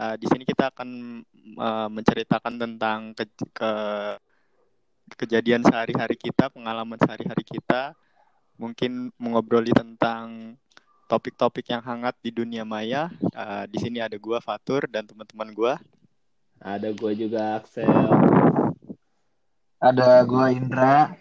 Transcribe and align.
Uh, 0.00 0.16
di 0.16 0.24
sini 0.32 0.48
kita 0.48 0.72
akan 0.72 1.20
uh, 1.60 1.92
menceritakan 1.92 2.56
tentang 2.56 3.12
ke, 3.12 3.28
ke 3.52 3.72
kejadian 5.12 5.60
sehari-hari 5.60 6.16
kita, 6.16 6.48
pengalaman 6.48 6.96
sehari-hari 6.96 7.44
kita, 7.44 7.92
mungkin 8.56 9.12
mengobroli 9.20 9.76
tentang 9.76 10.56
topik-topik 11.10 11.66
yang 11.66 11.82
hangat 11.82 12.14
di 12.22 12.30
dunia 12.30 12.62
maya. 12.62 13.10
Uh, 13.34 13.66
di 13.66 13.82
sini 13.82 13.98
ada 13.98 14.14
gua 14.14 14.38
Fatur 14.38 14.86
dan 14.86 15.02
teman-teman 15.02 15.50
gua. 15.50 15.74
Ada 16.62 16.94
gua 16.94 17.10
juga 17.18 17.58
Axel. 17.58 17.90
Ada 19.82 20.22
gua 20.22 20.54
Indra. 20.54 21.18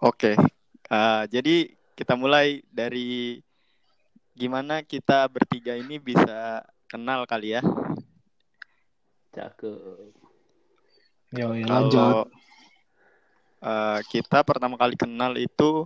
Oke, 0.00 0.32
uh, 0.88 1.28
jadi 1.28 1.76
kita 1.92 2.16
mulai 2.16 2.62
dari 2.72 3.42
gimana 4.38 4.86
kita 4.86 5.26
bertiga 5.26 5.74
ini 5.74 5.98
bisa 5.98 6.62
kenal 6.86 7.26
kali 7.26 7.58
ya. 7.58 7.62
Cakep. 9.34 10.14
Yo, 11.36 11.52
lanjut. 11.52 12.30
uh, 13.60 14.00
kita 14.08 14.40
pertama 14.46 14.78
kali 14.78 14.94
kenal 14.96 15.34
itu 15.36 15.84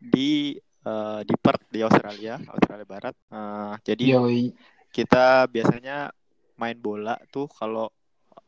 di 0.00 0.58
uh, 0.86 1.20
di 1.26 1.34
Perth 1.38 1.64
di 1.70 1.80
Australia, 1.82 2.38
Australia 2.46 2.86
Barat. 2.86 3.14
Uh, 3.28 3.74
jadi 3.82 4.18
Yoi. 4.18 4.52
kita 4.94 5.46
biasanya 5.50 6.10
main 6.58 6.78
bola 6.78 7.18
tuh 7.32 7.50
kalau 7.50 7.90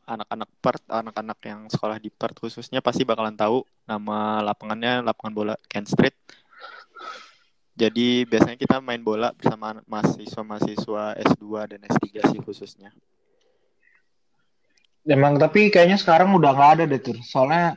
anak-anak 0.05 0.49
Perth, 0.61 0.85
anak-anak 0.85 1.39
yang 1.43 1.61
sekolah 1.65 1.97
di 1.97 2.13
Perth 2.13 2.37
khususnya 2.37 2.79
pasti 2.79 3.01
bakalan 3.01 3.33
tahu 3.33 3.65
nama 3.89 4.45
lapangannya 4.45 5.01
lapangan 5.01 5.33
bola 5.33 5.55
Kent 5.65 5.89
Street 5.89 6.13
jadi 7.75 8.23
biasanya 8.23 8.55
kita 8.55 8.79
main 8.79 9.03
bola 9.03 9.35
bersama 9.35 9.75
mahasiswa-mahasiswa 9.83 11.19
S2 11.35 11.45
dan 11.75 11.79
S3 11.83 12.07
sih 12.31 12.39
khususnya. 12.39 12.95
Emang 15.03 15.35
tapi 15.35 15.67
kayaknya 15.67 15.99
sekarang 15.99 16.31
udah 16.39 16.55
nggak 16.55 16.71
ada 16.79 16.83
deh 16.87 17.03
tuh. 17.03 17.19
Soalnya 17.19 17.75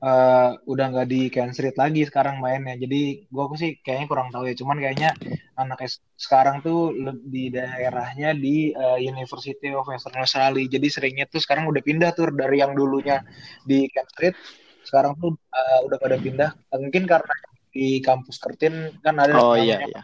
uh, 0.00 0.56
udah 0.66 0.86
nggak 0.92 1.08
di 1.08 1.28
Kent 1.28 1.56
Street 1.56 1.76
lagi 1.76 2.02
sekarang 2.08 2.40
mainnya. 2.40 2.76
Jadi 2.76 3.28
gua 3.28 3.48
sih 3.56 3.78
kayaknya 3.80 4.06
kurang 4.08 4.28
tahu 4.32 4.48
ya. 4.48 4.54
Cuman 4.56 4.80
kayaknya 4.80 5.14
anak 5.56 5.84
sekarang 6.16 6.64
tuh 6.64 6.92
di 7.28 7.52
daerahnya 7.52 8.32
di 8.32 8.72
uh, 8.72 8.98
University 8.98 9.72
of 9.72 9.86
Western 9.86 10.20
Australia. 10.20 10.66
Jadi 10.66 10.86
seringnya 10.88 11.26
tuh 11.28 11.40
sekarang 11.40 11.68
udah 11.68 11.82
pindah 11.84 12.10
tuh 12.16 12.32
dari 12.32 12.60
yang 12.60 12.72
dulunya 12.72 13.22
di 13.64 13.86
Kent 13.92 14.10
Street. 14.16 14.36
Sekarang 14.84 15.14
tuh 15.20 15.36
uh, 15.36 15.78
udah 15.86 15.98
pada 16.00 16.16
pindah. 16.16 16.50
Mungkin 16.74 17.04
karena 17.04 17.34
di 17.70 18.02
kampus 18.02 18.42
Kertin 18.42 18.98
kan 18.98 19.14
ada 19.22 19.38
oh, 19.38 19.54
iya, 19.54 19.78
iya. 19.86 20.02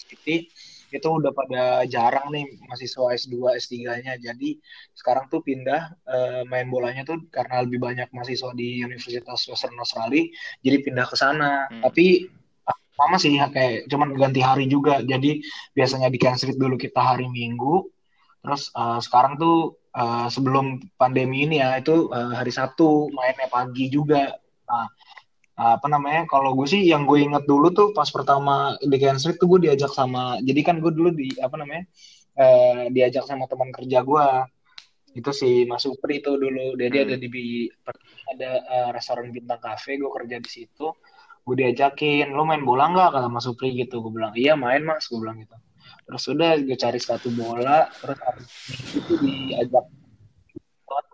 City 0.00 0.48
itu 0.94 1.08
udah 1.10 1.32
pada 1.34 1.82
jarang 1.90 2.30
nih 2.30 2.46
mahasiswa 2.66 3.14
S2 3.18 3.58
S3-nya. 3.58 4.14
Jadi 4.22 4.58
sekarang 4.94 5.26
tuh 5.26 5.42
pindah 5.42 5.94
uh, 6.06 6.42
main 6.46 6.70
bolanya 6.70 7.02
tuh 7.02 7.18
karena 7.34 7.66
lebih 7.66 7.82
banyak 7.82 8.08
mahasiswa 8.14 8.54
di 8.54 8.80
Universitas 8.82 9.50
Western 9.50 9.76
Australia 9.76 10.24
jadi 10.62 10.76
pindah 10.80 11.06
ke 11.10 11.16
sana. 11.18 11.66
Hmm. 11.68 11.82
Tapi 11.82 12.30
sama 12.94 13.16
sih 13.18 13.34
kayak 13.36 13.90
cuman 13.90 14.14
ganti 14.14 14.40
hari 14.40 14.70
juga. 14.70 15.02
Jadi 15.02 15.42
biasanya 15.74 16.08
di 16.08 16.18
Kansas 16.18 16.46
Street 16.46 16.58
dulu 16.58 16.78
kita 16.78 17.02
hari 17.02 17.26
Minggu. 17.26 17.90
Terus 18.44 18.70
uh, 18.76 19.00
sekarang 19.02 19.40
tuh 19.40 19.82
uh, 19.96 20.30
sebelum 20.30 20.78
pandemi 20.94 21.48
ini 21.48 21.58
ya 21.58 21.80
itu 21.80 22.12
uh, 22.12 22.38
hari 22.38 22.54
Sabtu 22.54 23.10
mainnya 23.10 23.50
pagi 23.50 23.90
juga. 23.90 24.36
Nah, 24.64 24.86
apa 25.54 25.86
namanya 25.86 26.26
kalau 26.26 26.58
gue 26.58 26.66
sih 26.66 26.82
yang 26.82 27.06
gue 27.06 27.22
inget 27.22 27.46
dulu 27.46 27.70
tuh 27.70 27.94
pas 27.94 28.10
pertama 28.10 28.74
di 28.82 28.98
Street 29.18 29.38
tuh 29.38 29.46
gue 29.54 29.70
diajak 29.70 29.94
sama 29.94 30.42
jadi 30.42 30.60
kan 30.66 30.82
gue 30.82 30.90
dulu 30.90 31.14
di 31.14 31.30
apa 31.38 31.54
namanya 31.54 31.86
eh, 32.34 32.90
diajak 32.90 33.22
sama 33.22 33.46
teman 33.46 33.70
kerja 33.70 34.02
gue 34.02 34.26
itu 35.14 35.30
si 35.30 35.62
Mas 35.70 35.86
Supri 35.86 36.18
itu 36.18 36.34
dulu 36.34 36.74
dia, 36.74 36.90
dia 36.90 37.06
ada 37.06 37.14
hmm. 37.14 37.22
di 37.30 37.70
ada 38.34 38.50
uh, 38.66 38.90
restoran 38.90 39.30
bintang 39.30 39.62
cafe 39.62 39.94
gue 39.94 40.10
kerja 40.10 40.42
di 40.42 40.50
situ. 40.50 40.90
Gue 41.46 41.54
diajakin 41.54 42.34
lo 42.34 42.42
main 42.42 42.66
bola 42.66 42.90
nggak? 42.90 43.10
kata 43.14 43.28
Mas 43.30 43.46
Supri 43.46 43.78
gitu. 43.78 44.02
Gue 44.02 44.10
bilang 44.10 44.34
iya 44.34 44.58
main 44.58 44.82
mas. 44.82 45.06
Gue 45.06 45.22
bilang 45.22 45.38
gitu. 45.38 45.54
Terus 46.04 46.22
udah 46.34 46.50
gue 46.58 46.76
cari 46.76 46.98
satu 46.98 47.30
bola 47.30 47.86
terus 48.02 48.18
itu 48.90 49.14
diajak 49.22 49.86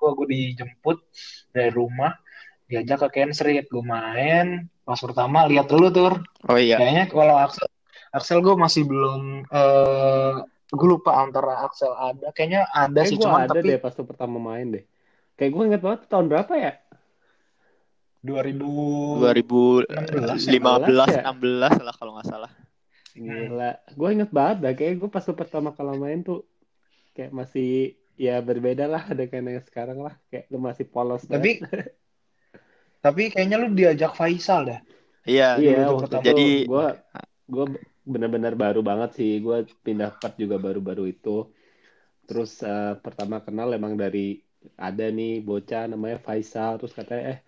gue 0.01 0.11
gue 0.17 0.29
dijemput 0.33 0.99
dari 1.53 1.69
rumah 1.69 2.17
diajak 2.71 3.11
ke 3.11 3.19
Ken 3.19 3.35
Street 3.35 3.67
gue 3.67 3.83
main 3.83 4.71
pas 4.87 4.99
pertama 5.03 5.43
lihat 5.51 5.67
dulu 5.67 5.91
tuh 5.91 6.23
oh 6.47 6.59
iya. 6.59 6.79
Kayaknya 6.79 7.05
kalau 7.11 7.35
Axel 7.35 7.67
Axel 8.11 8.43
gue 8.43 8.55
masih 8.59 8.83
belum 8.87 9.47
uh, 9.51 9.59
eh, 9.59 10.35
gue 10.71 10.89
lupa 10.89 11.23
antara 11.23 11.67
Axel 11.67 11.95
ada. 11.95 12.31
Kayaknya 12.35 12.67
ada 12.71 12.95
kayak 12.95 13.11
sih 13.11 13.19
cuma 13.19 13.47
ada 13.47 13.55
tapi 13.55 13.71
deh 13.71 13.79
pas 13.79 13.95
pertama 13.95 14.39
main 14.39 14.67
deh. 14.67 14.85
Kayak 15.39 15.51
gue 15.55 15.63
inget 15.67 15.83
banget 15.83 16.01
tahun 16.11 16.27
berapa 16.27 16.53
ya? 16.59 16.73
2000 18.21 18.61
2015 19.25 20.51
ya? 20.51 21.23
16 21.31 21.87
lah 21.87 21.95
kalau 21.97 22.13
nggak 22.19 22.29
salah. 22.29 22.51
Gila, 23.15 23.73
gue 23.95 24.09
inget 24.11 24.31
banget 24.31 24.57
dah 24.63 24.73
kayak 24.75 24.95
gue 25.03 25.11
pas 25.11 25.25
pertama 25.27 25.71
kali 25.75 25.95
main 25.99 26.21
tuh 26.23 26.47
kayak 27.15 27.31
masih 27.35 27.95
ya 28.21 28.43
berbeda 28.43 28.91
lah 28.91 29.07
ada 29.07 29.25
kayak 29.31 29.71
sekarang 29.71 30.03
lah. 30.03 30.19
Kayak 30.35 30.51
lu 30.51 30.59
masih 30.59 30.85
polos 30.91 31.25
tapi 31.31 31.63
Tapi 33.01 33.33
kayaknya 33.33 33.57
lu 33.57 33.73
diajak 33.73 34.13
Faisal 34.13 34.69
dah. 34.69 34.81
Iya, 35.25 35.57
iya. 35.61 35.89
Jadi 36.21 36.69
gue 36.69 36.87
gue 37.49 37.65
benar-benar 38.05 38.55
baru 38.57 38.81
banget 38.85 39.17
sih. 39.17 39.41
Gue 39.41 39.65
pindah 39.85 40.17
part 40.21 40.37
juga 40.37 40.61
baru-baru 40.61 41.09
itu. 41.09 41.49
Terus 42.29 42.61
uh, 42.63 42.97
pertama 43.01 43.41
kenal 43.41 43.73
emang 43.73 43.97
dari 43.97 44.41
ada 44.77 45.09
nih 45.09 45.41
bocah 45.41 45.89
namanya 45.89 46.21
Faisal. 46.21 46.77
Terus 46.77 46.93
katanya 46.93 47.37
eh 47.37 47.39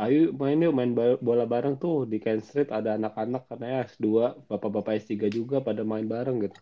ayo 0.00 0.32
main 0.32 0.56
yuk 0.56 0.72
main 0.72 0.92
bola 1.20 1.44
bareng 1.44 1.76
tuh 1.76 2.08
di 2.08 2.16
Ken 2.16 2.40
Street 2.40 2.72
ada 2.72 2.96
anak-anak 2.96 3.44
katanya 3.44 3.84
S2 3.84 4.06
bapak-bapak 4.48 5.04
S3 5.04 5.28
juga 5.28 5.60
pada 5.60 5.84
main 5.84 6.08
bareng 6.08 6.48
gitu 6.48 6.60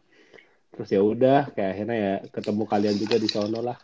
terus 0.74 0.88
ya 0.90 1.02
udah 1.02 1.50
kayak 1.54 1.70
akhirnya 1.78 1.96
ya 1.98 2.14
ketemu 2.30 2.62
kalian 2.66 2.96
juga 2.98 3.16
di 3.22 3.28
sono 3.30 3.60
lah 3.62 3.78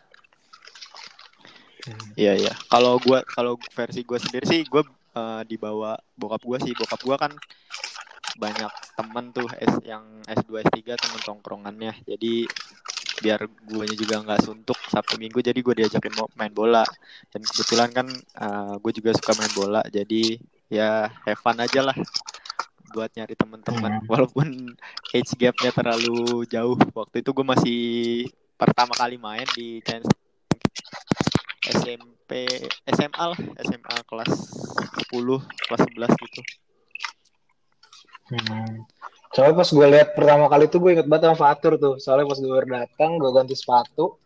Iya 2.15 2.33
iya. 2.35 2.53
Kalau 2.67 2.99
gua 3.01 3.23
kalau 3.23 3.59
versi 3.75 4.01
gue 4.03 4.19
sendiri 4.19 4.45
sih 4.47 4.61
gue 4.67 4.83
uh, 5.15 5.41
dibawa 5.47 5.97
bokap 6.17 6.41
gue 6.43 6.57
sih. 6.69 6.73
Bokap 6.73 7.01
gue 7.01 7.17
kan 7.17 7.31
banyak 8.37 8.71
temen 8.93 9.25
tuh 9.33 9.47
S 9.57 9.81
yang 9.87 10.03
S2 10.27 10.61
S3 10.67 10.77
temen 10.95 11.21
tongkrongannya. 11.25 11.93
Jadi 12.05 12.45
biar 13.17 13.49
guanya 13.65 13.95
juga 13.97 14.21
nggak 14.21 14.41
suntuk 14.45 14.77
Sabtu 14.93 15.17
Minggu 15.17 15.41
jadi 15.41 15.57
gue 15.57 15.73
diajakin 15.73 16.13
mau 16.13 16.29
main 16.37 16.53
bola 16.53 16.85
dan 17.33 17.41
kebetulan 17.41 17.89
kan 17.89 18.07
uh, 18.37 18.77
gue 18.77 18.91
juga 18.93 19.09
suka 19.17 19.33
main 19.33 19.49
bola 19.57 19.81
jadi 19.89 20.37
ya 20.69 21.09
have 21.25 21.41
fun 21.41 21.57
aja 21.57 21.81
lah 21.81 21.97
buat 22.93 23.09
nyari 23.17 23.33
temen-temen 23.33 23.91
hmm. 23.99 24.07
walaupun 24.11 24.77
age 25.11 25.33
gapnya 25.33 25.73
terlalu 25.73 26.45
jauh 26.45 26.77
waktu 26.93 27.25
itu 27.25 27.29
gue 27.33 27.45
masih 27.45 27.81
pertama 28.55 28.93
kali 28.93 29.17
main 29.17 29.45
di 29.57 29.81
Chance 29.81 30.09
SMP 31.71 32.31
SMA 32.87 33.23
lah 33.33 33.39
SMA 33.63 33.95
kelas 34.07 34.31
10 35.11 35.67
kelas 35.67 35.81
11 35.95 36.23
gitu. 36.23 36.41
Hmm. 38.27 38.83
soalnya 39.31 39.63
pas 39.63 39.69
gue 39.71 39.87
lihat 39.87 40.09
pertama 40.19 40.51
kali 40.51 40.67
tuh 40.67 40.83
gue 40.83 40.91
inget 40.99 41.07
banget 41.07 41.31
sama 41.31 41.39
Fatur 41.39 41.73
tuh. 41.79 41.95
Soalnya 41.95 42.27
pas 42.27 42.39
gue 42.39 42.59
datang 42.67 43.11
gue 43.15 43.31
ganti 43.31 43.55
sepatu. 43.55 44.19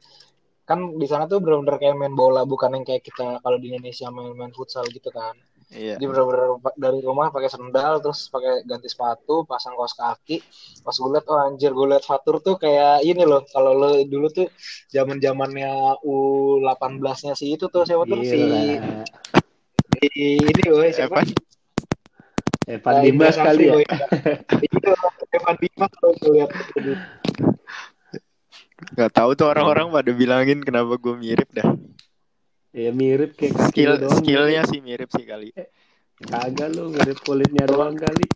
Kan 0.65 0.97
di 0.97 1.05
sana 1.05 1.29
tuh 1.29 1.37
bener-bener 1.37 1.77
kayak 1.77 1.95
main 1.97 2.15
bola 2.17 2.41
bukan 2.45 2.81
yang 2.81 2.85
kayak 2.85 3.05
kita 3.05 3.37
kalau 3.45 3.57
di 3.61 3.73
Indonesia 3.73 4.09
main-main 4.09 4.53
futsal 4.53 4.85
gitu 4.89 5.13
kan 5.13 5.37
Iya. 5.71 5.95
Jadi 5.95 6.03
bener-bener 6.03 6.59
dari 6.75 6.99
rumah 6.99 7.31
pakai 7.31 7.47
sendal 7.47 8.03
terus 8.03 8.27
pakai 8.27 8.67
ganti 8.67 8.91
sepatu, 8.91 9.47
pasang 9.47 9.79
kaos 9.79 9.95
kaki. 9.95 10.43
Pas 10.83 10.91
gue 10.91 11.09
liat 11.15 11.25
oh 11.31 11.39
anjir 11.39 11.71
gue 11.71 11.87
liat 11.87 12.03
Fatur 12.03 12.43
tuh 12.43 12.59
kayak 12.59 13.07
ini 13.07 13.23
loh. 13.23 13.47
Kalau 13.47 13.71
lo 13.71 14.03
dulu 14.03 14.27
tuh 14.27 14.51
zaman-zamannya 14.91 16.03
U18-nya 16.03 17.33
si 17.39 17.55
itu 17.55 17.71
tuh 17.71 17.87
siapa 17.87 18.03
tuh 18.03 18.19
si 18.19 18.39
ini 20.11 20.61
gue 20.67 20.87
siapa? 20.91 21.23
Evan 22.67 22.93
nah, 22.93 23.03
Dimas 23.03 23.35
kali 23.39 23.63
ya. 23.71 23.75
Itu 24.59 24.89
Evan 25.31 25.55
Dimas 25.55 25.91
kalau 25.97 26.13
gue 26.19 26.31
lihat. 26.35 26.49
Gak 28.91 29.11
tahu 29.13 29.39
tuh 29.39 29.47
orang-orang 29.47 29.87
pada 29.87 30.11
bilangin 30.11 30.59
kenapa 30.67 30.99
gue 30.99 31.15
mirip 31.15 31.47
dah. 31.55 31.69
Ya 32.71 32.91
mirip 32.95 33.35
kayak 33.35 33.67
skill 33.67 33.99
doang, 33.99 34.23
skillnya 34.23 34.63
sih 34.63 34.79
mirip 34.79 35.11
sih 35.11 35.27
kali. 35.27 35.51
Eh, 35.59 35.67
kagak 36.23 36.71
lu 36.71 36.95
mirip 36.95 37.19
kulitnya 37.19 37.67
doang 37.67 37.99
kali. 37.99 38.27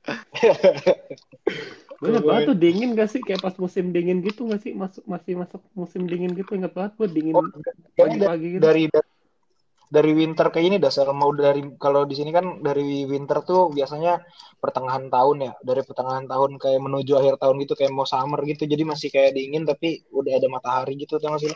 gue 2.00 2.16
banget 2.24 2.48
tuh 2.48 2.56
dingin 2.56 2.96
gak 2.96 3.12
sih? 3.12 3.20
Kayak 3.20 3.44
pas 3.44 3.52
musim 3.60 3.92
dingin 3.92 4.24
gitu 4.24 4.48
gak 4.48 4.64
sih? 4.64 4.72
Masuk 4.72 5.04
masih 5.04 5.36
masuk 5.36 5.60
musim 5.76 6.08
dingin 6.08 6.32
gitu 6.32 6.56
inget 6.56 6.72
banget 6.72 6.96
gue 6.96 7.08
dingin 7.12 7.36
oh, 7.36 7.44
pagi-pagi 7.92 8.56
gitu. 8.56 8.64
dari 8.64 8.88
dari 9.90 10.10
winter 10.16 10.48
kayak 10.48 10.66
ini 10.70 10.78
dasar 10.80 11.12
mau 11.12 11.28
dari 11.36 11.60
kalau 11.76 12.08
di 12.08 12.16
sini 12.16 12.32
kan 12.32 12.64
dari 12.64 13.04
winter 13.04 13.44
tuh 13.44 13.68
biasanya 13.76 14.24
pertengahan 14.56 15.12
tahun 15.12 15.36
ya. 15.44 15.52
Dari 15.60 15.84
pertengahan 15.84 16.24
tahun 16.24 16.56
kayak 16.56 16.80
menuju 16.80 17.12
akhir 17.12 17.36
tahun 17.36 17.60
gitu 17.60 17.76
kayak 17.76 17.92
mau 17.92 18.08
summer 18.08 18.40
gitu. 18.48 18.64
Jadi 18.64 18.88
masih 18.88 19.12
kayak 19.12 19.36
dingin 19.36 19.68
tapi 19.68 20.00
udah 20.16 20.40
ada 20.40 20.48
matahari 20.48 20.96
gitu 20.96 21.20
tau 21.20 21.36
gak 21.36 21.44
sih 21.44 21.52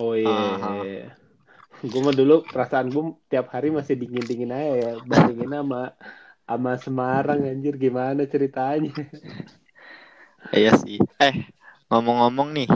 oh 0.00 0.14
iya, 0.14 0.28
iya, 0.28 0.72
iya. 0.82 1.08
gue 1.84 2.00
mah 2.00 2.14
dulu 2.16 2.42
perasaan 2.48 2.88
gue 2.88 3.04
tiap 3.28 3.52
hari 3.52 3.68
masih 3.70 3.94
dingin 3.98 4.24
dingin 4.24 4.54
aja 4.54 4.72
ya 4.74 4.90
bandingin 5.04 5.52
sama 5.52 5.82
sama 6.44 6.72
Semarang 6.76 7.40
anjir 7.44 7.74
gimana 7.80 8.28
ceritanya? 8.28 8.92
Iya 10.52 10.76
sih. 10.76 11.00
Eh 11.16 11.48
ngomong-ngomong 11.88 12.52
nih 12.52 12.68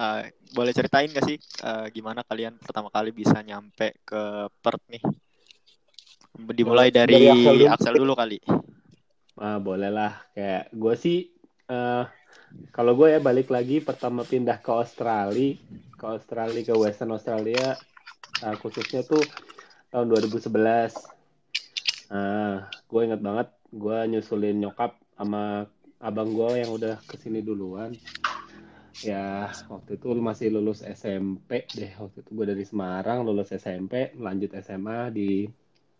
uh, 0.00 0.24
boleh 0.56 0.72
ceritain 0.72 1.12
gak 1.12 1.28
sih 1.28 1.36
uh, 1.60 1.92
gimana 1.92 2.24
kalian 2.24 2.56
pertama 2.56 2.88
kali 2.88 3.12
bisa 3.12 3.36
nyampe 3.44 4.00
ke 4.00 4.48
Perth 4.64 4.88
nih? 4.88 5.04
Dimulai 6.56 6.88
dari, 6.88 7.20
dari 7.20 7.28
Axel, 7.28 7.52
dulu. 7.52 7.64
Axel 7.68 7.94
dulu 8.00 8.12
kali. 8.16 8.38
Ah 9.36 9.60
boleh 9.60 9.92
lah. 9.92 10.24
Kayak 10.32 10.72
gue 10.72 10.94
sih 10.96 11.18
uh, 11.70 12.04
kalau 12.74 12.98
gue 12.98 13.14
ya 13.14 13.20
balik 13.22 13.48
lagi 13.48 13.78
pertama 13.78 14.26
pindah 14.26 14.58
ke 14.58 14.70
Australia 14.74 15.54
ke 15.94 16.04
Australia 16.04 16.60
ke 16.66 16.74
Western 16.74 17.14
Australia 17.14 17.78
uh, 18.42 18.56
khususnya 18.58 19.06
tuh 19.06 19.22
tahun 19.94 20.10
2011 20.10 21.20
Nah, 22.10 22.66
gue 22.90 23.00
inget 23.06 23.22
banget 23.22 23.48
gue 23.70 23.98
nyusulin 24.10 24.58
nyokap 24.58 24.98
sama 25.14 25.70
abang 26.02 26.34
gue 26.34 26.58
yang 26.58 26.74
udah 26.74 26.98
ke 27.06 27.14
sini 27.14 27.38
duluan. 27.38 27.94
Ya, 29.00 29.48
waktu 29.70 29.96
itu 29.96 30.12
masih 30.18 30.50
lulus 30.50 30.82
SMP 30.82 31.70
deh. 31.70 31.94
Waktu 31.96 32.26
itu 32.26 32.30
gue 32.34 32.46
dari 32.50 32.64
Semarang, 32.66 33.22
lulus 33.22 33.54
SMP, 33.54 34.12
lanjut 34.18 34.50
SMA 34.58 35.14
di 35.14 35.46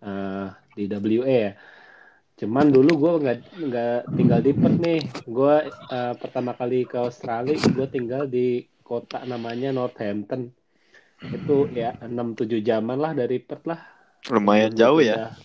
uh, 0.03 0.51
di 0.75 0.85
WA 0.91 1.37
ya. 1.47 1.53
Cuman 2.41 2.73
dulu 2.73 2.91
gue 2.97 3.13
nggak 3.21 3.39
nggak 3.69 3.99
tinggal 4.17 4.41
di 4.41 4.53
Perth 4.57 4.81
nih. 4.81 5.01
Gue 5.29 5.57
uh, 5.69 6.15
pertama 6.17 6.57
kali 6.57 6.89
ke 6.89 6.97
Australia, 6.97 7.61
gue 7.61 7.87
tinggal 7.93 8.25
di 8.25 8.65
kota 8.81 9.21
namanya 9.29 9.77
Northampton. 9.77 10.49
Itu 11.21 11.69
ya 11.69 11.93
6-7 12.01 12.65
jaman 12.65 12.97
lah 12.97 13.13
dari 13.13 13.37
Perth 13.45 13.69
lah. 13.69 13.81
Lumayan 14.33 14.73
jauh 14.73 15.05
ya 15.05 15.37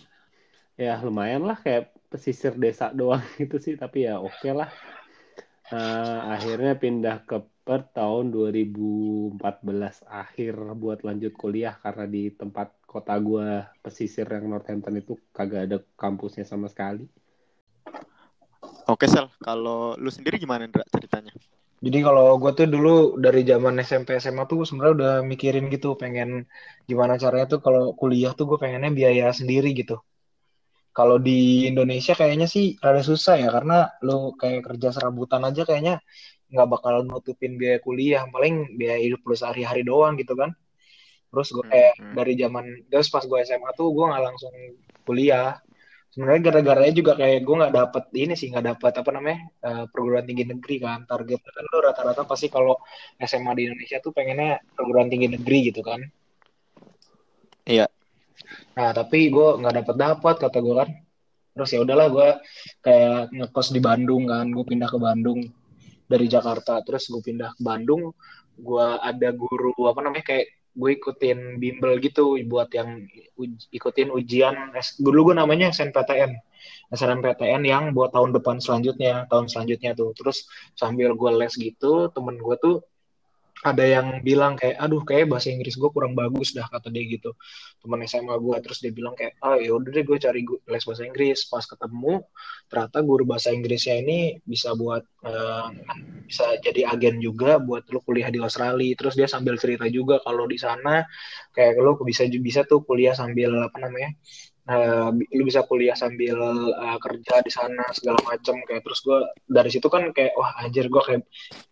ya 0.76 1.00
lumayan 1.00 1.48
lah 1.48 1.56
kayak 1.56 1.96
pesisir 2.12 2.52
desa 2.54 2.92
doang 2.92 3.24
gitu 3.40 3.56
sih 3.56 3.74
tapi 3.80 4.04
ya 4.04 4.20
oke 4.20 4.36
okay 4.36 4.52
lah 4.52 4.68
uh, 5.72 6.36
akhirnya 6.36 6.76
pindah 6.76 7.24
ke 7.24 7.40
Perth 7.66 7.96
tahun 7.96 8.30
2014 8.30 9.42
akhir 10.06 10.54
buat 10.78 11.02
lanjut 11.02 11.34
kuliah 11.34 11.74
karena 11.82 12.06
di 12.06 12.30
tempat 12.30 12.70
kota 12.96 13.12
gue 13.20 13.60
pesisir 13.84 14.24
yang 14.24 14.48
Northampton 14.48 14.96
itu 14.96 15.20
kagak 15.36 15.68
ada 15.68 15.78
kampusnya 16.00 16.48
sama 16.48 16.72
sekali. 16.72 17.04
Oke 18.88 19.04
Sel, 19.04 19.28
kalau 19.44 19.92
lu 20.00 20.08
sendiri 20.08 20.40
gimana 20.40 20.64
Ndra 20.64 20.88
ceritanya? 20.88 21.36
Jadi 21.76 21.98
kalau 22.00 22.40
gue 22.40 22.56
tuh 22.56 22.64
dulu 22.64 23.20
dari 23.20 23.44
zaman 23.44 23.76
SMP 23.84 24.16
SMA 24.16 24.48
tuh 24.48 24.64
sebenarnya 24.64 24.94
udah 24.96 25.14
mikirin 25.28 25.68
gitu 25.68 25.92
pengen 25.92 26.48
gimana 26.88 27.20
caranya 27.20 27.52
tuh 27.52 27.60
kalau 27.60 27.92
kuliah 27.92 28.32
tuh 28.32 28.48
gue 28.48 28.56
pengennya 28.56 28.88
biaya 28.88 29.28
sendiri 29.36 29.76
gitu. 29.76 30.00
Kalau 30.96 31.20
di 31.20 31.68
Indonesia 31.68 32.16
kayaknya 32.16 32.48
sih 32.48 32.80
rada 32.80 33.04
susah 33.04 33.36
ya 33.36 33.52
karena 33.52 33.92
lo 34.00 34.32
kayak 34.40 34.64
kerja 34.64 34.96
serabutan 34.96 35.44
aja 35.44 35.68
kayaknya 35.68 36.00
nggak 36.48 36.68
bakal 36.72 37.04
nutupin 37.04 37.60
biaya 37.60 37.76
kuliah, 37.84 38.24
paling 38.32 38.80
biaya 38.80 38.96
hidup 39.04 39.20
lo 39.28 39.36
sehari-hari 39.36 39.84
doang 39.84 40.16
gitu 40.16 40.32
kan. 40.32 40.56
Terus 41.36 41.52
gue 41.52 41.64
kayak 41.68 41.92
hmm, 41.92 42.00
hmm. 42.00 42.14
dari 42.16 42.32
zaman 42.40 42.64
terus 42.88 43.08
pas 43.12 43.20
gue 43.28 43.38
SMA 43.44 43.70
tuh 43.76 43.92
gue 43.92 44.04
nggak 44.08 44.24
langsung 44.24 44.54
kuliah. 45.04 45.60
Sebenarnya 46.16 46.48
gara-garanya 46.48 46.94
juga 46.96 47.12
kayak 47.12 47.44
gue 47.44 47.56
nggak 47.60 47.74
dapet 47.76 48.04
ini 48.16 48.32
sih 48.32 48.48
nggak 48.48 48.66
dapet 48.72 48.92
apa 49.04 49.10
namanya 49.12 49.38
uh, 49.68 49.84
perguruan 49.92 50.24
tinggi 50.24 50.48
negeri 50.48 50.80
kan 50.80 51.04
target 51.04 51.44
kan 51.44 51.64
lo 51.68 51.78
rata-rata 51.84 52.24
pasti 52.24 52.48
kalau 52.48 52.80
SMA 53.20 53.52
di 53.52 53.62
Indonesia 53.68 54.00
tuh 54.00 54.16
pengennya 54.16 54.64
perguruan 54.72 55.12
tinggi 55.12 55.28
negeri 55.28 55.58
gitu 55.68 55.84
kan. 55.84 56.00
Iya. 57.68 57.84
Nah 58.80 58.96
tapi 58.96 59.28
gue 59.28 59.48
nggak 59.60 59.74
dapet 59.84 59.96
dapat 60.00 60.34
kata 60.40 60.58
gue 60.64 60.74
kan. 60.80 60.88
Terus 61.52 61.70
ya 61.72 61.80
udahlah 61.84 62.08
gue 62.08 62.28
kayak 62.80 63.36
ngekos 63.36 63.68
di 63.76 63.80
Bandung 63.84 64.24
kan. 64.24 64.48
Gue 64.48 64.64
pindah 64.64 64.88
ke 64.88 64.96
Bandung 64.96 65.44
dari 66.08 66.26
Jakarta. 66.32 66.80
Terus 66.80 67.12
gue 67.12 67.20
pindah 67.20 67.52
ke 67.52 67.60
Bandung. 67.60 68.16
Gue 68.56 68.86
ada 69.04 69.28
guru 69.36 69.76
apa 69.84 70.00
namanya 70.00 70.32
kayak 70.32 70.48
gue 70.76 70.90
ikutin 71.00 71.56
bimbel 71.56 71.96
gitu 72.04 72.36
buat 72.44 72.68
yang 72.76 73.08
uj 73.40 73.52
ikutin 73.72 74.12
ujian 74.12 74.54
dulu 75.00 75.32
gue 75.32 75.36
namanya 75.40 75.72
SNPTN 75.72 76.36
SNMPTN 76.94 77.62
yang 77.66 77.90
buat 77.90 78.14
tahun 78.14 78.30
depan 78.30 78.62
selanjutnya 78.62 79.26
tahun 79.26 79.50
selanjutnya 79.50 79.98
tuh. 79.98 80.14
Terus 80.14 80.46
sambil 80.78 81.14
gue 81.18 81.30
les 81.34 81.54
gitu 81.58 82.10
temen 82.14 82.38
gue 82.38 82.56
tuh 82.62 82.76
ada 83.66 83.82
yang 83.82 84.06
bilang 84.22 84.54
kayak 84.54 84.78
aduh 84.78 85.02
kayak 85.02 85.26
bahasa 85.26 85.50
Inggris 85.50 85.74
gue 85.74 85.90
kurang 85.90 86.14
bagus 86.14 86.54
dah 86.54 86.70
kata 86.70 86.86
dia 86.94 87.02
gitu. 87.10 87.34
Teman 87.82 88.06
SMA 88.06 88.38
gue 88.38 88.56
terus 88.62 88.78
dia 88.78 88.94
bilang 88.94 89.18
kayak 89.18 89.34
ah 89.42 89.58
ya 89.58 89.74
udah 89.74 89.90
deh 89.90 90.04
gue 90.06 90.18
cari 90.22 90.46
les 90.46 90.84
bahasa 90.86 91.02
Inggris. 91.02 91.38
Pas 91.50 91.64
ketemu 91.66 92.22
ternyata 92.70 92.98
guru 93.02 93.24
bahasa 93.26 93.50
Inggrisnya 93.50 93.98
ini 93.98 94.38
bisa 94.46 94.78
buat 94.78 95.02
uh, 95.26 95.68
bisa 96.30 96.46
jadi 96.62 96.94
agen 96.94 97.18
juga 97.18 97.58
buat 97.58 97.82
lo 97.90 97.98
kuliah 98.06 98.30
di 98.30 98.38
Australia. 98.38 98.94
Terus 98.94 99.18
dia 99.18 99.26
sambil 99.26 99.58
cerita 99.58 99.90
juga 99.90 100.22
kalau 100.22 100.46
di 100.46 100.58
sana 100.62 101.02
kayak 101.50 101.82
lo 101.82 101.98
bisa 102.06 102.22
bisa 102.30 102.62
tuh 102.62 102.86
kuliah 102.86 103.18
sambil 103.18 103.50
apa 103.66 103.76
namanya 103.82 104.14
uh, 104.66 105.10
lu 105.14 105.42
bisa 105.46 105.62
kuliah 105.66 105.94
sambil 105.94 106.36
uh, 106.74 106.98
kerja 106.98 107.42
di 107.42 107.50
sana 107.50 107.86
segala 107.94 108.18
macam 108.26 108.58
kayak 108.66 108.82
terus 108.82 109.00
gue 109.02 109.18
dari 109.46 109.70
situ 109.70 109.86
kan 109.86 110.10
kayak 110.10 110.34
wah 110.34 110.52
anjir 110.62 110.90
gue 110.90 111.02
kayak 111.02 111.22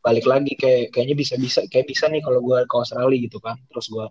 balik 0.00 0.26
lagi. 0.26 0.52
Kayak 0.54 0.94
kayaknya 0.94 1.16
bisa 1.18 1.34
bisa 1.38 1.60
kayak 1.68 1.86
bisa 1.90 2.06
nih 2.10 2.22
kalau 2.22 2.40
gue 2.42 2.58
ke 2.66 2.74
Australia 2.74 3.18
gitu 3.18 3.38
kan. 3.42 3.58
Terus 3.70 3.86
gue 3.90 4.06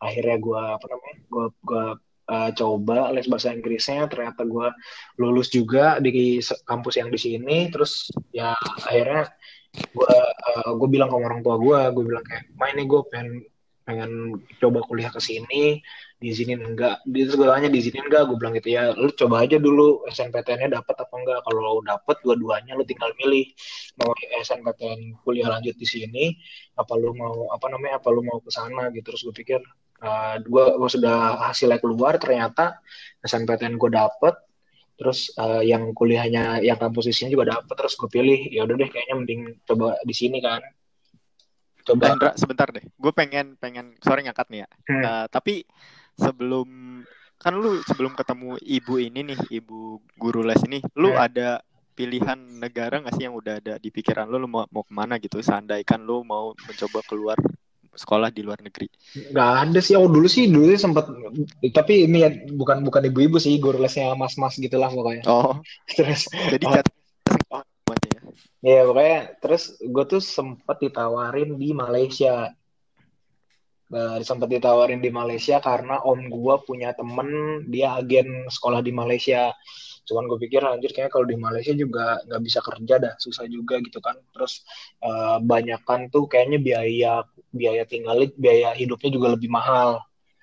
akhirnya 0.00 0.36
gue 0.40 0.62
apa 0.80 0.86
namanya 0.88 1.16
gue 1.28 1.46
gue 1.62 1.84
uh, 2.32 2.50
coba 2.56 2.98
les 3.12 3.28
bahasa 3.28 3.52
Inggrisnya. 3.52 4.08
Ternyata 4.08 4.42
gue 4.48 4.68
lulus 5.20 5.52
juga 5.52 6.00
di 6.00 6.40
kampus 6.64 6.94
yang 7.00 7.12
di 7.12 7.20
sini. 7.20 7.68
Terus 7.68 8.08
ya 8.32 8.56
akhirnya 8.88 9.28
gue 9.72 10.16
uh, 10.52 10.70
gue 10.76 10.88
bilang 10.88 11.08
ke 11.08 11.16
orang 11.16 11.40
tua 11.40 11.56
gue 11.56 11.80
gue 11.96 12.04
bilang 12.04 12.24
kayak 12.28 12.44
main 12.60 12.76
nih 12.76 12.86
gue 12.88 13.00
pengen 13.08 13.40
pengen 13.82 14.38
coba 14.62 14.78
kuliah 14.86 15.10
ke 15.10 15.18
sini 15.18 15.82
diizinin 16.22 16.62
enggak. 16.62 17.02
Di 17.02 17.26
segalanya 17.26 17.66
diizinin 17.66 18.06
enggak 18.06 18.30
gue 18.30 18.36
bilang 18.38 18.54
gitu 18.54 18.70
ya. 18.70 18.94
Lu 18.94 19.10
coba 19.10 19.42
aja 19.42 19.58
dulu 19.58 20.06
SNPTN-nya 20.06 20.78
dapat 20.78 20.96
apa 21.02 21.14
enggak. 21.18 21.40
Kalau 21.42 21.82
dapat 21.82 22.16
dua-duanya 22.22 22.78
lu 22.78 22.86
tinggal 22.86 23.10
milih. 23.18 23.50
Mau 23.98 24.14
SNPTN 24.14 25.22
kuliah 25.26 25.50
lanjut 25.50 25.74
di 25.74 25.86
sini 25.86 26.24
apa 26.78 26.94
lu 26.94 27.12
mau 27.12 27.50
apa 27.50 27.66
namanya 27.68 27.98
apa 27.98 28.08
lu 28.14 28.22
mau 28.22 28.38
ke 28.38 28.50
sana 28.54 28.94
gitu. 28.94 29.10
Terus 29.12 29.20
gue 29.26 29.34
pikir 29.34 29.60
uh, 30.06 30.38
gue 30.38 30.64
gue 30.78 30.90
sudah 30.90 31.50
hasilnya 31.50 31.82
keluar 31.82 32.16
ternyata 32.22 32.78
SNPTN 33.26 33.74
gue 33.76 33.90
dapet. 33.90 34.34
Terus 34.94 35.34
uh, 35.34 35.64
yang 35.66 35.90
kuliahnya 35.90 36.62
yang 36.62 36.78
kampus 36.78 37.10
di 37.10 37.14
sini 37.16 37.34
juga 37.34 37.58
dapet 37.58 37.74
terus 37.74 37.98
gue 37.98 38.06
pilih. 38.06 38.46
Ya 38.54 38.62
udah 38.62 38.78
deh 38.78 38.86
kayaknya 38.86 39.14
mending 39.18 39.40
coba 39.66 39.98
di 40.06 40.14
sini 40.14 40.38
kan 40.38 40.62
coba. 41.84 42.34
Sebentar 42.38 42.68
deh. 42.70 42.84
Gue 42.96 43.12
pengen 43.12 43.58
pengen 43.58 43.94
sorry 44.00 44.24
ngangkat 44.24 44.48
nih 44.48 44.60
ya. 44.64 44.68
Hmm. 44.88 45.02
uh, 45.02 45.26
tapi 45.28 45.66
sebelum 46.16 47.00
kan 47.42 47.58
lu 47.58 47.82
sebelum 47.82 48.14
ketemu 48.14 48.54
ibu 48.62 48.94
ini 49.02 49.34
nih 49.34 49.40
ibu 49.50 49.98
guru 50.14 50.46
les 50.46 50.62
ini 50.62 50.78
lu 50.94 51.10
hmm. 51.10 51.18
ada 51.18 51.58
pilihan 51.92 52.38
negara 52.38 53.02
nggak 53.02 53.14
sih 53.18 53.24
yang 53.26 53.34
udah 53.36 53.58
ada 53.58 53.74
di 53.76 53.90
pikiran 53.92 54.30
lu? 54.30 54.40
Lu 54.40 54.48
mau 54.48 54.64
mau 54.70 54.86
ke 54.86 54.92
mana 54.94 55.18
gitu? 55.18 55.42
Seandainya 55.42 55.98
lu 56.00 56.24
mau 56.24 56.54
mencoba 56.54 57.02
keluar 57.04 57.36
sekolah 57.92 58.32
di 58.32 58.40
luar 58.40 58.60
negeri. 58.64 58.88
Nggak 59.32 59.50
ada 59.68 59.78
sih. 59.84 59.94
Oh 59.98 60.08
dulu 60.08 60.24
sih 60.24 60.48
dulu 60.48 60.72
sih 60.72 60.80
sempat 60.80 61.12
tapi 61.76 62.08
ini 62.08 62.24
ya 62.24 62.30
bukan 62.56 62.80
bukan 62.86 63.02
ibu-ibu 63.12 63.36
sih 63.36 63.60
guru 63.60 63.76
lesnya 63.76 64.16
mas-mas 64.16 64.56
gitulah 64.56 64.88
pokoknya. 64.88 65.24
Oh. 65.28 65.60
Terus 65.96 66.26
jadi 66.48 66.64
oh. 66.64 67.01
Iya 68.62 68.86
pokoknya 68.86 69.18
terus 69.42 69.62
gue 69.82 70.04
tuh 70.06 70.22
sempat 70.22 70.78
ditawarin 70.78 71.58
di 71.58 71.74
Malaysia. 71.74 72.50
Uh, 73.92 74.24
sempat 74.24 74.48
ditawarin 74.48 75.04
di 75.04 75.12
Malaysia 75.12 75.60
karena 75.60 76.00
om 76.00 76.16
gue 76.16 76.54
punya 76.64 76.96
temen 76.96 77.60
dia 77.68 78.00
agen 78.00 78.48
sekolah 78.48 78.80
di 78.80 78.88
Malaysia. 78.88 79.52
Cuman 80.08 80.24
gue 80.32 80.38
pikir 80.48 80.64
anjir 80.64 80.96
kayaknya 80.96 81.12
kalau 81.12 81.26
di 81.28 81.36
Malaysia 81.36 81.76
juga 81.76 82.16
nggak 82.24 82.42
bisa 82.42 82.64
kerja 82.64 82.94
dah 82.96 83.14
susah 83.20 83.44
juga 83.50 83.76
gitu 83.84 84.00
kan. 84.00 84.16
Terus 84.32 84.64
uh, 85.04 85.36
banyak 85.44 85.84
kan 85.84 86.08
tuh 86.08 86.24
kayaknya 86.24 86.58
biaya 86.62 87.12
biaya 87.52 87.84
tinggal 87.84 88.16
biaya 88.32 88.72
hidupnya 88.72 89.10
juga 89.12 89.28
lebih 89.36 89.52
mahal 89.52 90.00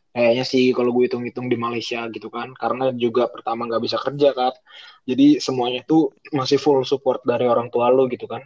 kayaknya 0.10 0.46
sih 0.46 0.74
kalau 0.74 0.90
gue 0.92 1.06
hitung-hitung 1.06 1.48
di 1.48 1.58
Malaysia 1.58 2.06
gitu 2.10 2.34
kan 2.34 2.52
karena 2.58 2.90
juga 2.94 3.30
pertama 3.30 3.70
nggak 3.70 3.84
bisa 3.84 3.98
kerja 4.02 4.34
kan. 4.34 4.54
Jadi 5.06 5.42
semuanya 5.42 5.82
tuh 5.86 6.14
masih 6.34 6.58
full 6.62 6.82
support 6.86 7.22
dari 7.26 7.46
orang 7.46 7.70
tua 7.74 7.90
lo 7.94 8.06
gitu 8.10 8.26
kan. 8.26 8.42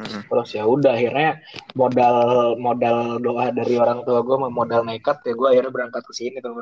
Terus 0.00 0.48
ya 0.56 0.64
udah 0.64 0.96
akhirnya 0.96 1.44
modal 1.76 2.16
modal 2.56 3.20
doa 3.20 3.52
dari 3.52 3.76
orang 3.76 4.00
tua 4.08 4.24
gue 4.24 4.36
modal 4.48 4.88
nekat 4.88 5.20
ya 5.26 5.32
gue 5.36 5.48
akhirnya 5.52 5.72
berangkat 5.72 6.02
ke 6.08 6.12
sini 6.16 6.40
tuh 6.40 6.56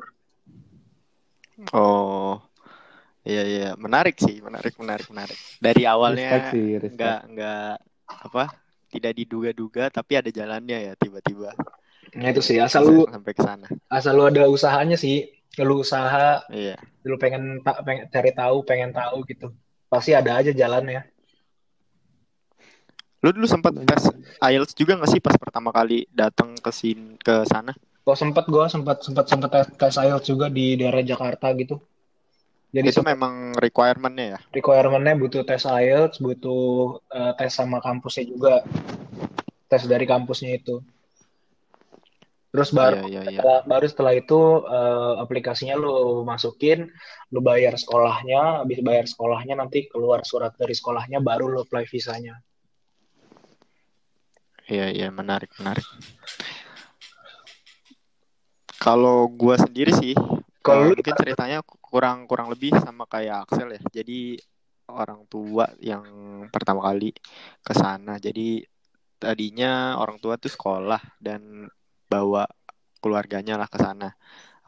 oh 1.75 2.43
iya 3.23 3.43
iya. 3.47 3.71
Menarik 3.79 4.19
sih 4.19 4.43
menarik 4.43 4.75
menarik 4.81 5.07
menarik. 5.13 5.39
Dari 5.63 5.83
awalnya 5.87 6.51
nggak 6.51 7.21
nggak 7.31 7.73
apa 8.09 8.45
tidak 8.89 9.13
diduga-duga 9.15 9.93
tapi 9.93 10.17
ada 10.17 10.31
jalannya 10.33 10.91
ya 10.91 10.93
tiba-tiba 10.97 11.53
Nah 12.17 12.29
itu 12.33 12.41
sih 12.41 12.57
asal 12.62 12.87
lu 12.87 13.05
sampai 13.05 13.33
ke 13.37 13.43
sana. 13.45 13.67
Asal 13.91 14.17
lu 14.17 14.25
ada 14.29 14.49
usahanya 14.49 14.97
sih, 14.97 15.29
lu 15.61 15.83
usaha, 15.83 16.41
iya. 16.53 16.79
lu 17.05 17.19
pengen 17.19 17.61
pengen 17.65 18.09
cari 18.09 18.31
tahu, 18.33 18.65
pengen 18.65 18.95
tahu 18.95 19.27
gitu. 19.29 19.53
Pasti 19.88 20.15
ada 20.15 20.41
aja 20.41 20.53
jalannya. 20.55 21.05
Lu 23.19 23.35
dulu 23.35 23.50
sempat 23.50 23.75
tes 23.75 24.15
IELTS 24.38 24.79
juga 24.79 24.95
gak 24.95 25.11
sih 25.11 25.19
pas 25.19 25.35
pertama 25.35 25.75
kali 25.75 26.07
datang 26.15 26.55
ke 26.55 26.71
sini 26.71 27.19
ke 27.19 27.43
sana? 27.50 27.75
Oh 28.07 28.15
sempat 28.15 28.47
gua 28.47 28.71
sempat 28.71 29.03
sempat 29.03 29.27
sempat 29.27 29.50
tes, 29.50 29.67
tes 29.75 29.95
IELTS 29.99 30.27
juga 30.31 30.47
di 30.47 30.79
daerah 30.79 31.03
Jakarta 31.03 31.50
gitu. 31.59 31.83
Jadi 32.69 32.93
itu 32.93 33.00
memang 33.00 33.57
requirementnya 33.57 34.27
ya? 34.37 34.38
Requirementnya 34.53 35.17
butuh 35.19 35.43
tes 35.43 35.67
IELTS, 35.67 36.21
butuh 36.23 37.00
uh, 37.11 37.33
tes 37.35 37.50
sama 37.50 37.81
kampusnya 37.83 38.25
juga. 38.29 38.55
Tes 39.67 39.88
dari 39.88 40.07
kampusnya 40.07 40.55
itu. 40.55 40.79
Terus 42.49 42.73
baru 42.73 43.05
iya, 43.05 43.21
iya, 43.21 43.23
iya. 43.28 43.40
Setelah, 43.45 43.61
baru 43.69 43.87
setelah 43.87 44.14
itu 44.17 44.40
uh, 44.64 45.21
aplikasinya 45.21 45.76
lu 45.76 46.25
masukin, 46.25 46.88
lu 47.28 47.45
bayar 47.45 47.76
sekolahnya, 47.76 48.64
habis 48.64 48.81
bayar 48.81 49.05
sekolahnya 49.05 49.55
nanti 49.61 49.85
keluar 49.85 50.25
surat 50.25 50.57
dari 50.57 50.73
sekolahnya 50.73 51.21
baru 51.21 51.52
lu 51.52 51.61
apply 51.61 51.85
visanya. 51.85 52.40
Iya 54.69 54.88
iya 54.93 55.09
menarik 55.12 55.52
menarik. 55.61 55.85
Kalau 58.81 59.28
gua 59.28 59.61
sendiri 59.61 59.93
sih, 59.93 60.17
kalau 60.64 60.88
uh, 60.88 60.97
mungkin 60.97 61.14
ceritanya 61.21 61.61
kurang 61.64 62.25
kurang 62.25 62.49
lebih 62.49 62.73
sama 62.81 63.05
kayak 63.05 63.45
Axel 63.45 63.76
ya. 63.76 63.81
Jadi 63.93 64.40
orang 64.88 65.28
tua 65.28 65.69
yang 65.85 66.05
pertama 66.49 66.81
kali 66.81 67.12
ke 67.61 67.73
sana. 67.76 68.17
Jadi 68.17 68.64
tadinya 69.21 70.00
orang 70.00 70.17
tua 70.17 70.40
tuh 70.40 70.49
sekolah 70.49 71.21
dan 71.21 71.69
bawa 72.09 72.49
keluarganya 72.99 73.61
lah 73.61 73.69
ke 73.71 73.79
sana 73.79 74.17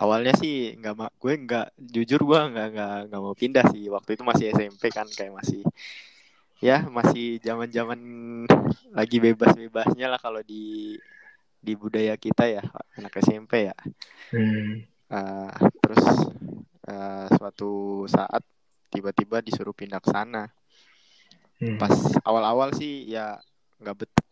awalnya 0.00 0.32
sih 0.38 0.76
nggak 0.80 1.12
gue 1.20 1.35
nggak 1.44 1.66
jujur 1.76 2.20
gue 2.25 2.40
nggak 2.56 2.68
nggak 2.73 2.97
nggak 3.12 3.20
mau 3.20 3.37
pindah 3.37 3.64
sih 3.68 3.92
waktu 3.92 4.16
itu 4.16 4.23
masih 4.25 4.47
SMP 4.56 4.88
kan 4.88 5.04
kayak 5.09 5.37
masih 5.37 5.61
ya 6.61 6.85
masih 6.88 7.40
zaman 7.40 7.68
zaman 7.68 8.00
lagi 8.92 9.20
bebas 9.20 9.52
bebasnya 9.56 10.09
lah 10.09 10.20
kalau 10.20 10.40
di 10.40 10.97
di 11.61 11.73
budaya 11.76 12.16
kita 12.16 12.49
ya 12.49 12.64
anak 12.97 13.20
SMP 13.20 13.68
ya 13.68 13.76
hmm. 14.32 14.73
uh, 15.12 15.52
terus 15.85 16.04
uh, 16.88 17.28
suatu 17.37 18.04
saat 18.09 18.40
tiba-tiba 18.88 19.44
disuruh 19.44 19.76
pindah 19.76 20.00
ke 20.00 20.09
sana 20.09 20.49
hmm. 21.61 21.76
pas 21.76 21.92
awal-awal 22.25 22.73
sih 22.73 23.04
ya 23.09 23.37
nggak 23.80 23.97
betul 24.00 24.29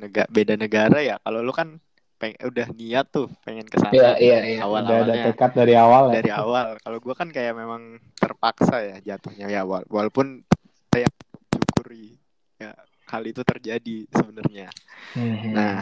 nega 0.00 0.24
beda 0.32 0.56
negara 0.56 0.98
ya. 1.04 1.20
Kalau 1.20 1.44
lu 1.44 1.52
kan 1.52 1.76
peng 2.20 2.36
udah 2.36 2.68
niat 2.76 3.06
tuh 3.08 3.32
pengen 3.40 3.64
ke 3.64 3.80
sana. 3.80 3.96
Iya 3.96 4.10
iya 4.20 4.38
iya. 4.44 4.58
Awal 4.60 4.84
awalnya 4.84 5.04
ada 5.08 5.14
tekad 5.32 5.52
dari 5.56 5.74
awal 5.76 6.12
ya. 6.12 6.20
dari 6.20 6.30
awal. 6.36 6.66
Kalau 6.76 6.98
gue 7.00 7.14
kan 7.16 7.28
kayak 7.32 7.56
memang 7.56 7.96
terpaksa 8.20 8.76
ya 8.84 8.96
jatuhnya 9.00 9.48
ya. 9.48 9.64
Wala 9.64 9.88
walaupun 9.88 10.44
saya 10.92 11.08
syukuri 11.48 12.20
ya 12.60 12.76
hal 13.08 13.22
itu 13.24 13.40
terjadi 13.40 14.04
sebenarnya. 14.12 14.68
Hmm. 15.16 15.56
nah 15.56 15.80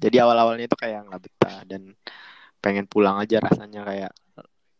jadi 0.00 0.24
awal 0.24 0.40
awalnya 0.40 0.66
itu 0.66 0.76
kayak 0.80 1.04
nggak 1.04 1.22
betah 1.22 1.58
dan 1.68 1.92
pengen 2.64 2.88
pulang 2.88 3.20
aja 3.20 3.44
rasanya 3.44 3.84
kayak 3.84 4.12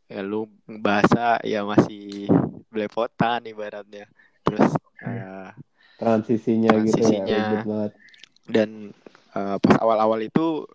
ya 0.09 0.21
lu 0.25 0.49
bahasa 0.67 1.37
ya 1.45 1.69
masih 1.69 2.33
belepotan 2.73 3.45
ibaratnya. 3.45 4.09
Terus 4.41 4.73
uh, 5.05 5.53
transisinya, 6.01 6.81
transisinya 6.81 7.37
gitu 7.61 7.69
ya 7.69 8.04
dan 8.45 8.93
uh, 9.33 9.57
pas 9.59 9.77
awal-awal 9.81 10.21
itu 10.21 10.69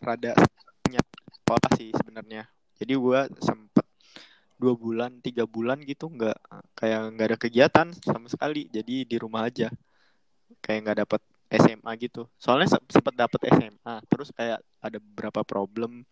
rada 0.00 0.32
punya 0.82 1.00
sekolah 1.30 1.70
sih 1.76 1.90
sebenarnya. 1.94 2.46
Jadi 2.80 2.92
gue 2.96 3.20
sempet 3.44 3.86
dua 4.60 4.76
bulan 4.76 5.24
tiga 5.24 5.48
bulan 5.48 5.80
gitu 5.84 6.12
nggak 6.12 6.36
kayak 6.76 7.00
nggak 7.16 7.28
ada 7.34 7.38
kegiatan 7.38 7.86
sama 8.04 8.26
sekali. 8.30 8.66
Jadi 8.70 9.04
di 9.04 9.16
rumah 9.20 9.46
aja. 9.46 9.68
Kayak 10.64 10.78
nggak 10.86 10.98
dapet 11.06 11.22
SMA 11.50 11.90
gitu. 11.98 12.22
Soalnya 12.38 12.78
sempet 12.86 13.14
dapet 13.18 13.40
SMA 13.50 13.94
terus 14.06 14.30
kayak 14.30 14.62
ada 14.80 14.98
beberapa 15.02 15.42
problem. 15.42 16.06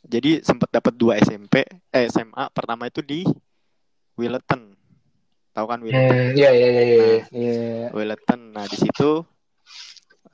Jadi 0.00 0.40
sempet 0.40 0.68
dapet 0.72 0.96
dua 0.96 1.20
SMP 1.20 1.64
eh 1.92 2.04
SMA 2.08 2.48
pertama 2.56 2.88
itu 2.88 3.04
di 3.04 3.24
Willetton 4.16 4.76
tahu 5.52 5.66
kan 5.66 5.80
Willetton? 5.82 6.36
Iya 6.36 6.50
iya 6.56 6.68
iya 6.68 6.82
iya. 6.86 7.12
Nah, 7.88 7.88
Willetton. 7.96 8.40
Nah 8.54 8.64
di 8.68 8.76
situ 8.76 9.24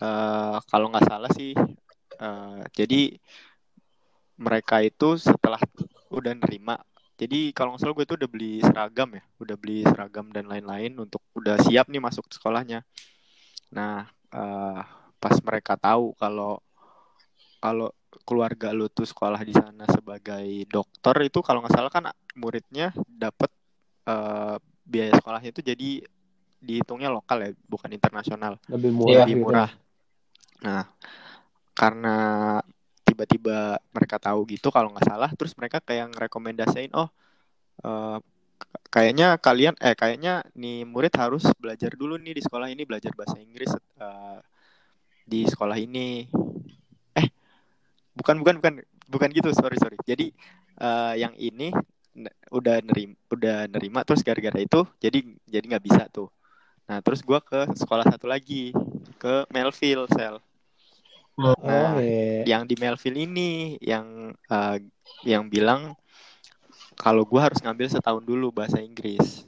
uh, 0.00 0.58
kalau 0.66 0.90
nggak 0.92 1.06
salah 1.06 1.30
sih 1.32 1.52
uh, 2.20 2.60
jadi 2.72 3.16
mereka 4.36 4.84
itu 4.84 5.16
setelah 5.16 5.60
udah 6.12 6.32
nerima 6.36 6.76
jadi 7.16 7.50
kalau 7.56 7.72
nggak 7.74 7.80
salah 7.80 7.94
gue 7.96 8.04
itu 8.04 8.16
udah 8.20 8.30
beli 8.30 8.52
seragam 8.60 9.08
ya 9.16 9.24
udah 9.40 9.56
beli 9.56 9.78
seragam 9.88 10.28
dan 10.28 10.44
lain-lain 10.52 10.92
untuk 11.00 11.24
udah 11.32 11.56
siap 11.64 11.88
nih 11.88 12.00
masuk 12.00 12.28
sekolahnya. 12.28 12.84
Nah 13.72 14.04
uh, 14.36 14.80
pas 15.16 15.36
mereka 15.40 15.80
tahu 15.80 16.12
kalau 16.20 16.60
kalau 17.56 17.88
keluarga 18.28 18.76
lu 18.76 18.92
tuh 18.92 19.08
sekolah 19.08 19.40
di 19.40 19.56
sana 19.56 19.88
sebagai 19.88 20.44
dokter 20.68 21.16
itu 21.24 21.40
kalau 21.40 21.64
nggak 21.64 21.72
salah 21.72 21.88
kan 21.88 22.12
muridnya 22.36 22.92
dapat 23.08 23.48
uh, 24.04 24.60
biaya 24.84 25.16
sekolahnya 25.16 25.56
itu 25.56 25.64
jadi 25.64 25.90
dihitungnya 26.60 27.08
lokal 27.08 27.48
ya 27.48 27.50
bukan 27.64 27.96
internasional. 27.96 28.60
Lebih 28.68 28.92
murah 28.92 29.24
lebih 29.24 29.40
gitu. 29.40 29.84
Nah, 30.64 30.84
karena 31.76 32.16
tiba-tiba 33.06 33.78
mereka 33.94 34.16
tahu 34.18 34.48
gitu 34.50 34.68
kalau 34.74 34.90
nggak 34.92 35.06
salah, 35.06 35.30
terus 35.38 35.54
mereka 35.58 35.78
kayak 35.84 36.10
ngerekomendasiin, 36.16 36.92
oh 36.96 37.08
uh, 37.84 38.18
kayaknya 38.90 39.36
kalian 39.38 39.74
eh 39.82 39.94
kayaknya 39.94 40.42
nih 40.56 40.88
murid 40.88 41.14
harus 41.20 41.44
belajar 41.60 41.92
dulu 41.94 42.16
nih 42.18 42.34
di 42.38 42.42
sekolah 42.42 42.68
ini 42.72 42.82
belajar 42.88 43.12
bahasa 43.14 43.36
Inggris 43.38 43.70
uh, 44.00 44.40
di 45.26 45.44
sekolah 45.46 45.76
ini. 45.78 46.26
Eh, 47.18 47.28
bukan 48.16 48.40
bukan 48.42 48.56
bukan 48.60 48.74
bukan 49.08 49.28
gitu, 49.32 49.50
sorry 49.54 49.76
sorry. 49.78 49.98
Jadi 50.06 50.32
uh, 50.80 51.14
yang 51.16 51.34
ini 51.36 51.72
udah 52.48 52.80
nerima 52.80 53.14
udah 53.28 53.68
nerima 53.68 54.00
terus 54.08 54.24
gara-gara 54.24 54.56
itu 54.56 54.80
jadi 54.96 55.18
jadi 55.44 55.64
nggak 55.76 55.84
bisa 55.84 56.02
tuh 56.08 56.32
nah 56.86 57.02
terus 57.02 57.20
gue 57.22 57.38
ke 57.42 57.60
sekolah 57.74 58.06
satu 58.06 58.30
lagi 58.30 58.70
ke 59.18 59.46
Melville 59.50 60.06
sel 60.10 60.38
Oh, 61.36 61.52
nah, 61.60 62.00
iya. 62.00 62.48
yang 62.48 62.64
di 62.64 62.80
Melville 62.80 63.28
ini 63.28 63.76
yang 63.84 64.32
uh, 64.48 64.80
yang 65.20 65.52
bilang 65.52 65.92
kalau 66.96 67.28
gue 67.28 67.36
harus 67.36 67.60
ngambil 67.60 67.92
setahun 67.92 68.24
dulu 68.24 68.48
bahasa 68.48 68.80
Inggris. 68.80 69.44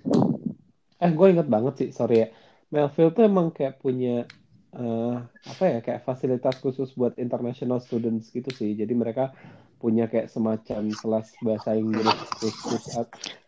Eh, 1.01 1.09
gue 1.09 1.27
inget 1.33 1.49
banget 1.49 1.75
sih, 1.81 1.91
sorry 1.97 2.17
ya. 2.21 2.29
Melville 2.69 3.17
tuh 3.17 3.25
emang 3.25 3.49
kayak 3.49 3.81
punya 3.81 4.29
uh, 4.77 5.25
apa 5.49 5.65
ya, 5.65 5.79
kayak 5.81 6.05
fasilitas 6.05 6.61
khusus 6.61 6.93
buat 6.93 7.17
international 7.17 7.81
students 7.81 8.29
gitu 8.37 8.53
sih. 8.53 8.77
Jadi 8.77 8.93
mereka 8.93 9.33
punya 9.81 10.13
kayak 10.13 10.29
semacam 10.29 10.93
kelas 10.93 11.41
bahasa 11.41 11.73
Inggris 11.73 12.21
khusus. 12.37 12.85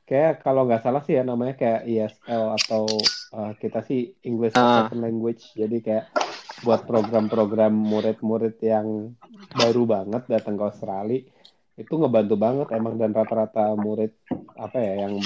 Kayak 0.08 0.40
kalau 0.40 0.64
nggak 0.64 0.80
salah 0.80 1.04
sih 1.04 1.20
ya 1.20 1.28
namanya 1.28 1.60
kayak 1.60 1.84
ESL 1.84 2.56
atau 2.56 2.88
uh, 3.34 3.52
kita 3.58 3.82
sih 3.86 4.14
English 4.26 4.54
uh. 4.54 4.86
Second 4.86 5.02
Language. 5.02 5.54
Jadi 5.56 5.78
kayak 5.82 6.06
buat 6.60 6.84
program-program 6.84 7.72
murid-murid 7.72 8.60
yang 8.60 9.16
baru 9.56 9.88
banget 9.88 10.28
datang 10.28 10.60
ke 10.60 10.64
Australia 10.68 11.24
itu 11.80 11.94
ngebantu 11.96 12.36
banget 12.36 12.68
emang 12.76 13.00
dan 13.00 13.16
rata-rata 13.16 13.72
murid 13.72 14.12
apa 14.60 14.76
ya 14.76 15.08
yang 15.08 15.16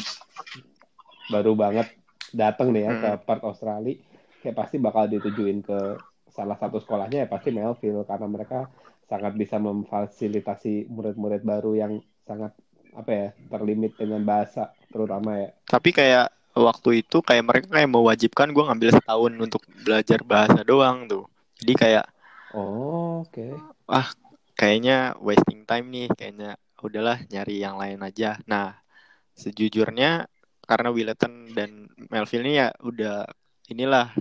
baru 1.34 1.58
banget 1.58 1.90
datang 2.30 2.70
nih 2.70 2.86
ya 2.86 2.92
ke 2.94 3.10
hmm. 3.10 3.22
Perth 3.26 3.44
Australia 3.50 3.98
kayak 4.38 4.54
pasti 4.54 4.76
bakal 4.78 5.10
ditujuin 5.10 5.66
ke 5.66 5.98
salah 6.30 6.54
satu 6.54 6.78
sekolahnya 6.78 7.26
ya 7.26 7.28
pasti 7.30 7.50
Melville 7.50 8.06
karena 8.06 8.30
mereka 8.30 8.70
sangat 9.10 9.34
bisa 9.34 9.58
memfasilitasi 9.58 10.86
murid-murid 10.86 11.42
baru 11.42 11.74
yang 11.74 11.92
sangat 12.22 12.54
apa 12.94 13.10
ya 13.10 13.28
terlimit 13.50 13.98
dengan 13.98 14.22
bahasa 14.22 14.70
terutama 14.94 15.34
ya. 15.42 15.50
Tapi 15.66 15.90
kayak 15.90 16.30
waktu 16.54 17.02
itu 17.02 17.18
kayak 17.18 17.44
mereka 17.44 17.66
kayak 17.74 17.90
mewajibkan 17.90 18.54
gue 18.54 18.62
ngambil 18.62 18.90
setahun 18.94 19.32
untuk 19.34 19.62
belajar 19.82 20.22
bahasa 20.22 20.62
doang 20.62 21.10
tuh 21.10 21.26
jadi 21.58 21.74
kayak 21.74 22.06
oh 22.54 23.26
oke 23.26 23.34
okay. 23.34 23.50
ah 23.90 24.08
kayaknya 24.54 25.18
wasting 25.18 25.66
time 25.66 25.90
nih 25.90 26.06
kayaknya 26.14 26.54
udahlah 26.78 27.18
nyari 27.26 27.58
yang 27.58 27.74
lain 27.74 27.98
aja 28.06 28.38
nah 28.46 28.78
sejujurnya 29.34 30.30
karena 30.64 30.88
Willeton 30.94 31.50
dan 31.52 31.90
Melville 32.08 32.46
ini 32.46 32.62
ya 32.62 32.68
udah 32.86 33.26
inilah 33.68 34.14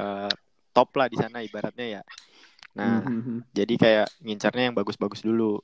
uh, 0.00 0.32
top 0.72 0.88
lah 0.96 1.06
di 1.06 1.20
sana 1.20 1.44
ibaratnya 1.44 2.00
ya 2.00 2.02
nah 2.74 3.04
mm-hmm. 3.04 3.54
jadi 3.54 3.74
kayak 3.78 4.08
ngincarnya 4.24 4.72
yang 4.72 4.76
bagus-bagus 4.76 5.22
dulu 5.22 5.60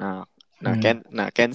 nah 0.00 0.26
nah 0.58 0.74
mm. 0.74 0.82
Ken 0.82 0.98
nah 1.12 1.28
Ken 1.30 1.54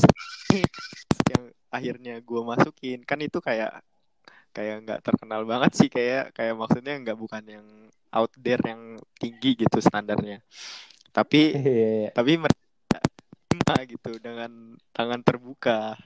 akhirnya 1.70 2.18
gue 2.22 2.42
masukin 2.42 3.06
kan 3.06 3.22
itu 3.22 3.38
kayak 3.42 3.82
kayak 4.54 4.76
nggak 4.86 5.00
terkenal 5.06 5.46
banget 5.46 5.72
sih 5.78 5.90
kayak 5.90 6.34
kayak 6.34 6.58
maksudnya 6.58 6.98
nggak 6.98 7.18
bukan 7.18 7.44
yang 7.46 7.68
out 8.10 8.34
there 8.38 8.62
yang 8.66 8.98
tinggi 9.22 9.54
gitu 9.54 9.78
standarnya 9.78 10.42
tapi 11.14 11.54
yeah. 11.54 11.62
Iya, 11.62 11.88
iya. 12.04 12.10
tapi 12.14 12.34
mereka 12.42 13.76
gitu 13.86 14.12
dengan 14.18 14.78
tangan 14.94 15.22
terbuka 15.22 15.98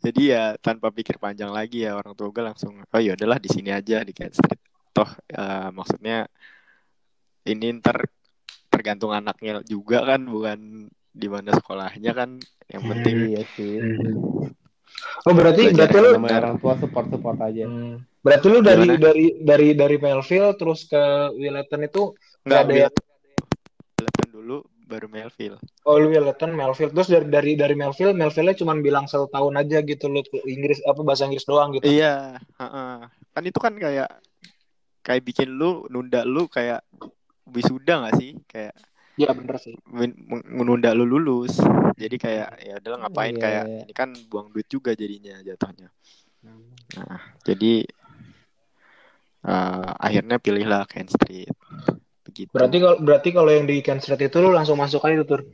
jadi 0.00 0.22
ya 0.24 0.44
tanpa 0.60 0.88
pikir 0.92 1.20
panjang 1.20 1.52
lagi 1.52 1.84
ya 1.84 1.96
orang 1.96 2.16
tua 2.16 2.32
gue 2.32 2.44
langsung 2.44 2.80
oh 2.80 3.00
ya 3.00 3.16
udahlah 3.16 3.40
di 3.40 3.48
sini 3.52 3.72
aja 3.72 4.00
di 4.04 4.12
Kent 4.16 4.36
Street 4.36 4.60
toh 4.92 5.08
uh, 5.36 5.68
maksudnya 5.72 6.28
ini 7.48 7.80
ntar 7.80 8.04
tergantung 8.68 9.12
anaknya 9.12 9.60
juga 9.64 10.04
kan 10.04 10.24
bukan 10.24 10.88
di 11.10 11.26
mana 11.26 11.50
sekolahnya 11.54 12.12
kan 12.14 12.38
yang 12.70 12.82
penting 12.86 13.34
iya 13.34 13.42
sih 13.58 13.82
hmm. 13.82 14.54
Oh 15.28 15.32
berarti 15.36 15.72
berarti 15.72 15.96
lu 16.00 16.10
orang 16.16 16.56
tua 16.60 16.74
support 16.76 17.06
support 17.12 17.38
aja. 17.40 17.64
Hmm. 17.64 18.00
Berarti 18.20 18.46
lu 18.52 18.60
dari 18.60 18.84
Gimana? 18.84 19.00
dari 19.00 19.26
dari 19.40 19.68
dari 19.76 19.96
Melville 19.96 20.52
terus 20.56 20.88
ke 20.88 21.02
Willeton 21.36 21.80
itu 21.84 22.02
nggak 22.44 22.60
ada 22.68 22.74
yang 22.88 22.94
Willeton 23.96 24.28
dulu 24.32 24.56
baru 24.84 25.06
Melville. 25.08 25.58
Oh 25.86 25.96
lu 25.96 26.12
Willeton 26.12 26.52
Melville 26.52 26.92
terus 26.92 27.08
dari 27.08 27.26
dari 27.28 27.52
dari 27.56 27.74
Melville 27.76 28.16
Melville 28.16 28.56
cuma 28.56 28.76
bilang 28.76 29.06
satu 29.08 29.28
tahun 29.28 29.60
aja 29.60 29.80
gitu 29.84 30.08
lu 30.08 30.20
Inggris 30.44 30.80
apa 30.84 31.00
bahasa 31.04 31.28
Inggris 31.28 31.46
doang 31.48 31.72
gitu. 31.76 31.86
Iya, 31.88 32.36
uh 32.40 32.64
-uh. 32.64 32.96
kan 33.32 33.42
itu 33.44 33.58
kan 33.60 33.76
kayak 33.76 34.10
kayak 35.00 35.22
bikin 35.24 35.48
lu 35.52 35.88
nunda 35.88 36.24
lu 36.28 36.44
kayak 36.50 36.84
wisuda 37.50 38.06
gak 38.06 38.14
sih 38.20 38.38
kayak 38.46 38.76
Iya 39.18 39.30
bener 39.34 39.56
sih. 39.58 39.74
Menunda 40.50 40.94
lu 40.94 41.06
lulus. 41.06 41.58
Jadi 41.98 42.16
kayak 42.16 42.50
ya 42.62 42.74
udah 42.78 43.06
ngapain 43.06 43.34
yeah. 43.36 43.42
kayak 43.42 43.64
ini 43.86 43.94
kan 43.94 44.10
buang 44.30 44.54
duit 44.54 44.68
juga 44.70 44.94
jadinya 44.94 45.38
jatuhnya. 45.42 45.90
Nah, 46.96 47.20
jadi 47.44 47.84
uh, 49.44 49.90
akhirnya 50.00 50.40
pilihlah 50.40 50.88
Kent 50.88 51.12
Street. 51.12 51.52
Begitu. 52.24 52.52
Berarti 52.54 52.76
kalau 52.80 52.96
berarti 53.02 53.28
kalau 53.34 53.50
yang 53.52 53.66
di 53.68 53.84
Kent 53.84 54.02
Street 54.06 54.30
itu 54.30 54.36
lu 54.40 54.54
langsung 54.54 54.80
masuk 54.80 55.04
aja 55.04 55.20
tuh. 55.26 55.44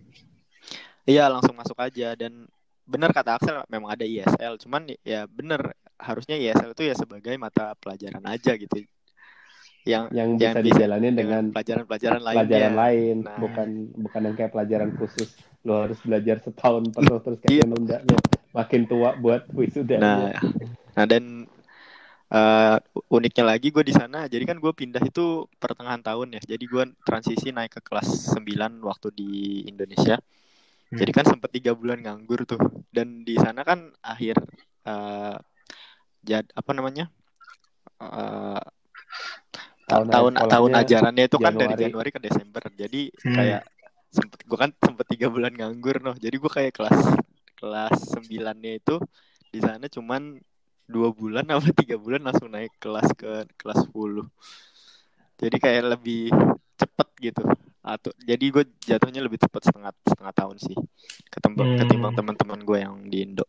Iya, 1.06 1.30
langsung 1.30 1.54
masuk 1.54 1.78
aja 1.78 2.18
dan 2.18 2.50
benar 2.86 3.10
kata 3.10 3.38
Axel 3.38 3.62
memang 3.66 3.90
ada 3.90 4.06
ISL, 4.06 4.62
cuman 4.62 4.94
ya 5.02 5.26
bener 5.26 5.75
harusnya 5.98 6.38
ISL 6.38 6.70
itu 6.70 6.82
ya 6.86 6.94
sebagai 6.94 7.34
mata 7.34 7.75
pelajaran 7.82 8.22
aja 8.30 8.54
gitu 8.54 8.86
yang 9.87 10.11
yang 10.11 10.35
bisa 10.35 10.50
yang 10.50 10.66
dijalanin 10.66 11.14
dengan 11.14 11.43
pelajaran-pelajaran 11.55 12.21
lain 12.21 12.37
pelajaran 12.43 12.75
lain 12.75 13.16
nah. 13.23 13.38
bukan 13.38 13.69
bukan 13.95 14.21
yang 14.26 14.35
kayak 14.35 14.50
pelajaran 14.50 14.90
khusus. 14.99 15.28
Lo 15.62 15.87
harus 15.87 15.99
belajar 16.02 16.43
setahun 16.43 16.90
penuh 16.90 17.19
terus 17.23 17.38
kayak 17.43 17.55
iya. 17.62 17.99
makin 18.50 18.83
tua 18.90 19.14
buat 19.14 19.47
wisuda 19.55 19.99
nah 19.99 20.35
nah 20.97 21.05
dan 21.07 21.47
uh, 22.35 22.76
uniknya 23.12 23.45
lagi 23.47 23.71
gue 23.71 23.85
di 23.87 23.95
sana 23.95 24.26
jadi 24.26 24.43
kan 24.43 24.59
gue 24.59 24.73
pindah 24.75 25.02
itu 25.07 25.47
pertengahan 25.62 26.02
tahun 26.02 26.35
ya. 26.35 26.57
Jadi 26.57 26.64
gue 26.66 26.83
transisi 27.07 27.55
naik 27.55 27.78
ke 27.78 27.81
kelas 27.87 28.35
9 28.35 28.83
waktu 28.83 29.09
di 29.14 29.31
Indonesia. 29.71 30.19
Hmm. 30.87 31.02
jadi 31.02 31.11
kan 31.11 31.26
sempat 31.26 31.50
tiga 31.50 31.75
bulan 31.75 31.99
nganggur 31.99 32.47
tuh. 32.47 32.62
Dan 32.95 33.26
di 33.26 33.35
sana 33.38 33.66
kan 33.66 33.90
akhir 34.02 34.38
uh, 34.87 35.35
jad 36.23 36.47
apa 36.55 36.71
namanya? 36.75 37.11
Uh, 37.99 38.62
tahun 39.87 40.07
tahun, 40.11 40.33
tahun 40.50 40.71
ajarannya 40.83 41.25
itu 41.31 41.38
kan 41.38 41.55
dari 41.55 41.75
Januari. 41.78 42.11
Ke 42.11 42.21
Desember. 42.21 42.63
Jadi 42.75 43.10
hmm. 43.10 43.34
kayak 43.34 43.63
sempet 44.10 44.41
gue 44.43 44.58
kan 44.58 44.71
sempet 44.82 45.06
tiga 45.10 45.26
bulan 45.30 45.54
nganggur 45.54 46.02
noh. 46.02 46.17
Jadi 46.19 46.37
gue 46.37 46.50
kayak 46.50 46.73
kelas 46.75 47.00
kelas 47.56 47.97
sembilannya 48.13 48.73
itu 48.82 49.00
di 49.49 49.58
sana 49.65 49.89
cuman 49.89 50.37
dua 50.87 51.10
bulan 51.10 51.49
apa 51.50 51.73
tiga 51.73 51.97
bulan 51.97 52.23
langsung 52.26 52.52
naik 52.52 52.76
kelas 52.78 53.10
ke 53.17 53.49
kelas 53.58 53.91
10 53.91 54.23
jadi 55.37 55.56
kayak 55.60 55.82
lebih 55.97 56.32
cepet 56.80 57.08
gitu. 57.21 57.45
Atau 57.87 58.10
jadi 58.19 58.45
gue 58.50 58.65
jatuhnya 58.82 59.21
lebih 59.23 59.39
cepet 59.39 59.63
setengah 59.71 59.93
setengah 60.02 60.34
tahun 60.34 60.56
sih 60.58 60.76
ketimbang 61.30 61.76
hmm. 61.76 61.78
ketimbang 61.84 62.13
teman-teman 62.17 62.60
gue 62.65 62.78
yang 62.82 62.97
di 63.06 63.19
Indo. 63.23 63.47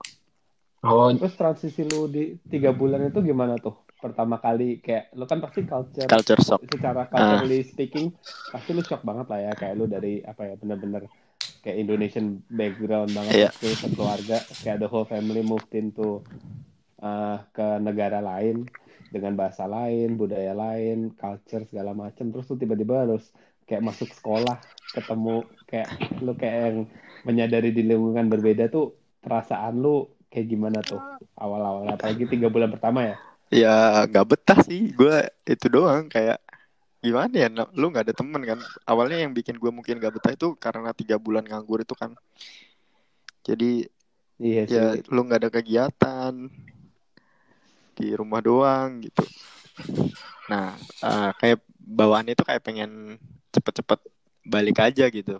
Oh 0.86 1.10
terus 1.10 1.34
transisi 1.34 1.88
lu 1.88 2.06
di 2.06 2.38
tiga 2.46 2.70
bulan 2.70 3.10
itu 3.10 3.24
gimana 3.24 3.58
tuh 3.58 3.87
pertama 3.98 4.38
kali 4.38 4.78
kayak 4.80 5.10
lu 5.18 5.26
kan 5.26 5.42
pasti 5.42 5.66
culture 5.66 6.06
culture 6.06 6.42
shock 6.42 6.62
secara 6.70 7.10
culturally 7.10 7.62
uh. 7.62 7.66
speaking 7.66 8.14
pasti 8.54 8.70
lu 8.78 8.86
shock 8.86 9.02
banget 9.02 9.26
lah 9.26 9.40
ya 9.50 9.52
kayak 9.58 9.74
lu 9.74 9.90
dari 9.90 10.22
apa 10.22 10.54
ya 10.54 10.56
bener-bener 10.58 11.10
kayak 11.66 11.78
Indonesian 11.82 12.46
background 12.48 13.12
banget 13.12 13.50
yeah. 13.50 13.52
itu 13.66 13.90
keluarga 13.98 14.38
kayak 14.62 14.78
the 14.78 14.88
whole 14.88 15.08
family 15.10 15.42
moved 15.42 15.70
into 15.74 16.22
uh, 17.02 17.42
ke 17.52 17.68
negara 17.82 18.22
lain 18.22 18.70
dengan 19.10 19.34
bahasa 19.34 19.66
lain 19.66 20.20
budaya 20.20 20.54
lain 20.54 21.16
culture 21.18 21.66
segala 21.66 21.98
macam 21.98 22.30
terus 22.30 22.46
lu 22.54 22.56
tiba-tiba 22.60 23.08
harus 23.08 23.34
kayak 23.68 23.84
masuk 23.84 24.14
sekolah 24.14 24.62
ketemu 24.94 25.44
kayak 25.68 25.90
lu 26.24 26.34
kayak 26.38 26.58
yang 26.70 26.78
menyadari 27.28 27.76
di 27.76 27.84
lingkungan 27.84 28.32
berbeda 28.32 28.72
tuh 28.72 28.96
perasaan 29.20 29.82
lu 29.82 30.08
kayak 30.32 30.48
gimana 30.48 30.80
tuh 30.84 31.00
awal-awal 31.36 31.88
apalagi 31.88 32.28
tiga 32.28 32.48
bulan 32.48 32.72
pertama 32.72 33.12
ya 33.12 33.16
ya 33.54 34.04
nggak 34.08 34.28
betah 34.28 34.60
sih. 34.64 34.92
Gue 34.94 35.28
itu 35.48 35.66
doang 35.72 36.08
kayak 36.12 36.40
gimana 36.98 37.32
ya 37.32 37.48
lu 37.78 37.94
nggak 37.94 38.06
ada 38.10 38.16
temen 38.16 38.42
kan? 38.44 38.60
Awalnya 38.84 39.24
yang 39.24 39.32
bikin 39.32 39.56
gue 39.62 39.72
mungkin 39.72 40.02
gak 40.02 40.18
betah 40.20 40.34
itu 40.34 40.58
karena 40.58 40.92
tiga 40.92 41.16
bulan 41.16 41.46
nganggur 41.46 41.82
itu 41.82 41.96
kan. 41.96 42.18
Jadi 43.46 43.88
iya 44.42 44.64
ya 44.68 44.86
lu 45.08 45.24
nggak 45.24 45.48
ada 45.48 45.50
kegiatan. 45.54 46.34
Di 47.98 48.14
rumah 48.14 48.44
doang 48.44 49.02
gitu. 49.02 49.24
Nah 50.52 50.76
uh, 51.02 51.32
kayak 51.40 51.64
bawaannya 51.78 52.36
itu 52.36 52.44
kayak 52.44 52.62
pengen 52.66 53.16
cepet-cepet 53.56 54.00
balik 54.44 54.78
aja 54.84 55.08
gitu. 55.08 55.40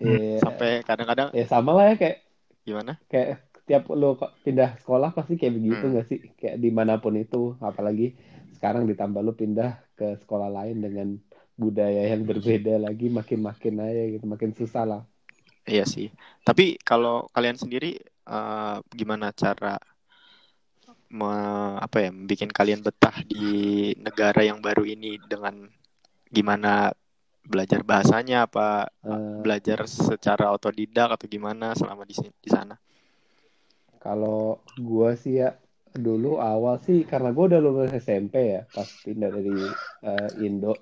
Yeah. 0.00 0.38
sampai 0.40 0.80
kadang-kadang 0.86 1.28
ya 1.34 1.44
sama 1.44 1.76
lah 1.76 1.92
ya 1.92 1.96
kayak 1.98 2.16
gimana? 2.64 2.96
kayak 3.10 3.42
tiap 3.70 3.86
lo 3.94 4.18
pindah 4.42 4.82
sekolah 4.82 5.14
pasti 5.14 5.38
kayak 5.38 5.54
begitu 5.54 5.84
hmm. 5.86 5.92
nggak 5.94 6.06
hmm. 6.10 6.10
sih? 6.10 6.20
Kayak 6.34 6.56
di 6.58 6.70
mana 6.74 6.98
pun 6.98 7.14
itu 7.14 7.54
apalagi 7.62 8.18
sekarang 8.58 8.90
ditambah 8.90 9.22
lo 9.22 9.38
pindah 9.38 9.78
ke 9.94 10.18
sekolah 10.26 10.50
lain 10.50 10.82
dengan 10.82 11.14
budaya 11.54 12.10
yang 12.10 12.26
berbeda 12.26 12.82
lagi 12.82 13.06
makin 13.06 13.46
makin 13.46 13.78
aja 13.78 14.02
gitu 14.10 14.26
makin 14.26 14.50
susah 14.58 14.82
lah. 14.82 15.02
Iya 15.70 15.86
sih. 15.86 16.10
Tapi 16.42 16.82
kalau 16.82 17.30
kalian 17.30 17.54
sendiri 17.54 17.94
uh, 18.26 18.82
gimana 18.90 19.30
cara 19.30 19.78
me, 21.14 21.30
apa 21.78 22.02
ya 22.02 22.10
bikin 22.10 22.50
kalian 22.50 22.82
betah 22.82 23.22
di 23.22 23.94
negara 24.02 24.42
yang 24.42 24.58
baru 24.58 24.82
ini? 24.82 25.14
Dengan 25.30 25.70
gimana 26.26 26.90
belajar 27.46 27.86
bahasanya 27.86 28.50
apa? 28.50 28.90
Uh, 29.06 29.38
belajar 29.46 29.86
secara 29.86 30.50
otodidak 30.50 31.14
atau 31.14 31.30
gimana 31.30 31.70
selama 31.78 32.02
di 32.02 32.18
di 32.18 32.50
sana 32.50 32.74
kalau 34.00 34.64
gue 34.80 35.10
sih 35.20 35.44
ya 35.44 35.54
dulu 35.90 36.40
awal 36.40 36.80
sih 36.80 37.04
karena 37.04 37.34
gue 37.34 37.44
udah 37.50 37.60
lulus 37.60 37.92
SMP 37.92 38.56
ya 38.56 38.62
pas 38.70 38.88
pindah 39.04 39.30
dari 39.30 39.52
uh, 40.06 40.30
Indo 40.40 40.74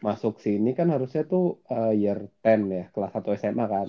masuk 0.00 0.40
sini 0.40 0.72
kan 0.72 0.88
harusnya 0.88 1.28
tuh 1.28 1.60
uh, 1.68 1.92
year 1.92 2.32
10 2.40 2.72
ya 2.72 2.84
kelas 2.88 3.12
1 3.12 3.40
SMA 3.40 3.66
kan. 3.68 3.88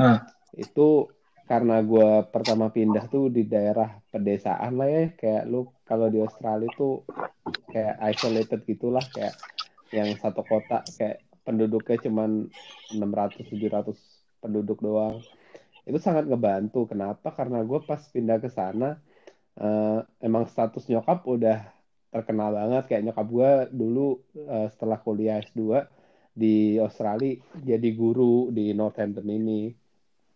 Huh. 0.00 0.18
Itu 0.56 1.12
karena 1.44 1.84
gue 1.84 2.24
pertama 2.32 2.72
pindah 2.72 3.04
tuh 3.12 3.28
di 3.28 3.44
daerah 3.44 4.00
pedesaan 4.08 4.80
lah 4.80 4.88
ya 4.88 5.04
kayak 5.12 5.44
lu 5.44 5.68
kalau 5.84 6.08
di 6.08 6.24
Australia 6.24 6.72
tuh 6.72 7.04
kayak 7.68 8.00
isolated 8.16 8.64
gitulah 8.64 9.04
kayak 9.12 9.36
yang 9.92 10.08
satu 10.16 10.40
kota 10.40 10.80
kayak 10.96 11.20
penduduknya 11.44 12.00
cuman 12.08 12.48
600 12.96 13.44
700 13.44 13.92
penduduk 14.40 14.80
doang 14.80 15.20
itu 15.84 15.98
sangat 16.00 16.24
ngebantu. 16.28 16.88
Kenapa? 16.88 17.32
Karena 17.32 17.60
gue 17.60 17.80
pas 17.84 18.00
pindah 18.00 18.40
ke 18.40 18.48
sana 18.48 18.96
uh, 19.60 20.00
emang 20.20 20.48
status 20.48 20.88
nyokap 20.88 21.24
udah 21.28 21.60
terkenal 22.10 22.56
banget. 22.56 22.84
Kayak 22.88 23.12
nyokap 23.12 23.26
gue 23.28 23.50
dulu 23.70 24.06
uh, 24.48 24.68
setelah 24.72 24.98
kuliah 25.00 25.40
S2 25.44 25.84
di 26.34 26.82
Australia 26.82 27.38
jadi 27.62 27.88
guru 27.94 28.50
di 28.50 28.74
Northampton 28.74 29.28
ini. 29.28 29.70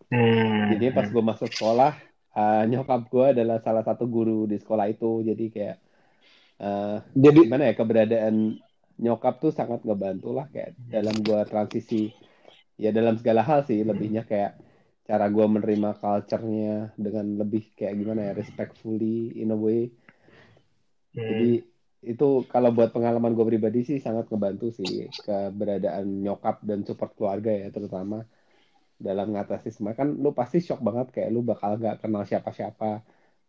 Hmm. 0.08 0.72
jadi 0.72 0.96
pas 0.96 1.04
gue 1.04 1.20
masuk 1.20 1.52
sekolah 1.52 1.92
uh, 2.32 2.64
nyokap 2.64 3.12
gue 3.12 3.26
adalah 3.36 3.60
salah 3.60 3.84
satu 3.84 4.08
guru 4.08 4.48
di 4.48 4.56
sekolah 4.56 4.88
itu. 4.88 5.24
Jadi 5.24 5.44
kayak 5.52 5.76
uh, 6.62 6.96
jadi 7.12 7.38
gimana 7.44 7.68
ya 7.68 7.74
keberadaan 7.76 8.56
nyokap 8.98 9.38
tuh 9.38 9.52
sangat 9.54 9.84
ngebantu 9.86 10.34
lah 10.34 10.46
kayak 10.48 10.76
dalam 10.88 11.16
gue 11.20 11.40
transisi. 11.48 12.12
Ya 12.78 12.94
dalam 12.94 13.18
segala 13.18 13.42
hal 13.42 13.66
sih 13.66 13.82
lebihnya 13.82 14.22
kayak 14.22 14.67
cara 15.08 15.24
gue 15.32 15.46
menerima 15.48 15.90
culture-nya 15.96 16.92
dengan 17.00 17.40
lebih 17.40 17.72
kayak 17.72 17.96
gimana 17.96 18.28
ya 18.28 18.32
respectfully 18.36 19.32
in 19.40 19.56
a 19.56 19.58
way. 19.58 19.88
Hmm. 21.16 21.24
jadi 21.24 21.64
itu 21.98 22.46
kalau 22.46 22.70
buat 22.70 22.94
pengalaman 22.94 23.34
gue 23.34 23.46
pribadi 23.48 23.82
sih 23.82 23.98
sangat 23.98 24.30
ngebantu 24.30 24.70
sih 24.70 25.08
keberadaan 25.24 26.22
nyokap 26.22 26.62
dan 26.62 26.86
support 26.86 27.16
keluarga 27.16 27.50
ya 27.50 27.72
terutama 27.72 28.22
dalam 29.00 29.32
ngatasi 29.32 29.72
semua. 29.72 29.96
Kan 29.96 30.20
lu 30.20 30.30
pasti 30.36 30.60
shock 30.60 30.84
banget 30.84 31.10
kayak 31.10 31.32
lu 31.32 31.40
bakal 31.42 31.80
nggak 31.80 32.04
kenal 32.04 32.22
siapa-siapa. 32.28 33.02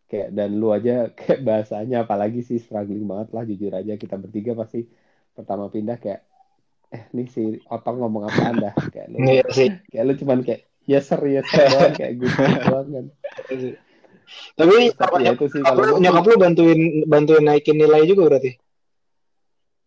Kayak 0.10 0.30
dan 0.34 0.50
lu 0.58 0.74
aja 0.74 1.08
kayak 1.20 1.44
bahasanya 1.46 2.08
apalagi 2.08 2.42
sih 2.42 2.58
struggling 2.58 3.06
banget 3.06 3.30
lah 3.36 3.44
jujur 3.46 3.70
aja 3.76 3.94
kita 4.00 4.16
bertiga 4.18 4.56
pasti 4.58 4.88
pertama 5.36 5.68
pindah 5.70 6.00
kayak 6.02 6.24
eh 6.90 7.04
nih 7.14 7.28
si 7.30 7.44
otong 7.70 8.02
ngomong 8.02 8.26
apa 8.26 8.42
anda 8.50 8.72
kayak 8.90 9.14
lu 9.14 9.18
iya 9.22 9.46
kayak 9.94 10.04
lu 10.10 10.14
cuman 10.18 10.42
kayak 10.42 10.69
yes 10.86 11.10
sir 11.10 11.20
yes 11.28 11.46
sir 11.50 11.68
doang 11.68 11.94
kayak 11.98 12.14
gitu 12.22 12.40
doang 12.68 12.88
kan 12.94 13.06
tapi 14.54 14.94
apa 14.94 15.18
ya, 15.24 15.34
itu 15.34 15.46
sih 15.50 15.62
kalau 15.66 15.98
nyokap 15.98 16.24
lu 16.30 16.36
bantuin 16.38 16.82
bantuin 17.10 17.44
naikin 17.46 17.78
nilai 17.80 18.06
juga 18.06 18.30
berarti? 18.30 18.52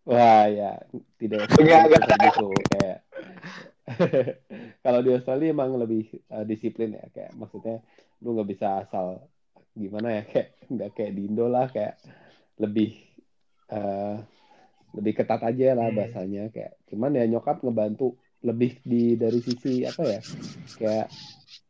Wah 0.02 0.50
ya 0.50 0.82
tidak 1.20 1.46
enggak 1.60 2.02
gitu 2.10 2.50
kayak. 2.74 2.98
Kalau 4.84 5.00
di 5.02 5.10
Australia 5.14 5.54
emang 5.54 5.74
lebih 5.78 6.10
uh, 6.30 6.46
disiplin 6.46 6.94
ya 6.98 7.06
kayak 7.10 7.34
maksudnya 7.38 7.82
lu 8.22 8.34
nggak 8.38 8.50
bisa 8.50 8.82
asal 8.82 9.26
gimana 9.74 10.22
ya 10.22 10.22
kayak 10.30 10.48
nggak 10.70 10.90
kayak 10.94 11.12
di 11.14 11.22
Indo 11.30 11.46
lah 11.46 11.66
kayak 11.70 11.98
lebih 12.58 12.98
uh, 13.70 14.18
lebih 14.92 15.12
ketat 15.22 15.40
aja 15.42 15.78
lah 15.78 15.88
hmm. 15.90 15.96
bahasanya 15.98 16.44
kayak. 16.50 16.74
Cuman 16.90 17.14
ya 17.14 17.24
nyokap 17.30 17.62
ngebantu 17.62 18.18
lebih 18.42 18.82
di 18.82 19.14
dari 19.14 19.38
sisi 19.38 19.86
apa 19.86 20.02
ya 20.02 20.20
kayak 20.78 21.06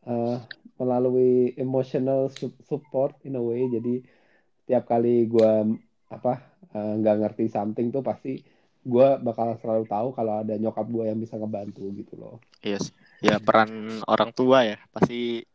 uh, 0.09 0.41
melalui 0.81 1.55
emotional 1.55 2.33
support 2.67 3.15
in 3.23 3.39
a 3.39 3.43
way. 3.43 3.69
Jadi 3.69 4.03
tiap 4.67 4.89
kali 4.89 5.29
gue 5.29 5.79
apa 6.13 6.35
nggak 6.73 7.17
uh, 7.17 7.21
ngerti 7.23 7.47
something 7.53 7.93
tuh 7.93 8.03
pasti 8.03 8.41
gue 8.83 9.09
bakal 9.23 9.55
selalu 9.63 9.85
tahu 9.87 10.09
kalau 10.11 10.43
ada 10.43 10.59
nyokap 10.59 10.87
gue 10.91 11.05
yang 11.07 11.19
bisa 11.21 11.39
ngebantu 11.39 11.87
gitu 11.95 12.19
loh. 12.19 12.43
Yes. 12.67 12.91
Ya 13.23 13.39
peran 13.39 14.03
orang 14.11 14.35
tua 14.35 14.67
ya 14.67 14.79
pasti 14.91 15.47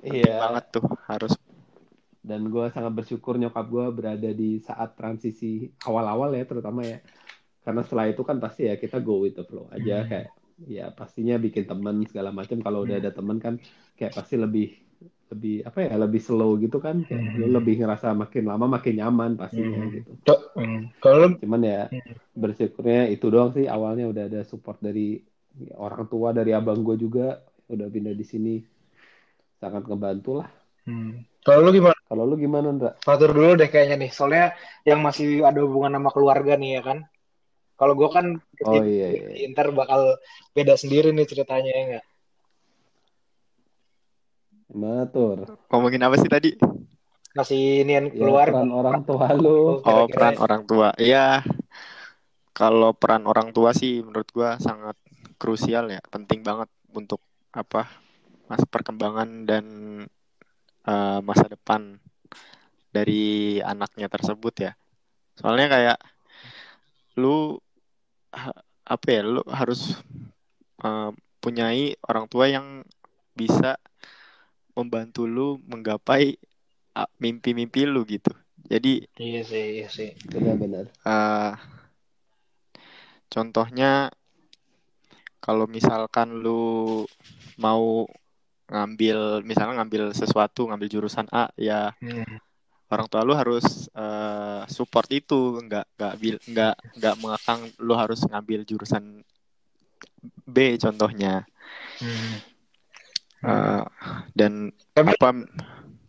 iya. 0.00 0.40
banget 0.40 0.80
tuh 0.80 0.86
harus. 1.04 1.36
Dan 2.20 2.48
gue 2.48 2.68
sangat 2.72 2.92
bersyukur 2.96 3.36
nyokap 3.36 3.68
gue 3.68 3.86
berada 3.92 4.30
di 4.32 4.60
saat 4.64 4.96
transisi 4.96 5.68
awal-awal 5.84 6.32
ya 6.32 6.48
terutama 6.48 6.80
ya. 6.86 7.04
Karena 7.60 7.84
setelah 7.84 8.08
itu 8.08 8.24
kan 8.24 8.40
pasti 8.40 8.72
ya 8.72 8.80
kita 8.80 9.04
go 9.04 9.20
with 9.28 9.36
the 9.36 9.44
flow 9.44 9.68
aja 9.68 10.00
hmm. 10.00 10.08
kayak 10.08 10.28
ya 10.66 10.92
pastinya 10.92 11.40
bikin 11.40 11.64
teman 11.64 12.04
segala 12.04 12.34
macam 12.34 12.60
kalau 12.60 12.84
udah 12.84 13.00
hmm. 13.00 13.04
ada 13.06 13.10
teman 13.14 13.38
kan 13.40 13.54
kayak 13.96 14.12
pasti 14.12 14.36
lebih 14.36 14.76
lebih 15.30 15.62
apa 15.62 15.86
ya 15.86 15.94
lebih 15.94 16.20
slow 16.20 16.58
gitu 16.58 16.82
kan 16.82 17.06
kayak 17.06 17.38
hmm. 17.38 17.54
lebih 17.54 17.80
ngerasa 17.80 18.12
makin 18.12 18.44
lama 18.50 18.66
makin 18.66 18.98
nyaman 18.98 19.38
pastinya 19.38 19.78
hmm. 19.78 19.92
gitu 19.94 20.12
hmm. 20.58 20.80
kalau 20.98 21.32
cuman 21.38 21.62
ya 21.62 21.82
hmm. 21.86 22.34
bersyukurnya 22.34 23.08
itu 23.14 23.26
doang 23.30 23.54
sih 23.54 23.70
awalnya 23.70 24.10
udah 24.10 24.24
ada 24.26 24.40
support 24.42 24.82
dari 24.82 25.22
orang 25.78 26.10
tua 26.10 26.34
dari 26.34 26.50
abang 26.50 26.82
gue 26.82 26.98
juga 26.98 27.40
udah 27.70 27.86
pindah 27.86 28.14
di 28.16 28.26
sini 28.26 28.54
sangat 29.62 29.86
ngebantu 29.86 30.42
lah 30.42 30.48
hmm. 30.90 31.30
Kalau 31.40 31.64
lu 31.64 31.70
gimana? 31.72 31.96
Kalau 32.04 32.24
lu 32.28 32.36
gimana, 32.36 32.68
Ndra? 32.68 32.90
Fatur 33.00 33.32
dulu 33.32 33.56
deh 33.56 33.72
kayaknya 33.72 33.96
nih. 33.96 34.10
Soalnya 34.12 34.52
yang 34.84 35.00
masih 35.00 35.40
ada 35.40 35.64
hubungan 35.64 35.96
sama 35.96 36.10
keluarga 36.12 36.52
nih 36.60 36.70
ya 36.76 36.82
kan. 36.84 36.98
Kalau 37.80 37.96
gue 37.96 38.08
kan 38.12 38.36
oh, 38.68 38.84
iya, 38.84 39.08
iya. 39.08 39.48
ntar 39.56 39.72
bakal 39.72 40.20
beda 40.52 40.76
sendiri 40.76 41.16
nih 41.16 41.24
ceritanya 41.24 41.72
ya 41.72 41.82
enggak? 41.88 42.06
Gimana 44.68 45.02
tuh? 45.08 45.48
Ngomongin 45.72 46.04
apa 46.04 46.20
sih 46.20 46.28
tadi? 46.28 46.60
Masih 47.32 47.88
ini 47.88 47.96
ya, 47.96 48.04
keluar. 48.12 48.52
peran 48.52 48.68
orang 48.68 49.00
tua 49.08 49.32
lu. 49.32 49.80
Oh, 49.80 50.04
peran 50.12 50.36
orang 50.36 50.62
tua. 50.68 50.92
Iya. 51.00 51.40
Kalau 52.52 52.92
peran 52.92 53.24
orang 53.24 53.56
tua 53.56 53.72
sih 53.72 54.04
menurut 54.04 54.28
gue 54.28 54.50
sangat 54.60 55.00
krusial 55.40 55.88
ya, 55.88 56.04
penting 56.12 56.44
banget 56.44 56.68
untuk 56.92 57.24
apa? 57.56 57.88
Mas 58.44 58.60
perkembangan 58.68 59.48
dan 59.48 59.64
uh, 60.84 61.24
masa 61.24 61.48
depan 61.48 61.96
dari 62.92 63.56
anaknya 63.64 64.12
tersebut 64.12 64.54
ya. 64.68 64.72
Soalnya 65.40 65.72
kayak 65.72 65.98
lu 67.16 67.56
apa 68.90 69.06
ya, 69.06 69.22
lu 69.22 69.42
harus 69.46 69.94
uh, 70.82 71.14
punyai 71.38 71.94
orang 72.02 72.26
tua 72.26 72.50
yang 72.50 72.82
bisa 73.38 73.78
membantu 74.74 75.30
lu 75.30 75.62
menggapai 75.70 76.34
mimpi-mimpi 77.22 77.86
lu 77.86 78.02
gitu. 78.04 78.34
Jadi 78.66 79.06
iya 79.16 79.40
sih, 79.46 79.64
iya 79.80 79.88
sih. 79.88 80.12
Benar-benar. 80.26 80.90
Uh, 81.06 81.54
contohnya 83.30 84.10
kalau 85.40 85.64
misalkan 85.64 86.42
lu 86.44 87.06
mau 87.56 88.04
ngambil 88.70 89.42
misalnya 89.42 89.82
ngambil 89.82 90.14
sesuatu 90.14 90.70
ngambil 90.70 90.88
jurusan 90.92 91.26
A 91.34 91.50
ya 91.58 91.90
hmm. 91.98 92.38
Orang 92.90 93.06
tua 93.06 93.22
lu 93.22 93.34
harus 93.38 93.86
uh, 93.94 94.66
support 94.66 95.06
itu 95.14 95.62
nggak 95.62 95.86
nggak 95.94 96.14
nggak 96.50 96.74
nggak 96.98 97.14
mengakang 97.22 97.60
lu 97.78 97.94
harus 97.94 98.26
ngambil 98.26 98.66
jurusan 98.66 99.22
B 100.44 100.74
contohnya 100.76 101.46
hmm. 102.02 102.34
uh, 103.46 103.86
dan 104.34 104.74
tapi, 104.90 105.14
apa 105.14 105.46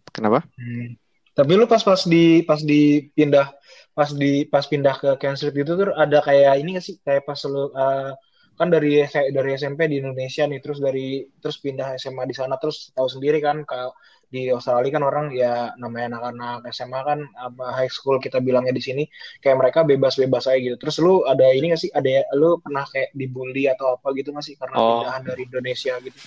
kenapa 0.10 0.40
hmm. 0.58 0.98
tapi 1.38 1.52
lu 1.54 1.70
pas 1.70 1.86
pas 1.86 2.02
di 2.02 2.42
pas 2.44 2.60
di 2.60 3.14
pindah 3.14 3.54
pas 3.94 4.10
di 4.10 4.50
pas 4.50 4.66
pindah 4.66 4.96
ke 4.98 5.10
Kansas 5.22 5.54
itu 5.54 5.72
tuh 5.78 5.94
ada 5.94 6.20
kayak 6.26 6.58
ini 6.60 6.82
gak 6.82 6.86
sih 6.86 6.98
kayak 7.06 7.30
pas 7.30 7.38
lu 7.46 7.70
uh, 7.78 8.12
kan 8.58 8.70
dari 8.70 9.02
dari 9.10 9.50
SMP 9.58 9.90
di 9.90 10.02
Indonesia 10.02 10.46
nih 10.46 10.60
terus 10.62 10.78
dari 10.82 11.26
terus 11.42 11.58
pindah 11.62 11.98
SMA 11.98 12.30
di 12.30 12.36
sana 12.36 12.58
terus 12.62 12.90
tahu 12.94 13.10
sendiri 13.10 13.42
kan 13.42 13.66
kalau 13.66 13.94
di 14.32 14.48
Australia 14.48 14.96
kan 14.96 15.04
orang 15.04 15.26
ya 15.36 15.76
namanya 15.76 16.16
anak-anak 16.16 16.72
SMA 16.72 17.00
kan 17.04 17.20
apa 17.36 17.66
high 17.76 17.92
school 17.92 18.16
kita 18.18 18.40
bilangnya 18.40 18.72
di 18.72 18.80
sini 18.80 19.04
kayak 19.44 19.60
mereka 19.60 19.84
bebas-bebas 19.84 20.48
aja 20.48 20.58
gitu. 20.58 20.78
Terus 20.80 20.96
lu 21.04 21.28
ada 21.28 21.44
ini 21.52 21.76
gak 21.76 21.82
sih 21.84 21.92
ada 21.92 22.24
lu 22.40 22.58
pernah 22.64 22.88
kayak 22.88 23.12
dibully 23.12 23.68
atau 23.68 24.00
apa 24.00 24.08
gitu 24.16 24.32
gak 24.32 24.46
sih 24.48 24.56
karena 24.56 24.76
oh. 24.80 24.88
pindahan 25.04 25.22
dari 25.28 25.42
Indonesia 25.44 25.94
gitu. 26.00 26.20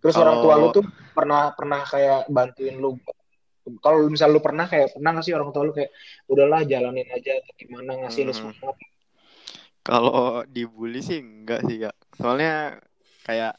Terus 0.00 0.14
oh. 0.16 0.22
orang 0.24 0.36
tua 0.40 0.54
lu 0.56 0.68
tuh 0.72 0.84
pernah 1.12 1.52
pernah 1.52 1.80
kayak 1.84 2.32
bantuin 2.32 2.80
lu 2.80 2.96
kalau 3.84 4.08
misal 4.08 4.32
lu 4.32 4.40
pernah 4.40 4.64
kayak 4.64 4.96
pernah 4.96 5.10
gak 5.20 5.24
sih 5.28 5.36
orang 5.36 5.52
tua 5.52 5.68
lu 5.68 5.76
kayak 5.76 5.92
udahlah 6.32 6.64
jalanin 6.64 7.06
aja 7.12 7.36
atau 7.44 7.52
gimana 7.60 8.08
ngasih 8.08 8.24
hmm. 8.24 8.30
lu 8.30 8.34
semangat 8.34 8.76
kalau 9.86 10.42
dibully 10.50 10.98
sih 10.98 11.22
enggak 11.22 11.62
sih 11.62 11.78
kak. 11.78 11.94
Soalnya 12.18 12.82
kayak 13.22 13.54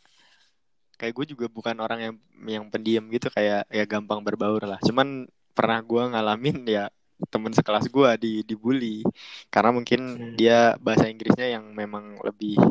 kayak 0.99 1.13
gue 1.17 1.25
juga 1.37 1.45
bukan 1.47 1.77
orang 1.79 1.99
yang 2.01 2.15
yang 2.49 2.65
pendiam 2.73 3.05
gitu 3.13 3.27
kayak 3.31 3.69
ya 3.69 3.83
gampang 3.85 4.21
berbaur 4.25 4.63
lah. 4.65 4.79
Cuman 4.83 5.29
pernah 5.55 5.79
gue 5.81 6.03
ngalamin 6.13 6.57
ya 6.67 6.85
temen 7.33 7.49
sekelas 7.49 7.89
gue 7.89 8.09
di 8.21 8.33
dibully 8.45 9.01
karena 9.49 9.73
mungkin 9.73 9.99
hmm. 10.05 10.33
dia 10.37 10.77
bahasa 10.77 11.09
Inggrisnya 11.09 11.49
yang 11.57 11.65
memang 11.73 12.21
lebih 12.21 12.61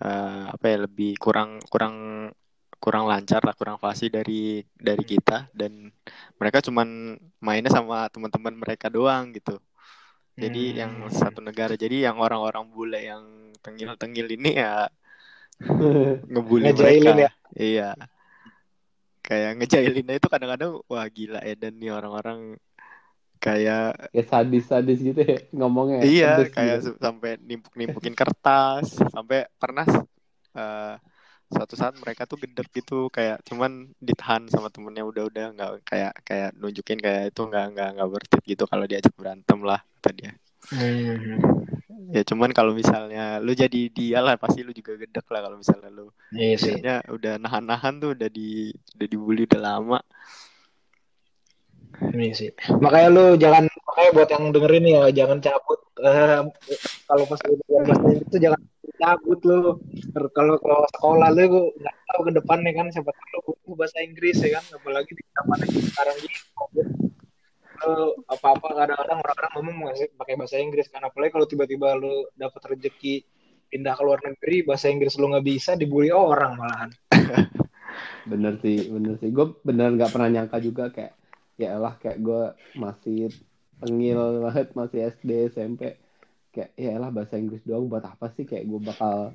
uh, 0.00 0.48
apa 0.48 0.64
ya 0.64 0.78
lebih 0.88 1.20
kurang 1.20 1.60
kurang 1.68 1.96
kurang 2.80 3.04
lancar 3.04 3.44
lah 3.44 3.52
kurang 3.52 3.76
fasih 3.76 4.08
dari 4.08 4.64
dari 4.80 5.04
kita 5.04 5.52
dan 5.52 5.92
mereka 6.40 6.64
cuman 6.64 7.20
mainnya 7.44 7.68
sama 7.68 8.08
teman-teman 8.08 8.56
mereka 8.56 8.88
doang 8.88 9.36
gitu 9.36 9.60
jadi 10.40 10.62
hmm. 10.72 10.76
yang 10.80 10.92
satu 11.12 11.44
negara. 11.44 11.76
Jadi 11.76 12.06
yang 12.06 12.16
orang-orang 12.16 12.64
bule 12.72 13.00
yang 13.04 13.52
tengil-tengil 13.60 14.26
ini 14.40 14.56
ya 14.56 14.88
ngebully 16.32 16.72
mereka. 16.72 17.10
Ya? 17.16 17.30
Iya. 17.56 17.90
Kayak 19.20 19.50
ngejailinnya 19.62 20.14
itu 20.18 20.26
kadang-kadang 20.26 20.80
wah 20.90 21.06
gila 21.06 21.40
ya 21.44 21.54
dan 21.54 21.76
nih 21.78 21.92
orang-orang 21.92 22.58
kayak 23.40 24.12
ya 24.12 24.22
sadis-sadis 24.26 25.00
gitu 25.00 25.20
ya 25.20 25.38
ngomongnya. 25.56 26.04
Iya, 26.04 26.32
kayak 26.52 26.76
gitu. 26.84 26.90
sampai 27.00 27.40
nimpuk-nimpukin 27.40 28.12
kertas, 28.12 29.00
sampai 29.00 29.48
pernah 29.56 29.88
uh, 30.52 30.94
suatu 31.50 31.74
saat 31.74 31.98
mereka 31.98 32.30
tuh 32.30 32.38
gedek 32.38 32.70
gitu 32.70 33.10
kayak 33.10 33.42
cuman 33.42 33.90
ditahan 33.98 34.46
sama 34.46 34.70
temennya 34.70 35.02
udah-udah 35.02 35.46
nggak 35.58 35.70
kayak 35.82 36.12
kayak 36.22 36.50
nunjukin 36.54 37.02
kayak 37.02 37.34
itu 37.34 37.42
nggak 37.42 37.66
nggak 37.74 37.88
nggak 37.98 38.08
worth 38.08 38.34
it 38.38 38.42
gitu 38.46 38.64
kalau 38.70 38.86
diajak 38.86 39.10
berantem 39.18 39.58
lah 39.66 39.82
kata 39.98 40.10
dia 40.14 40.32
hmm. 40.70 41.66
Ya 42.10 42.22
cuman 42.26 42.50
kalau 42.50 42.72
misalnya 42.74 43.38
lu 43.38 43.54
jadi 43.54 43.90
dia 43.90 44.18
lah 44.18 44.34
pasti 44.34 44.66
lu 44.66 44.74
juga 44.74 44.98
gedek 44.98 45.26
lah 45.30 45.40
kalau 45.46 45.56
misalnya 45.58 45.90
lu. 45.90 46.10
Iya 46.34 46.56
sih. 46.58 46.74
udah 47.10 47.38
nahan-nahan 47.38 48.02
tuh 48.02 48.10
udah 48.18 48.28
di 48.30 48.74
udah 48.98 49.06
dibully 49.06 49.46
udah 49.46 49.60
lama. 49.60 49.98
Iya 52.00 52.32
sih. 52.32 52.50
Makanya 52.80 53.08
lu 53.12 53.24
jangan 53.36 53.64
makanya 53.68 54.10
buat 54.16 54.28
yang 54.32 54.44
dengerin 54.50 54.86
ya 54.88 55.00
jangan 55.12 55.38
cabut. 55.44 55.80
Uh, 56.00 56.48
kalau 57.04 57.24
pas 57.28 57.40
Inggris 57.44 58.22
itu 58.24 58.36
jangan 58.40 58.60
cabut 58.96 59.40
lu. 59.44 59.58
Kalau 60.32 60.54
kalau 60.58 60.86
sekolah 60.96 61.28
lu 61.36 61.42
gue 61.46 61.64
nggak 61.78 61.96
tahu 62.08 62.20
ke 62.26 62.32
depannya 62.40 62.72
kan 62.74 62.86
siapa 62.88 63.10
tahu 63.12 63.52
lu 63.68 63.74
bahasa 63.78 64.00
Inggris 64.02 64.40
ya 64.40 64.58
kan 64.58 64.64
apalagi 64.74 65.12
di 65.12 65.22
zaman 65.36 65.58
sekarang 65.68 66.16
gitu 66.24 66.40
apa-apa 68.28 68.66
kadang-kadang 68.76 69.18
orang-orang 69.24 69.52
ngomong 69.56 69.76
pakai 70.20 70.34
bahasa 70.36 70.56
Inggris. 70.60 70.88
Kan 70.92 71.04
apalagi 71.04 71.32
kalau 71.32 71.46
tiba-tiba 71.48 71.96
lu 71.96 72.28
dapat 72.36 72.76
rezeki 72.76 73.24
pindah 73.70 73.94
ke 73.94 74.02
luar 74.02 74.20
negeri 74.26 74.66
bahasa 74.66 74.90
Inggris 74.90 75.14
lu 75.16 75.30
nggak 75.30 75.46
bisa 75.46 75.78
dibully 75.78 76.10
orang 76.10 76.58
malahan. 76.58 76.90
Bener 78.30 78.60
sih 78.60 78.86
bener 78.92 79.16
sih. 79.18 79.32
Gue 79.32 79.56
bener 79.64 79.96
nggak 79.96 80.12
pernah 80.12 80.28
nyangka 80.30 80.58
juga 80.62 80.92
kayak 80.92 81.16
ya 81.60 81.76
lah 81.76 81.96
kayak 81.98 82.18
gue 82.20 82.42
masih 82.76 83.32
tengil 83.80 84.44
banget 84.44 84.68
masih 84.76 84.98
SD 85.16 85.30
SMP 85.52 85.96
kayak 86.52 86.70
ya 86.76 87.00
lah 87.00 87.08
bahasa 87.10 87.40
Inggris 87.40 87.64
doang 87.64 87.88
buat 87.88 88.04
apa 88.04 88.30
sih? 88.36 88.44
Kayak 88.46 88.68
gue 88.70 88.80
bakal 88.92 89.34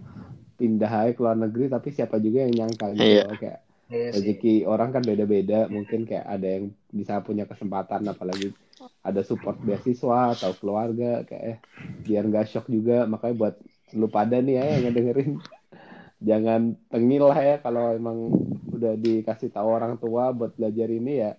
pindah 0.56 0.88
aja 0.88 1.12
ke 1.12 1.20
luar 1.20 1.36
negeri 1.36 1.68
tapi 1.68 1.92
siapa 1.92 2.16
juga 2.24 2.48
yang 2.48 2.64
nyangka 2.64 2.96
gitu 2.96 3.04
iya. 3.04 3.28
kayak 3.36 3.60
iya 3.90 4.10
rezeki 4.14 4.66
orang 4.66 4.90
kan 4.96 5.04
beda-beda. 5.06 5.70
Mungkin 5.70 6.10
kayak 6.10 6.26
ada 6.26 6.48
yang 6.60 6.74
bisa 6.90 7.22
punya 7.22 7.46
kesempatan 7.46 8.06
apalagi 8.10 8.54
ada 9.06 9.22
support 9.22 9.62
beasiswa 9.62 10.34
atau 10.36 10.52
keluarga 10.58 11.24
kayak 11.24 11.44
eh, 11.46 11.58
biar 12.06 12.26
nggak 12.26 12.50
shock 12.50 12.68
juga. 12.70 13.06
Makanya 13.06 13.36
buat 13.36 13.56
lu 13.94 14.10
pada 14.10 14.42
nih 14.42 14.58
ya 14.58 14.66
yang 14.78 14.82
ngedengerin 14.90 15.32
jangan 16.30 16.62
tengil 16.90 17.30
lah 17.30 17.40
ya 17.40 17.56
kalau 17.62 17.94
emang 17.94 18.34
udah 18.74 18.98
dikasih 18.98 19.54
tahu 19.54 19.70
orang 19.70 19.96
tua 20.02 20.34
buat 20.34 20.58
belajar 20.58 20.90
ini 20.90 21.14
ya 21.22 21.32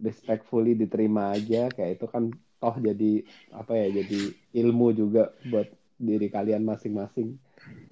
respectfully 0.00 0.72
diterima 0.76 1.36
aja. 1.36 1.68
Kayak 1.72 2.00
itu 2.00 2.06
kan 2.08 2.32
toh 2.56 2.76
jadi 2.80 3.20
apa 3.52 3.76
ya 3.76 4.00
jadi 4.00 4.32
ilmu 4.64 4.96
juga 4.96 5.28
buat 5.52 5.68
diri 6.00 6.28
kalian 6.28 6.64
masing-masing 6.64 7.36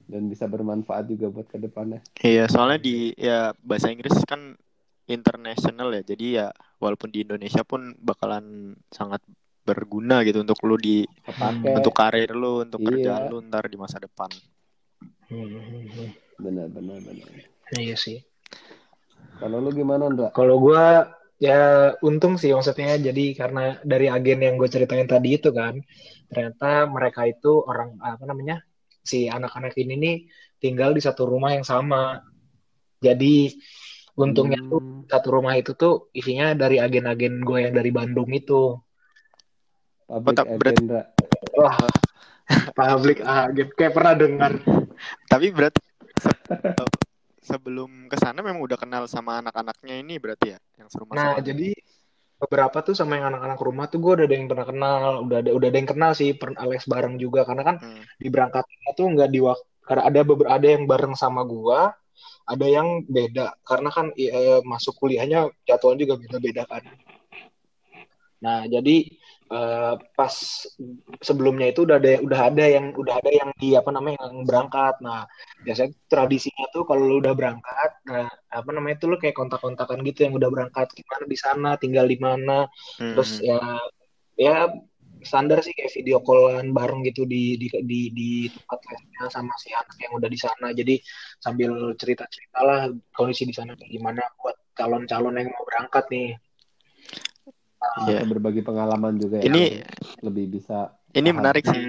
dan 0.09 0.29
bisa 0.29 0.45
bermanfaat 0.45 1.09
juga 1.09 1.33
buat 1.33 1.47
ke 1.49 1.57
depannya. 1.57 2.01
Iya, 2.21 2.49
soalnya 2.49 2.81
di 2.81 3.13
ya 3.17 3.53
bahasa 3.65 3.89
Inggris 3.89 4.15
kan 4.29 4.57
international 5.05 5.93
ya, 6.01 6.03
jadi 6.05 6.27
ya 6.29 6.47
walaupun 6.81 7.13
di 7.13 7.25
Indonesia 7.25 7.61
pun 7.65 7.93
bakalan 8.01 8.77
sangat 8.89 9.21
berguna 9.65 10.21
gitu 10.29 10.45
untuk 10.45 10.61
lu 10.65 10.77
di 10.77 11.09
Kepake. 11.25 11.73
untuk 11.73 11.95
karir 11.97 12.31
lu, 12.37 12.65
untuk 12.65 12.85
iya. 12.85 12.89
kerjaan 12.93 13.23
lu 13.33 13.39
ntar 13.49 13.65
di 13.69 13.77
masa 13.81 13.97
depan. 13.97 14.29
Benar, 16.37 16.69
benar, 16.69 16.99
benar. 17.01 17.29
Iya 17.81 17.97
sih. 17.97 18.21
Kalau 19.41 19.59
lu 19.65 19.73
gimana, 19.73 20.13
Ndra? 20.13 20.37
Kalau 20.37 20.61
gua 20.61 21.09
ya 21.43 21.93
untung 22.01 22.39
sih 22.39 22.55
maksudnya 22.55 22.97
jadi 22.97 23.35
karena 23.35 23.77
dari 23.83 24.07
agen 24.07 24.41
yang 24.41 24.55
gue 24.55 24.71
ceritain 24.71 25.05
tadi 25.05 25.35
itu 25.35 25.51
kan 25.51 25.83
ternyata 26.31 26.87
mereka 26.87 27.27
itu 27.27 27.59
orang 27.67 27.99
apa 28.01 28.23
namanya 28.25 28.63
si 29.05 29.29
anak-anak 29.29 29.77
ini 29.77 29.95
nih 30.01 30.17
tinggal 30.57 30.97
di 30.97 31.05
satu 31.05 31.29
rumah 31.29 31.53
yang 31.53 31.63
sama. 31.63 32.25
Jadi 33.05 33.53
untungnya 34.17 34.59
hmm. 34.59 34.71
tuh 34.73 34.83
satu 35.13 35.29
rumah 35.29 35.55
itu 35.61 35.77
tuh 35.77 36.09
isinya 36.17 36.57
dari 36.57 36.81
agen-agen 36.81 37.45
gue 37.45 37.59
yang 37.69 37.75
dari 37.77 37.93
Bandung 37.93 38.33
itu. 38.33 38.81
Public 40.09 40.41
agenda. 40.41 41.13
Wah 41.53 41.77
public 42.73 43.21
agen. 43.21 43.69
Kayak 43.77 43.93
pernah 43.93 44.15
dengar. 44.17 44.53
Tapi 45.29 45.47
berarti 45.53 45.81
sebelum 47.45 48.09
ke 48.09 48.17
sana 48.17 48.41
memang 48.41 48.65
udah 48.65 48.81
kenal 48.81 49.05
sama 49.05 49.45
anak-anaknya 49.45 50.01
ini 50.01 50.17
berarti 50.17 50.57
ya 50.57 50.59
yang 50.81 50.89
serumah 50.89 51.13
Nah, 51.13 51.29
sama 51.37 51.45
jadi 51.45 51.77
beberapa 52.39 52.83
tuh 52.83 52.95
sama 52.99 53.17
yang 53.17 53.33
anak-anak 53.33 53.61
rumah 53.63 53.87
tuh 53.87 53.99
gue 54.03 54.13
udah 54.21 54.27
ada 54.27 54.37
yang 54.37 54.49
pernah 54.51 54.67
kenal, 54.67 55.11
udah 55.25 55.39
ada 55.41 55.51
udah 55.55 55.67
ada 55.71 55.79
yang 55.79 55.91
kenal 55.91 56.13
sih 56.13 56.35
per 56.35 56.53
Alex 56.59 56.85
bareng 56.91 57.17
juga 57.17 57.47
karena 57.47 57.63
kan 57.63 57.77
hmm. 57.81 58.03
di 58.21 58.29
berangkatnya 58.29 58.91
tuh 58.99 59.07
nggak 59.15 59.31
di 59.31 59.41
waktu 59.41 59.67
karena 59.85 60.03
ada 60.09 60.21
beberapa 60.25 60.53
ada 60.53 60.69
yang 60.69 60.85
bareng 60.89 61.15
sama 61.15 61.45
gue, 61.45 61.81
ada 62.49 62.67
yang 62.67 63.05
beda 63.05 63.53
karena 63.65 63.89
kan 63.93 64.07
e, 64.17 64.65
masuk 64.65 64.97
kuliahnya 64.97 65.53
jadwalnya 65.69 66.09
juga 66.09 66.15
beda-beda 66.21 66.63
kan. 66.65 66.83
Nah, 68.45 68.69
jadi 68.69 69.09
uh, 69.55 69.95
pas 70.19 70.35
sebelumnya 71.23 71.71
itu 71.71 71.87
udah 71.87 71.97
ada 72.03 72.19
udah 72.21 72.41
ada 72.51 72.65
yang 72.67 72.91
udah 72.99 73.15
ada 73.23 73.31
yang 73.31 73.51
di 73.57 73.79
apa 73.79 73.91
namanya 73.95 74.27
yang 74.27 74.43
berangkat. 74.43 74.95
Nah, 75.01 75.23
biasanya 75.63 75.95
tradisinya 76.11 76.67
tuh 76.75 76.83
kalau 76.85 77.03
lu 77.07 77.17
udah 77.23 77.35
berangkat, 77.39 77.91
nah 78.11 78.27
apa 78.51 78.71
namanya 78.75 78.99
itu 78.99 79.07
lu 79.07 79.17
kayak 79.23 79.39
kontak-kontakan 79.39 80.03
gitu 80.03 80.27
yang 80.27 80.35
udah 80.35 80.51
berangkat 80.51 80.91
gimana 80.93 81.25
di 81.31 81.39
sana, 81.39 81.71
tinggal 81.79 82.07
di 82.11 82.19
mana. 82.19 82.67
Hmm. 82.99 83.15
Terus 83.15 83.31
ya 83.39 83.59
ya 84.35 84.69
standar 85.25 85.65
sih 85.65 85.73
kayak 85.73 85.95
video 85.97 86.21
callan 86.21 86.77
bareng 86.77 87.01
gitu 87.09 87.25
di 87.25 87.57
di 87.57 87.73
di, 87.87 88.01
di 88.13 88.31
tempat 88.53 88.79
lesnya 88.93 89.23
sama 89.33 89.55
si 89.57 89.73
anak 89.73 89.97
yang 90.03 90.13
udah 90.19 90.29
di 90.29 90.39
sana. 90.39 90.67
Jadi 90.77 91.01
sambil 91.41 91.97
cerita-cerita 91.97 92.61
lah 92.61 92.81
kondisi 93.15 93.49
di 93.49 93.55
sana 93.57 93.73
kayak 93.79 93.89
gimana 93.89 94.23
buat 94.37 94.57
calon-calon 94.75 95.39
yang 95.39 95.49
mau 95.55 95.65
berangkat 95.65 96.05
nih 96.11 96.29
yeah. 98.07 98.25
berbagi 98.27 98.63
pengalaman 98.65 99.17
juga 99.19 99.41
ya. 99.41 99.49
Ini 99.49 99.85
lebih 100.23 100.59
bisa. 100.59 100.95
Ini 101.15 101.31
paham. 101.31 101.39
menarik 101.41 101.65
sih. 101.67 101.85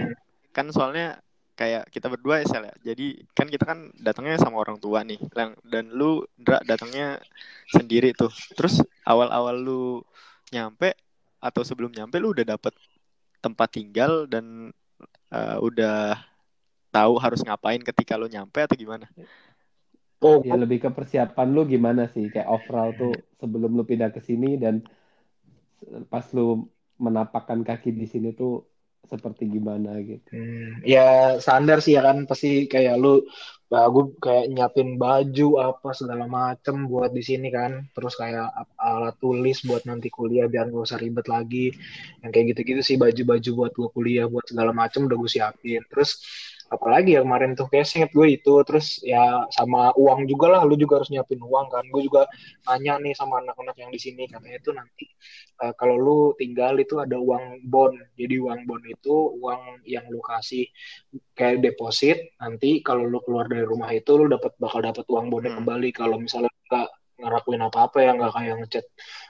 Kan 0.53 0.69
soalnya 0.71 1.19
kayak 1.55 1.87
kita 1.89 2.11
berdua 2.11 2.43
ya 2.43 2.45
Sel 2.47 2.67
ya. 2.67 2.75
Jadi 2.93 3.23
kan 3.31 3.47
kita 3.47 3.63
kan 3.63 3.89
datangnya 3.97 4.37
sama 4.39 4.61
orang 4.61 4.77
tua 4.77 5.01
nih. 5.01 5.19
Dan 5.63 5.91
lu 5.91 6.23
Dra 6.35 6.61
datangnya 6.63 7.19
sendiri 7.71 8.11
tuh. 8.13 8.31
Terus 8.53 8.83
awal-awal 9.07 9.55
lu 9.57 10.03
nyampe 10.53 10.93
atau 11.41 11.61
sebelum 11.61 11.93
nyampe 11.93 12.17
lu 12.17 12.33
udah 12.33 12.45
dapet 12.57 12.73
tempat 13.41 13.69
tinggal 13.77 14.25
dan 14.25 14.73
uh, 15.29 15.57
udah 15.61 16.17
tahu 16.89 17.19
harus 17.19 17.43
ngapain 17.43 17.83
ketika 17.83 18.15
lu 18.15 18.25
nyampe 18.25 18.63
atau 18.63 18.73
gimana? 18.73 19.05
Oh, 20.23 20.41
ya 20.41 20.57
lebih 20.57 20.81
ke 20.81 20.89
persiapan 20.89 21.53
lu 21.53 21.67
gimana 21.67 22.09
sih 22.09 22.31
kayak 22.31 22.49
overall 22.49 22.95
tuh 22.95 23.13
sebelum 23.37 23.75
lu 23.77 23.83
pindah 23.85 24.09
ke 24.09 24.23
sini 24.23 24.57
dan 24.57 24.81
pas 26.11 26.25
lu 26.35 26.69
menapakkan 26.95 27.59
kaki 27.61 27.91
di 27.91 28.07
sini 28.07 28.31
tuh 28.31 28.63
seperti 29.05 29.45
gimana 29.45 30.01
gitu. 30.01 30.33
Hmm, 30.33 30.81
ya 30.81 31.37
standar 31.37 31.77
sih 31.77 31.93
ya 31.93 32.01
kan 32.01 32.25
pasti 32.25 32.65
kayak 32.65 32.97
lu 32.97 33.21
bagus 33.69 34.13
kayak 34.21 34.45
nyiapin 34.49 34.97
baju 34.97 35.49
apa 35.61 35.89
segala 35.93 36.25
macem 36.25 36.89
buat 36.89 37.13
di 37.13 37.21
sini 37.21 37.53
kan. 37.53 37.85
Terus 37.93 38.13
kayak 38.17 38.49
alat 38.81 39.15
tulis 39.21 39.61
buat 39.61 39.85
nanti 39.85 40.09
kuliah 40.09 40.49
biar 40.49 40.73
gak 40.73 40.85
usah 40.89 40.97
ribet 40.97 41.25
lagi. 41.29 41.69
Yang 42.25 42.31
kayak 42.33 42.45
gitu-gitu 42.53 42.81
sih 42.81 42.97
baju-baju 42.97 43.49
buat 43.53 43.71
gua 43.77 43.89
kuliah 43.93 44.25
buat 44.25 44.45
segala 44.49 44.73
macem 44.73 45.05
udah 45.05 45.17
gue 45.21 45.31
siapin. 45.31 45.81
Terus 45.85 46.21
apalagi 46.69 47.13
ya 47.13 47.21
kemarin 47.21 47.53
tuh 47.53 47.69
kayak 47.69 47.85
singkat 47.85 48.11
gue 48.11 48.27
itu 48.41 48.53
terus 48.65 48.99
ya 49.05 49.45
sama 49.53 49.93
uang 49.93 50.25
juga 50.25 50.57
lah 50.57 50.61
lu 50.65 50.73
juga 50.73 51.01
harus 51.01 51.13
nyiapin 51.13 51.37
uang 51.41 51.67
kan. 51.69 51.85
Gue 51.93 52.01
juga 52.05 52.25
nanya 52.65 52.97
nih 53.01 53.13
sama 53.13 53.41
anak-anak 53.45 53.75
yang 53.77 53.91
di 53.93 53.99
sini 54.01 54.25
katanya 54.25 54.57
itu 54.57 54.71
nanti 54.73 55.05
uh, 55.61 55.73
kalau 55.77 55.95
lu 55.97 56.19
tinggal 56.37 56.73
itu 56.81 56.97
ada 56.97 57.17
uang 57.17 57.65
bond. 57.65 57.95
Jadi 58.17 58.35
uang 58.41 58.65
bond 58.65 58.83
itu 58.89 59.15
uang 59.37 59.85
yang 59.85 60.05
lu 60.09 60.19
kasih 60.25 60.65
kayak 61.37 61.61
deposit 61.61 62.35
nanti 62.41 62.81
kalau 62.81 63.05
lu 63.05 63.21
keluar 63.21 63.45
dari 63.45 63.63
rumah 63.63 63.93
itu 63.93 64.17
lu 64.17 64.25
dapat 64.25 64.57
bakal 64.57 64.81
dapat 64.81 65.05
uang 65.05 65.29
bondnya 65.29 65.53
hmm. 65.53 65.59
kembali. 65.61 65.89
Kalau 65.93 66.17
misalnya 66.17 66.51
enggak 66.65 66.89
ngerakuin 67.15 67.61
apa-apa 67.63 67.97
ya 68.03 68.11
nggak 68.17 68.31
kayak 68.35 68.55
ngecat 68.59 68.85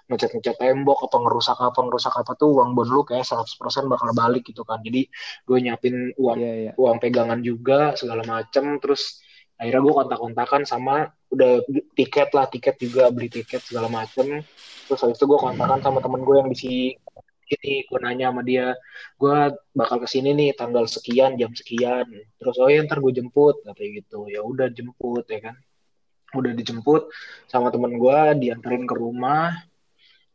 ngecat 0.10 0.32
ngecat 0.38 0.56
tembok 0.62 1.00
atau 1.10 1.17
ngerusak 1.21 1.58
apa 1.58 1.80
ngerusak 1.86 2.13
apa 2.13 2.32
tuh 2.38 2.50
uang 2.54 2.78
bon 2.78 2.89
lu 2.89 3.02
kayak 3.06 3.26
100% 3.26 3.89
bakal 3.89 4.10
balik 4.13 4.43
gitu 4.45 4.62
kan. 4.65 4.82
Jadi 4.82 5.10
gue 5.45 5.58
nyiapin 5.62 6.13
uang 6.17 6.38
yeah, 6.41 6.56
yeah. 6.69 6.74
uang 6.78 6.98
pegangan 7.02 7.39
juga 7.41 7.93
segala 7.98 8.21
macem 8.26 8.78
terus 8.82 9.21
akhirnya 9.56 9.82
gue 9.86 9.93
kontak-kontakan 9.95 10.62
sama 10.67 11.10
udah 11.32 11.63
tiket 11.95 12.30
lah 12.36 12.45
tiket 12.52 12.76
juga 12.82 13.10
beli 13.13 13.30
tiket 13.30 13.62
segala 13.65 13.88
macem. 13.89 14.41
Terus 14.86 15.00
habis 15.02 15.17
itu 15.17 15.26
gue 15.26 15.39
kontakan 15.39 15.80
sama 15.82 16.00
temen 16.02 16.21
gue 16.21 16.36
yang 16.38 16.50
di 16.50 16.58
sini 16.58 16.82
ini 17.45 17.86
gue 17.86 18.00
nanya 18.02 18.34
sama 18.34 18.41
dia 18.41 18.74
gue 19.21 19.38
bakal 19.78 20.02
ke 20.02 20.08
sini 20.10 20.34
nih 20.34 20.50
tanggal 20.58 20.86
sekian 20.89 21.38
jam 21.38 21.54
sekian. 21.54 22.06
Terus 22.41 22.56
oh 22.62 22.69
ya 22.69 22.82
ntar 22.86 23.02
gue 23.02 23.13
jemput 23.13 23.62
katanya 23.65 23.89
gitu. 24.02 24.30
Ya 24.30 24.41
udah 24.41 24.69
jemput 24.74 25.26
ya 25.30 25.39
kan 25.50 25.56
udah 26.39 26.54
dijemput 26.54 27.08
sama 27.48 27.71
temen 27.71 27.95
gue 27.95 28.19
dianterin 28.41 28.84
ke 28.84 28.95
rumah. 28.95 29.56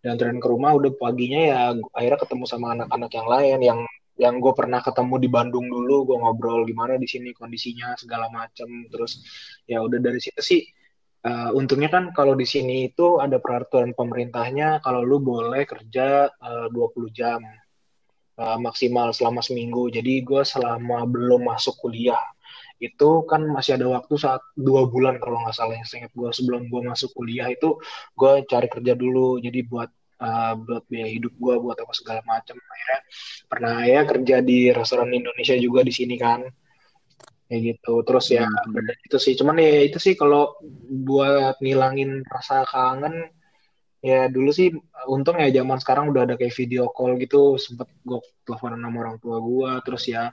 Dianterin 0.01 0.41
ke 0.41 0.49
rumah 0.49 0.73
udah 0.73 0.97
paginya 0.97 1.41
ya 1.45 1.61
akhirnya 1.93 2.19
ketemu 2.25 2.45
sama 2.49 2.73
anak-anak 2.73 3.11
yang 3.13 3.29
lain 3.29 3.59
yang 3.61 3.81
yang 4.21 4.35
gue 4.37 4.53
pernah 4.53 4.85
ketemu 4.85 5.17
di 5.17 5.29
Bandung 5.33 5.67
dulu 5.69 6.05
gue 6.13 6.17
ngobrol 6.21 6.69
gimana 6.69 7.01
di 7.01 7.09
sini 7.09 7.33
kondisinya 7.37 7.97
segala 7.97 8.29
macem. 8.33 8.69
Terus 8.89 9.21
ya 9.69 9.81
udah 9.85 10.01
dari 10.01 10.21
situ 10.21 10.41
sih 10.41 10.61
uh, 11.25 11.51
untungnya 11.57 11.89
kan 11.93 12.13
kalau 12.17 12.37
di 12.37 12.45
sini 12.49 12.93
itu 12.93 13.21
ada 13.21 13.41
peraturan 13.41 13.93
pemerintahnya 13.97 14.81
kalau 14.85 15.05
lu 15.05 15.21
boleh 15.21 15.65
kerja 15.69 16.29
uh, 16.33 16.67
20 16.73 17.13
jam 17.13 17.41
uh, 18.41 18.59
maksimal 18.61 19.13
selama 19.13 19.41
seminggu. 19.45 19.89
Jadi 19.93 20.25
gue 20.25 20.43
selama 20.45 21.05
belum 21.09 21.49
masuk 21.49 21.77
kuliah 21.81 22.21
itu 22.81 23.11
kan 23.29 23.45
masih 23.45 23.77
ada 23.77 23.87
waktu 23.93 24.17
saat 24.17 24.41
dua 24.57 24.89
bulan 24.89 25.21
kalau 25.21 25.37
nggak 25.45 25.53
salah 25.53 25.77
yang 25.77 25.85
ingat 25.85 26.13
gue 26.17 26.31
sebelum 26.33 26.73
gue 26.73 26.81
masuk 26.89 27.13
kuliah 27.13 27.53
itu 27.53 27.77
gue 28.17 28.33
cari 28.49 28.69
kerja 28.73 28.97
dulu. 28.97 29.37
Jadi 29.37 29.61
buat 29.69 29.93
uh, 30.25 30.53
buat 30.57 30.89
biaya 30.89 31.13
hidup 31.13 31.37
gue 31.37 31.55
buat 31.61 31.77
apa 31.77 31.93
segala 31.93 32.25
macam. 32.25 32.57
Akhirnya 32.57 33.01
pernah 33.45 33.77
ya 33.85 34.01
kerja 34.09 34.37
di 34.41 34.73
restoran 34.73 35.13
Indonesia 35.13 35.57
juga 35.61 35.85
di 35.85 35.93
sini 35.93 36.17
kan. 36.17 36.41
Kayak 37.53 37.61
gitu. 37.77 37.95
Terus 38.01 38.27
ya 38.33 38.49
hmm. 38.49 39.05
itu 39.05 39.17
sih. 39.21 39.37
Cuman 39.37 39.61
ya 39.61 39.85
itu 39.85 39.99
sih 40.01 40.17
kalau 40.17 40.57
buat 41.05 41.61
ngilangin 41.61 42.25
rasa 42.25 42.65
kangen 42.65 43.29
ya 44.01 44.33
dulu 44.33 44.49
sih 44.49 44.73
untung 45.13 45.37
ya 45.37 45.53
zaman 45.53 45.77
sekarang 45.77 46.09
udah 46.09 46.25
ada 46.25 46.35
kayak 46.41 46.57
video 46.57 46.89
call 46.97 47.21
gitu. 47.21 47.61
Sempet 47.61 47.93
gue 48.09 48.25
telepon 48.49 48.73
sama 48.73 48.97
orang 49.05 49.17
tua 49.21 49.37
gue 49.37 49.71
terus 49.85 50.09
ya 50.09 50.33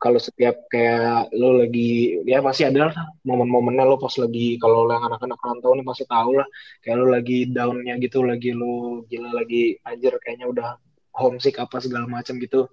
kalau 0.00 0.16
setiap 0.16 0.64
kayak 0.72 1.28
lo 1.36 1.60
lagi 1.60 2.16
ya 2.24 2.40
pasti 2.40 2.64
ada 2.64 2.88
momen-momennya 3.20 3.84
lo 3.84 4.00
pas 4.00 4.16
lagi 4.16 4.56
kalau 4.56 4.88
yang 4.88 5.04
anak-anak 5.04 5.36
rantau 5.36 5.76
nih 5.76 5.84
pasti 5.84 6.08
tahu 6.08 6.40
lah 6.40 6.48
kayak 6.80 6.96
lo 6.96 7.06
lagi 7.12 7.52
downnya 7.52 8.00
gitu 8.00 8.24
lagi 8.24 8.56
lo 8.56 9.04
gila 9.04 9.36
lagi 9.36 9.76
ajar 9.84 10.16
kayaknya 10.24 10.48
udah 10.48 10.68
homesick 11.20 11.60
apa 11.60 11.84
segala 11.84 12.08
macam 12.08 12.40
gitu 12.40 12.72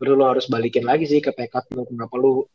baru 0.00 0.16
lo 0.16 0.24
harus 0.32 0.48
balikin 0.48 0.88
lagi 0.88 1.04
sih 1.04 1.20
ke 1.20 1.36
tekad 1.36 1.68
lo 1.76 1.84
kenapa 1.84 2.16
lo 2.16 2.48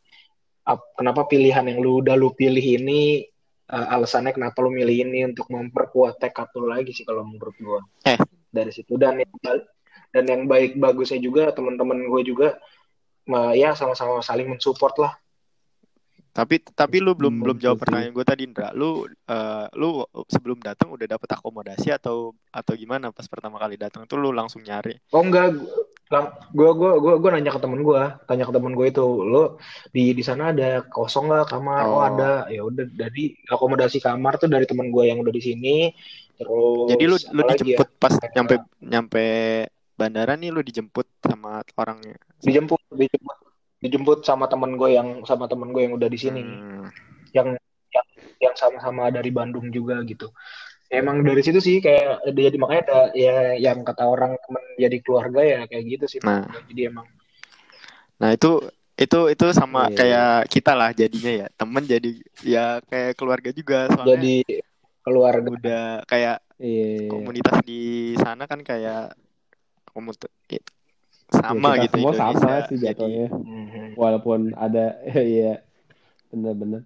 kenapa 0.98 1.30
pilihan 1.30 1.70
yang 1.70 1.78
lo 1.78 2.02
udah 2.02 2.18
lo 2.18 2.34
pilih 2.34 2.60
ini 2.60 3.22
uh, 3.70 3.94
alasannya 3.94 4.34
kenapa 4.34 4.58
lo 4.66 4.74
milih 4.74 5.06
ini 5.06 5.30
untuk 5.30 5.46
memperkuat 5.46 6.18
tekad 6.18 6.50
lo 6.58 6.74
lagi 6.74 6.90
sih 6.90 7.06
kalau 7.06 7.22
menurut 7.22 7.54
gue 7.54 7.80
eh. 8.10 8.18
dari 8.50 8.74
situ 8.74 8.98
dan 8.98 9.22
dan 10.10 10.24
yang 10.26 10.50
baik 10.50 10.74
bagusnya 10.74 11.22
juga 11.22 11.54
teman-teman 11.54 12.02
gue 12.02 12.22
juga 12.26 12.58
ya 13.54 13.76
sama-sama 13.76 14.24
saling 14.24 14.48
mensupport 14.48 14.94
lah. 14.98 15.12
Tapi 16.38 16.62
tapi 16.62 17.02
lu 17.02 17.18
belum 17.18 17.34
hmm, 17.34 17.42
belum 17.42 17.58
jawab 17.58 17.82
pertanyaan 17.82 18.14
gue 18.14 18.22
tadi 18.22 18.46
Indra. 18.46 18.70
Lu 18.70 19.10
uh, 19.10 19.66
lu 19.74 20.06
sebelum 20.30 20.62
datang 20.62 20.94
udah 20.94 21.06
dapet 21.10 21.34
akomodasi 21.34 21.90
atau 21.90 22.30
atau 22.54 22.72
gimana 22.78 23.10
pas 23.10 23.26
pertama 23.26 23.58
kali 23.58 23.74
datang 23.74 24.06
tuh 24.06 24.22
lu 24.22 24.30
langsung 24.30 24.62
nyari? 24.62 24.94
Oh 25.10 25.18
enggak. 25.18 25.58
Gue 26.54 26.70
gue 26.78 26.92
gue 27.02 27.14
gue 27.18 27.30
nanya 27.34 27.50
ke 27.50 27.58
temen 27.58 27.82
gue 27.82 28.02
tanya 28.30 28.46
ke 28.46 28.54
temen 28.54 28.72
gue 28.72 28.86
itu 28.86 29.02
lo 29.02 29.58
di 29.90 30.14
di 30.14 30.22
sana 30.22 30.54
ada 30.54 30.86
kosong 30.86 31.26
nggak 31.26 31.50
kamar? 31.50 31.82
Oh. 31.90 31.98
oh. 31.98 32.02
ada. 32.06 32.46
Ya 32.46 32.62
udah 32.62 32.86
dari 32.86 33.34
akomodasi 33.50 33.98
kamar 33.98 34.38
tuh 34.38 34.46
dari 34.46 34.62
temen 34.62 34.94
gue 34.94 35.10
yang 35.10 35.18
udah 35.18 35.34
di 35.34 35.42
sini. 35.42 35.90
Terus 36.38 36.86
jadi 36.86 37.04
lu 37.10 37.16
lu 37.34 37.40
dijemput 37.50 37.88
ya? 37.90 37.98
pas 37.98 38.14
nyampe 38.14 38.54
nyampe 38.78 39.26
bandara 39.98 40.38
nih 40.38 40.54
lu 40.54 40.62
dijemput 40.62 41.10
sama 41.26 41.66
orangnya 41.74 42.14
dijemput 42.46 42.78
dijemput 42.94 43.38
dijemput 43.82 44.18
sama 44.22 44.46
temen 44.46 44.78
gue 44.78 44.94
yang 44.94 45.26
sama 45.26 45.50
temen 45.50 45.74
gue 45.74 45.82
yang 45.82 45.94
udah 45.98 46.06
di 46.06 46.18
sini 46.18 46.42
hmm. 46.42 46.86
yang 47.34 47.58
yang 47.90 48.06
yang 48.38 48.54
sama-sama 48.54 49.10
dari 49.10 49.34
Bandung 49.34 49.74
juga 49.74 49.98
gitu 50.06 50.30
emang 50.88 51.20
dari 51.26 51.42
situ 51.44 51.58
sih 51.60 51.76
kayak 51.82 52.24
jadi 52.30 52.56
makanya 52.56 52.82
ada 52.86 53.00
ya 53.12 53.58
yang 53.58 53.84
kata 53.84 54.06
orang 54.08 54.38
temen 54.40 54.64
jadi 54.78 54.96
keluarga 55.04 55.40
ya 55.44 55.60
kayak 55.68 55.84
gitu 55.84 56.04
sih 56.06 56.18
nah. 56.24 56.46
jadi 56.70 56.94
emang 56.94 57.06
nah 58.18 58.30
itu 58.34 58.62
itu 58.98 59.30
itu 59.30 59.46
sama 59.54 59.86
yeah. 59.90 59.94
kayak 59.94 60.34
kita 60.50 60.72
lah 60.74 60.90
jadinya 60.90 61.32
ya 61.44 61.46
temen 61.54 61.84
jadi 61.86 62.10
ya 62.42 62.66
kayak 62.82 63.14
keluarga 63.14 63.50
juga 63.54 63.86
soalnya 63.94 64.10
jadi 64.18 64.36
keluarga 65.06 65.48
udah 65.54 65.86
kayak 66.10 66.38
yeah. 66.58 67.06
komunitas 67.06 67.56
di 67.62 68.14
sana 68.18 68.50
kan 68.50 68.64
kayak 68.66 69.14
komuter 69.98 70.30
sama 71.28 71.76
ya, 71.76 71.84
gitu 71.84 72.00
semua 72.00 72.12
Indonesia. 72.16 72.40
sama 72.40 72.68
sih 72.70 72.78
jatuhnya. 72.80 73.26
Jadi, 73.28 73.94
walaupun 74.00 74.40
ada 74.56 74.96
ya 75.38 75.60
bener-bener. 76.32 76.82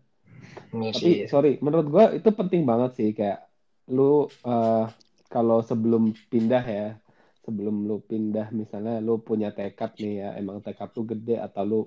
Iya 0.72 0.90
tapi 0.92 1.10
sorry 1.30 1.52
menurut 1.62 1.86
gua 1.88 2.04
itu 2.12 2.28
penting 2.32 2.66
banget 2.66 2.90
sih 2.98 3.08
kayak 3.14 3.46
lu 3.92 4.26
uh, 4.44 4.86
kalau 5.30 5.62
sebelum 5.62 6.12
pindah 6.28 6.64
ya 6.64 6.88
sebelum 7.42 7.86
lu 7.86 8.02
pindah 8.04 8.50
misalnya 8.54 8.98
lu 9.02 9.18
punya 9.22 9.50
tekad 9.54 9.96
nih 9.98 10.14
ya 10.22 10.28
emang 10.38 10.62
tekad 10.62 10.90
lu 10.94 11.02
gede 11.08 11.36
atau 11.40 11.62
lu 11.64 11.80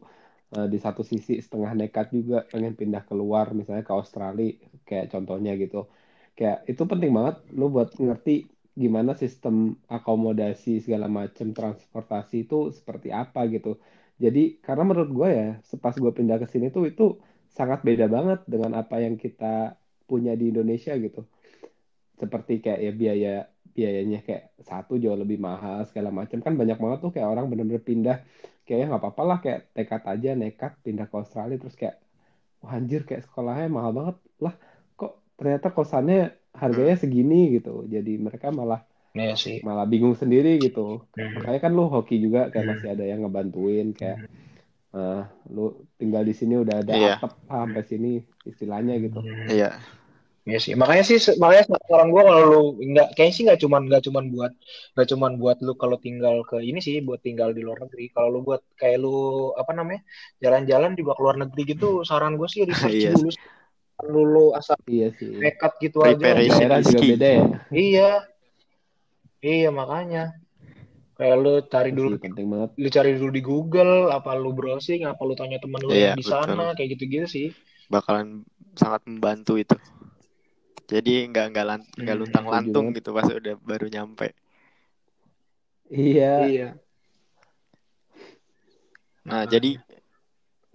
uh, 0.55 0.67
di 0.67 0.77
satu 0.79 1.01
sisi 1.05 1.39
setengah 1.39 1.75
nekat 1.75 2.11
juga 2.11 2.43
pengen 2.47 2.73
pindah 2.75 3.03
keluar 3.05 3.51
misalnya 3.51 3.83
ke 3.83 3.93
Australia 3.93 4.55
kayak 4.87 5.11
contohnya 5.11 5.57
gitu. 5.59 5.89
Kayak 6.35 6.67
itu 6.67 6.83
penting 6.83 7.11
banget 7.15 7.35
lu 7.55 7.71
buat 7.71 7.95
ngerti 7.95 8.54
gimana 8.75 9.15
sistem 9.15 9.79
akomodasi 9.87 10.83
segala 10.83 11.07
macam 11.07 11.55
transportasi 11.55 12.45
itu 12.45 12.69
seperti 12.75 13.09
apa 13.15 13.47
gitu. 13.47 13.79
Jadi 14.19 14.59
karena 14.59 14.83
menurut 14.87 15.11
gue 15.11 15.29
ya, 15.31 15.49
sepas 15.63 15.95
gue 15.95 16.11
pindah 16.11 16.37
ke 16.43 16.47
sini 16.47 16.67
tuh 16.75 16.87
itu 16.91 17.19
sangat 17.51 17.83
beda 17.87 18.05
banget 18.11 18.43
dengan 18.47 18.75
apa 18.75 18.99
yang 18.99 19.15
kita 19.15 19.79
punya 20.07 20.35
di 20.35 20.51
Indonesia 20.51 20.91
gitu. 20.99 21.23
Seperti 22.19 22.63
kayak 22.63 22.79
ya 22.83 22.91
biaya 22.95 23.33
biayanya 23.75 24.23
kayak 24.23 24.55
satu 24.63 24.95
jauh 24.95 25.19
lebih 25.19 25.35
mahal 25.35 25.83
segala 25.83 26.07
macam 26.07 26.39
kan 26.39 26.55
banyak 26.55 26.79
banget 26.79 26.99
tuh 27.03 27.11
kayak 27.11 27.27
orang 27.27 27.51
bener-bener 27.51 27.83
pindah 27.83 28.23
kayaknya 28.63 28.95
nggak 28.95 29.03
apa-apa 29.03 29.23
lah 29.27 29.37
kayak 29.43 29.61
tekad 29.75 30.03
aja 30.07 30.31
nekat 30.31 30.71
pindah 30.79 31.11
ke 31.11 31.15
Australia 31.19 31.59
terus 31.59 31.75
kayak 31.75 31.99
wah 32.63 32.71
anjir 32.71 33.03
kayak 33.03 33.27
sekolahnya 33.27 33.67
mahal 33.67 33.91
banget 33.91 34.15
lah 34.39 34.55
kok 34.95 35.19
ternyata 35.35 35.67
kosannya 35.75 36.31
harganya 36.59 36.95
hmm. 36.95 37.03
segini 37.03 37.39
gitu 37.59 37.83
jadi 37.87 38.13
mereka 38.19 38.49
malah 38.51 38.83
Iya 39.15 39.35
sih. 39.39 39.63
malah 39.63 39.87
bingung 39.87 40.11
sendiri 40.19 40.59
gitu 40.59 41.07
hmm. 41.15 41.39
makanya 41.39 41.59
kan 41.63 41.71
lu 41.71 41.87
hoki 41.87 42.19
juga 42.19 42.51
kayak 42.51 42.63
hmm. 42.67 42.71
masih 42.75 42.87
ada 42.91 43.03
yang 43.07 43.19
ngebantuin 43.23 43.87
kayak 43.95 44.27
uh, 44.91 45.23
lu 45.47 45.87
tinggal 45.95 46.27
di 46.27 46.35
sini 46.35 46.59
udah 46.59 46.83
ada 46.83 46.93
yeah. 46.95 47.15
atap 47.15 47.39
sampai 47.47 47.83
sini 47.87 48.11
istilahnya 48.43 48.99
gitu 48.99 49.23
iya 49.47 49.79
Iya 50.45 50.61
sih, 50.61 50.73
makanya 50.77 51.01
sih 51.09 51.17
makanya 51.41 51.63
sekarang 51.65 52.13
gua 52.13 52.21
kalau 52.29 52.43
lu 52.45 52.61
nggak 52.77 53.17
kayaknya 53.17 53.33
sih 53.33 53.43
nggak 53.49 53.61
cuman 53.65 53.81
nggak 53.89 54.03
cuman 54.05 54.23
buat 54.29 54.53
nggak 54.93 55.07
cuman 55.09 55.31
buat 55.41 55.57
lu 55.65 55.73
kalau 55.73 55.97
tinggal 55.97 56.45
ke 56.45 56.61
ini 56.61 56.77
sih 56.85 57.01
buat 57.01 57.17
tinggal 57.25 57.49
di 57.57 57.65
luar 57.65 57.81
negeri. 57.81 58.13
Kalau 58.13 58.29
lu 58.29 58.39
buat 58.45 58.61
kayak 58.77 59.01
lu 59.01 59.49
apa 59.57 59.73
namanya 59.73 60.05
jalan-jalan 60.37 60.93
juga 60.93 61.17
ke 61.17 61.21
luar 61.25 61.37
negeri 61.41 61.61
gitu, 61.65 62.05
saran 62.05 62.37
gue 62.37 62.45
sih 62.45 62.61
research 62.69 62.93
yes. 62.93 63.17
dulu 63.17 63.33
lulu 64.03 64.51
asal 64.51 64.75
iya 64.91 65.07
sih. 65.15 65.39
nekat 65.39 65.73
gitu 65.79 66.03
aja. 66.03 66.19
Daerah 66.19 66.79
juga 66.83 66.99
beda 66.99 67.27
ya. 67.27 67.45
Iya. 67.71 68.09
Iya 69.39 69.69
makanya. 69.71 70.35
Kayak 71.15 71.35
lu 71.39 71.53
cari 71.71 71.91
dulu 71.95 72.19
penting 72.19 72.47
banget. 72.51 72.69
lu 72.75 72.87
cari 72.91 73.11
dulu 73.15 73.31
di 73.31 73.39
Google 73.39 74.11
apa 74.11 74.35
lu 74.35 74.51
browsing 74.51 75.07
apa 75.07 75.21
lu 75.23 75.31
tanya 75.31 75.63
teman 75.63 75.79
lu 75.79 75.95
iya, 75.95 76.11
yang 76.11 76.19
di 76.19 76.25
sana 76.27 76.75
kayak 76.75 76.99
gitu-gitu 76.99 77.27
sih. 77.29 77.47
Bakalan 77.87 78.43
sangat 78.75 79.07
membantu 79.07 79.55
itu. 79.55 79.79
Jadi 80.91 81.31
nggak 81.31 81.55
nggak 81.55 81.65
nggak 82.03 82.15
hmm, 82.15 82.21
luntang 82.27 82.45
lantung 82.51 82.91
gitu 82.91 83.15
pas 83.15 83.31
udah 83.31 83.55
baru 83.63 83.87
nyampe. 83.87 84.35
Iya. 85.87 86.33
Iya. 86.51 86.69
Nah, 89.25 89.41
nah 89.41 89.43
jadi 89.47 89.79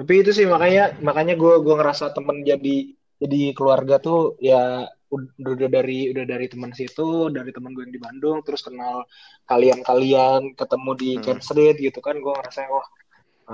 tapi 0.00 0.24
itu 0.24 0.32
sih 0.32 0.48
makanya 0.48 0.96
makanya 1.04 1.36
gue 1.36 1.54
gue 1.60 1.74
ngerasa 1.76 2.16
temen 2.16 2.40
jadi 2.40 2.96
jadi 3.20 3.52
keluarga 3.52 4.00
tuh 4.00 4.40
ya 4.40 4.88
udah 5.10 5.68
dari 5.68 6.14
udah 6.14 6.24
dari 6.24 6.46
teman 6.46 6.70
situ 6.72 7.28
dari 7.34 7.50
teman 7.50 7.74
gue 7.74 7.82
yang 7.84 7.94
di 7.94 8.00
Bandung 8.00 8.38
terus 8.46 8.62
kenal 8.62 9.04
kalian-kalian 9.50 10.54
ketemu 10.54 10.90
di 10.96 11.10
hmm. 11.18 11.22
Kent 11.26 11.42
Street 11.42 11.76
gitu 11.82 11.98
kan 12.00 12.16
gue 12.16 12.32
ngerasa 12.32 12.70
wah 12.70 12.86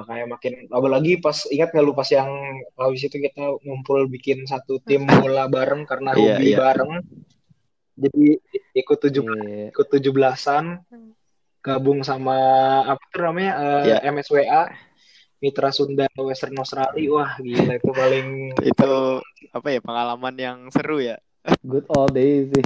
kayak 0.04 0.28
makin 0.28 0.52
apalagi 0.68 1.16
pas 1.16 1.48
ingat 1.48 1.72
nggak 1.72 1.84
lu 1.88 1.96
pas 1.96 2.04
yang 2.12 2.28
habis 2.76 3.08
itu 3.08 3.16
kita 3.16 3.56
ngumpul 3.64 4.04
bikin 4.12 4.44
satu 4.44 4.76
tim 4.84 5.08
bola 5.08 5.48
bareng 5.48 5.88
karena 5.88 6.12
yeah, 6.12 6.36
hobi 6.36 6.52
yeah. 6.52 6.58
bareng 6.60 6.92
jadi 7.96 8.24
ikut 8.76 8.98
tujuh 9.08 9.24
yeah. 9.24 9.66
ikut 9.72 9.86
tujuh 9.88 10.12
belasan 10.12 10.84
gabung 11.64 12.04
sama 12.04 12.36
apa 12.84 13.04
namanya 13.16 13.52
uh, 13.56 13.84
yeah. 13.88 14.04
MSWA 14.04 14.68
Mitra 15.40 15.68
Sunda 15.68 16.08
Western 16.16 16.56
Australia. 16.56 17.08
Wah 17.12 17.32
gila 17.36 17.76
itu 17.76 17.90
paling 17.92 18.26
itu 18.72 18.92
apa 19.52 19.68
ya 19.68 19.80
pengalaman 19.84 20.34
yang 20.36 20.58
seru 20.72 21.00
ya? 21.00 21.20
Good 21.62 21.86
all 21.92 22.08
days. 22.10 22.50
Sih 22.52 22.64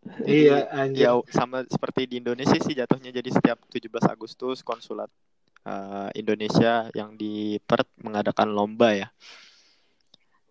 iya 0.48 0.64
anjir. 0.72 1.04
ya 1.04 1.12
sama 1.28 1.60
seperti 1.68 2.08
di 2.08 2.24
Indonesia 2.24 2.56
sih 2.56 2.72
jatuhnya 2.72 3.12
jadi 3.12 3.28
setiap 3.28 3.58
17 3.68 3.90
Agustus 4.08 4.64
konsulat 4.64 5.12
uh, 5.68 6.08
Indonesia 6.16 6.88
yang 6.96 7.18
di 7.20 7.60
Perth 7.60 7.90
mengadakan 8.00 8.48
lomba 8.54 8.96
ya. 8.96 9.08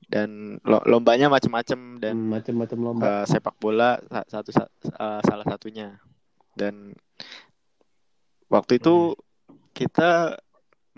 Dan 0.10 0.58
lo 0.66 0.82
lombanya 0.90 1.30
macam-macam 1.30 2.02
dan 2.02 2.18
hmm, 2.18 2.30
macam-macam 2.34 2.78
lomba. 2.82 3.02
uh, 3.06 3.26
sepak 3.30 3.56
bola 3.62 4.02
satu 4.26 4.50
uh, 4.58 5.22
salah 5.22 5.46
satunya. 5.46 6.02
Dan 6.58 6.98
waktu 8.50 8.82
itu 8.82 9.14
hmm. 9.14 9.70
kita 9.78 10.34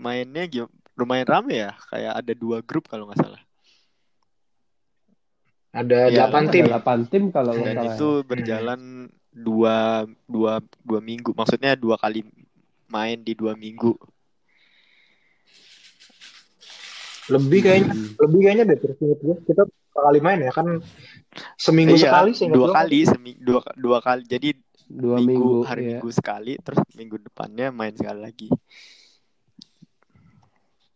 mainnya 0.02 0.66
lumayan 0.98 1.28
rame 1.30 1.62
ya 1.62 1.72
kayak 1.88 2.12
ada 2.18 2.32
dua 2.34 2.58
grup 2.60 2.90
kalau 2.90 3.06
nggak 3.08 3.22
salah 3.22 3.42
ada 5.72 6.12
ya, 6.12 6.28
delapan 6.28 6.44
tim 6.52 6.64
delapan 6.68 7.00
tim 7.08 7.24
kalau 7.32 7.52
dan 7.56 7.80
salah. 7.80 7.94
itu 7.96 8.08
ya. 8.20 8.24
berjalan 8.28 8.80
hmm. 9.08 9.14
dua 9.32 10.04
dua 10.28 10.60
dua 10.84 11.00
minggu 11.00 11.32
maksudnya 11.32 11.72
dua 11.78 11.96
kali 11.96 12.20
main 12.92 13.24
di 13.24 13.32
dua 13.32 13.56
minggu 13.56 13.96
lebih 17.32 17.60
kayaknya 17.64 17.94
hmm. 17.96 18.20
lebih 18.20 18.40
kayaknya 18.44 18.64
deh 18.68 18.78
terus 18.84 18.96
kita 19.48 19.62
dua 19.64 20.02
kali 20.12 20.20
main 20.20 20.44
ya 20.44 20.52
kan 20.52 20.66
seminggu 21.56 21.96
iya, 21.96 22.12
sekali 22.12 22.30
sih 22.36 22.46
dua 22.52 22.68
kali 22.76 22.98
seminggu 23.08 23.40
dua 23.40 23.60
dua 23.80 23.98
kali 24.04 24.22
jadi 24.28 24.52
dua 24.92 25.16
minggu, 25.16 25.24
minggu 25.24 25.52
hari 25.64 25.80
ya. 25.80 25.88
minggu 25.96 26.08
sekali 26.12 26.52
terus 26.60 26.84
minggu 26.92 27.16
depannya 27.16 27.72
main 27.72 27.96
sekali 27.96 28.20
lagi 28.20 28.48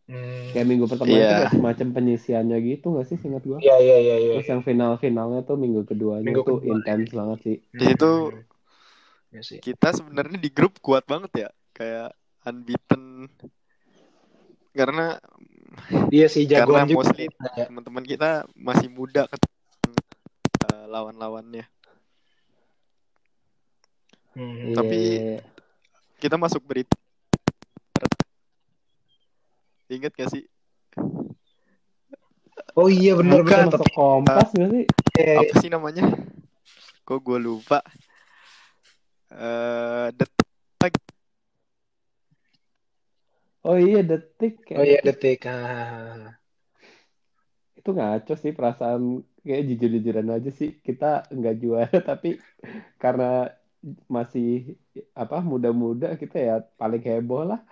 Hmm. 0.07 0.55
Kayak 0.55 0.67
minggu 0.71 0.87
pertama 0.87 1.11
yeah. 1.11 1.19
itu 1.19 1.35
kayak 1.35 1.55
semacam 1.59 1.87
penyisiannya 1.99 2.59
gitu 2.63 2.87
gak 2.95 3.07
sih 3.11 3.19
singkat 3.19 3.43
gua? 3.43 3.59
Iya 3.59 3.75
yeah, 3.75 3.79
iya 3.83 3.91
yeah, 3.91 3.99
iya 3.99 4.15
yeah, 4.15 4.35
Terus 4.39 4.49
yang 4.55 4.63
final-finalnya 4.63 5.41
tuh 5.43 5.57
minggu 5.59 5.83
keduanya 5.83 6.23
minggu 6.23 6.47
tuh 6.47 6.63
kedua. 6.63 6.79
intens 6.79 7.11
banget 7.11 7.39
sih. 7.43 7.57
Di 7.75 7.85
situ 7.91 8.13
ya 9.35 9.43
sih. 9.43 9.59
kita 9.59 9.89
sebenarnya 9.91 10.39
di 10.39 10.51
grup 10.55 10.79
kuat 10.79 11.03
banget 11.11 11.33
ya. 11.35 11.49
Kayak 11.75 12.15
unbeaten 12.47 13.27
karena 14.71 15.19
dia 16.07 16.27
sih 16.31 16.47
jagoan 16.47 16.87
karena 16.87 16.91
juga. 16.95 16.99
mostly 17.03 17.27
teman-teman 17.59 18.05
kita 18.07 18.31
masih 18.55 18.87
muda 18.87 19.27
ke 19.27 19.37
uh, 20.71 20.87
lawan-lawannya. 20.87 21.67
Hmm. 24.39 24.71
Tapi 24.71 25.01
yeah. 25.19 25.43
kita 26.23 26.39
masuk 26.39 26.63
berita 26.63 26.95
Ingat 29.87 30.13
gak 30.19 30.31
sih? 30.35 30.45
Oh 32.77 32.91
iya 32.91 33.17
benar 33.17 33.41
benar 33.47 33.73
masuk 33.73 33.89
kompas 33.95 34.51
gak 34.53 34.71
sih? 34.75 34.85
Eh, 35.17 35.39
apa 35.39 35.55
sih 35.63 35.71
namanya? 35.71 36.05
Kok 37.07 37.21
gue 37.23 37.39
lupa? 37.39 37.81
Uh, 39.31 40.11
detik. 40.13 40.95
Oh 43.63 43.79
iya 43.79 44.03
detik. 44.03 44.63
Oh 44.75 44.83
iya 44.83 45.01
detik. 45.03 45.47
Ah. 45.47 46.35
Itu 47.79 47.95
ngaco 47.95 48.35
sih 48.35 48.51
perasaan 48.51 49.23
kayak 49.47 49.65
jujur-jujuran 49.71 50.35
aja 50.35 50.51
sih 50.51 50.75
kita 50.83 51.31
nggak 51.31 51.57
juara 51.63 51.99
tapi 52.11 52.43
karena 52.99 53.55
masih 54.11 54.75
apa 55.15 55.39
muda-muda 55.39 56.19
kita 56.19 56.37
ya 56.43 56.57
paling 56.75 56.99
heboh 56.99 57.47
lah 57.47 57.63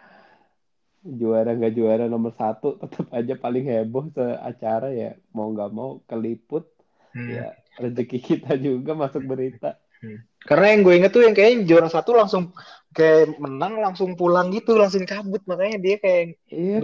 juara 1.05 1.53
nggak 1.53 1.75
juara 1.77 2.05
nomor 2.09 2.33
satu 2.33 2.75
tetap 2.81 3.13
aja 3.13 3.37
paling 3.37 3.65
heboh 3.69 4.09
se 4.17 4.25
acara 4.41 4.89
ya. 4.91 5.15
Mau 5.37 5.53
nggak 5.53 5.71
mau 5.71 6.01
keliput. 6.09 6.73
Hmm. 7.15 7.31
ya 7.31 7.55
rezeki 7.79 8.19
kita 8.19 8.59
juga 8.59 8.99
masuk 8.99 9.23
berita. 9.23 9.79
Hmm. 10.05 10.21
karena 10.45 10.77
yang 10.77 10.81
gue 10.85 10.95
inget 11.01 11.13
tuh 11.17 11.25
yang 11.25 11.33
kayaknya 11.33 11.65
juara 11.65 11.89
satu 11.89 12.13
langsung 12.13 12.53
kayak 12.93 13.41
menang 13.41 13.81
langsung 13.81 14.19
pulang 14.19 14.51
gitu 14.51 14.75
langsung 14.75 15.07
cabut. 15.07 15.41
Makanya 15.47 15.79
dia 15.79 15.97
kayak 16.03 16.43
iya 16.51 16.81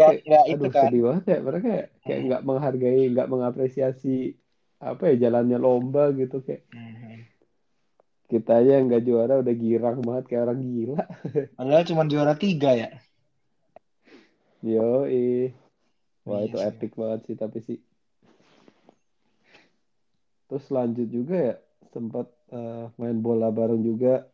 itu 0.47 0.67
kan. 0.71 0.87
sedih 0.87 1.03
banget 1.11 1.25
ya. 1.27 1.39
Mereka 1.43 1.67
kayak 1.67 1.89
kayak 2.07 2.21
nggak 2.31 2.41
hmm. 2.41 2.49
menghargai 2.49 3.05
nggak 3.11 3.29
mengapresiasi 3.29 4.17
apa 4.81 5.03
ya 5.13 5.29
jalannya 5.29 5.59
lomba 5.59 6.15
gitu 6.15 6.41
kayak. 6.47 6.63
Hmm. 6.71 7.27
kita 8.31 8.63
aja 8.63 8.79
nggak 8.87 9.03
juara 9.03 9.43
udah 9.43 9.55
girang 9.59 9.99
banget 10.07 10.25
kayak 10.31 10.43
orang 10.47 10.61
gila. 10.63 11.03
Padahal 11.59 11.85
cuma 11.91 12.03
juara 12.07 12.35
tiga 12.39 12.71
ya 12.79 12.91
Yo, 14.61 15.09
Wah, 16.29 16.45
iya 16.45 16.53
itu 16.53 16.59
epic 16.61 16.93
banget 17.01 17.21
sih 17.33 17.37
tapi 17.37 17.59
sih. 17.65 17.79
Terus 20.53 20.67
lanjut 20.69 21.09
juga 21.09 21.37
ya, 21.41 21.55
sempat 21.89 22.29
uh, 22.53 22.93
main 23.01 23.17
bola 23.25 23.49
bareng 23.49 23.81
juga 23.81 24.29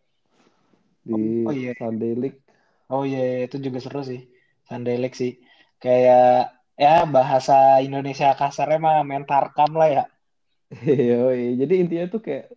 di 1.07 1.47
oh, 1.47 1.55
iya. 1.55 1.79
Sunday 1.79 2.19
League. 2.19 2.43
Oh 2.91 3.07
iya, 3.07 3.23
iya, 3.23 3.41
itu 3.47 3.63
juga 3.63 3.79
seru 3.79 4.03
sih. 4.03 4.27
Sunday 4.67 4.99
League 4.99 5.15
sih. 5.15 5.39
Kayak 5.79 6.59
ya 6.75 7.07
bahasa 7.07 7.79
Indonesia 7.79 8.35
kasarnya 8.35 8.83
mah 8.83 9.07
main 9.07 9.23
tarkam 9.23 9.79
lah 9.79 9.89
ya. 9.89 10.05
Yo, 10.83 11.31
jadi 11.31 11.75
intinya 11.79 12.07
tuh 12.11 12.27
kayak 12.27 12.51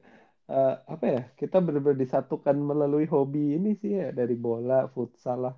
uh, 0.49 0.81
apa 0.89 1.05
ya? 1.05 1.21
Kita 1.37 1.61
benar-benar 1.61 2.01
disatukan 2.01 2.57
melalui 2.57 3.05
hobi 3.05 3.61
ini 3.61 3.77
sih 3.77 3.93
ya 3.93 4.09
dari 4.09 4.33
bola, 4.33 4.89
futsal 4.89 5.45
lah 5.45 5.55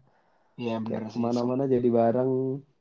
Iya 0.62 0.76
benar 0.78 1.10
sih. 1.10 1.18
Ke 1.18 1.26
mana-mana 1.26 1.64
jadi 1.66 1.90
bareng. 1.90 2.32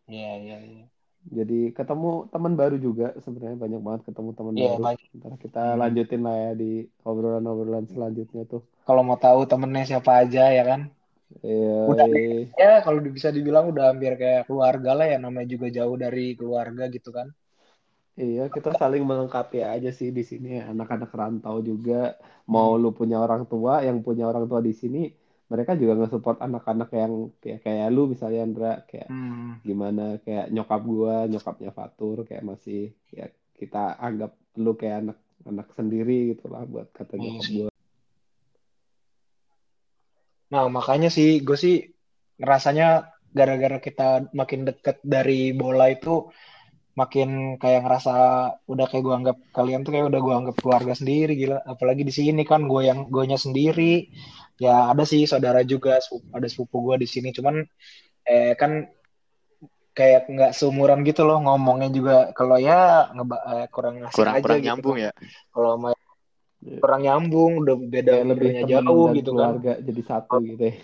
Iya 0.05 0.33
iya. 0.45 0.57
iya. 0.61 0.85
Jadi 1.21 1.77
ketemu 1.77 2.33
teman 2.33 2.57
baru 2.57 2.81
juga 2.81 3.13
sebenarnya 3.21 3.61
banyak 3.61 3.81
banget 3.85 4.01
ketemu 4.09 4.31
teman 4.37 4.53
yeah, 4.57 4.73
baru. 4.73 4.83
Banyak. 4.85 5.09
Ntar 5.21 5.33
kita 5.41 5.63
hmm. 5.65 5.79
lanjutin 5.81 6.23
lah 6.25 6.37
ya 6.37 6.53
di 6.57 6.73
obrolan-obrolan 7.05 7.87
selanjutnya 7.89 8.43
tuh. 8.49 8.63
Kalau 8.85 9.03
mau 9.05 9.21
tahu 9.21 9.45
temennya 9.45 9.85
siapa 9.97 10.25
aja 10.25 10.49
ya 10.49 10.65
kan? 10.65 10.81
Iya. 11.45 11.77
Udah 11.87 12.07
iya. 12.09 12.49
ya 12.57 12.73
kalau 12.85 13.01
bisa 13.05 13.29
dibilang 13.29 13.69
udah 13.71 13.93
hampir 13.93 14.17
kayak 14.17 14.49
keluarga 14.49 14.97
lah 14.97 15.07
ya 15.07 15.19
namanya 15.21 15.49
juga 15.49 15.69
jauh 15.69 15.97
dari 15.97 16.37
keluarga 16.37 16.89
gitu 16.89 17.13
kan. 17.13 17.29
Iya, 18.21 18.53
kita 18.53 18.77
saling 18.77 19.01
melengkapi 19.01 19.65
aja 19.65 19.89
sih 19.97 20.13
di 20.13 20.21
sini 20.21 20.61
anak-anak 20.61 21.09
rantau 21.15 21.65
juga. 21.65 22.21
Mau 22.45 22.77
lu 22.77 22.93
punya 22.93 23.17
orang 23.17 23.49
tua, 23.49 23.81
yang 23.81 24.05
punya 24.05 24.29
orang 24.29 24.45
tua 24.45 24.61
di 24.61 24.77
sini, 24.77 25.09
mereka 25.51 25.75
juga 25.75 25.99
nge-support 25.99 26.39
anak-anak 26.39 26.89
yang 26.95 27.35
kayak 27.43 27.61
kayak 27.67 27.91
lu 27.91 28.07
misalnya 28.07 28.41
Andra 28.47 28.73
kayak 28.87 29.11
hmm. 29.11 29.67
gimana 29.67 30.23
kayak 30.23 30.47
nyokap 30.55 30.81
gua 30.87 31.27
nyokapnya 31.27 31.71
Fatur 31.75 32.23
kayak 32.23 32.47
masih 32.47 32.95
ya 33.11 33.27
kita 33.59 33.99
anggap 33.99 34.39
lu 34.57 34.79
kayak 34.79 34.97
anak 35.05 35.19
anak 35.43 35.69
sendiri 35.75 36.39
gitulah 36.39 36.63
buat 36.65 36.95
kata 36.95 37.19
iya 37.19 37.23
nyokap 37.35 37.51
gua 37.51 37.71
nah 40.51 40.67
makanya 40.67 41.11
sih 41.15 41.47
gue 41.47 41.55
sih 41.55 41.79
ngerasanya 42.43 43.07
gara-gara 43.31 43.79
kita 43.79 44.35
makin 44.35 44.67
deket 44.67 44.99
dari 45.07 45.55
bola 45.55 45.87
itu 45.95 46.27
makin 47.01 47.57
kayak 47.57 47.81
ngerasa 47.89 48.15
udah 48.69 48.87
kayak 48.93 49.03
gue 49.07 49.15
anggap 49.17 49.37
kalian 49.57 49.81
tuh 49.81 49.93
kayak 49.97 50.07
udah 50.13 50.21
gue 50.21 50.35
anggap 50.37 50.57
keluarga 50.61 50.93
sendiri 50.93 51.33
gila. 51.33 51.59
Apalagi 51.65 52.03
di 52.05 52.13
sini 52.13 52.43
kan 52.45 52.69
gue 52.69 52.83
yang 52.85 53.09
gue 53.09 53.25
nya 53.25 53.41
sendiri. 53.41 54.13
Ya 54.61 54.93
ada 54.93 55.09
sih 55.09 55.25
saudara 55.25 55.65
juga 55.65 55.97
ada 56.37 56.47
sepupu 56.47 56.93
gue 56.93 57.03
di 57.05 57.09
sini. 57.09 57.33
Cuman 57.33 57.65
eh 58.29 58.53
kan 58.61 58.85
kayak 59.97 60.29
nggak 60.29 60.53
seumuran 60.53 61.01
gitu 61.09 61.25
loh 61.25 61.41
ngomongnya 61.41 61.89
juga. 61.89 62.17
Kalau 62.37 62.61
ya 62.61 63.09
ngeba 63.17 63.37
eh, 63.57 63.67
kurang 63.73 64.05
ngasih 64.05 64.21
kurang, 64.21 64.35
aja 64.37 64.43
kurang 64.45 64.61
gitu. 64.61 64.69
nyambung 64.69 64.97
ya? 65.01 65.13
Kalau 65.49 65.71
sama 65.77 65.91
kurang 66.61 67.01
nyambung 67.09 67.53
udah 67.65 67.75
beda 67.81 68.13
ya, 68.21 68.25
lebih 68.29 68.51
jauh 68.69 69.07
gitu 69.17 69.31
kan. 69.33 69.57
keluarga 69.57 69.73
jadi 69.81 70.03
satu 70.05 70.37
gitu 70.45 70.65
ya. 70.69 70.77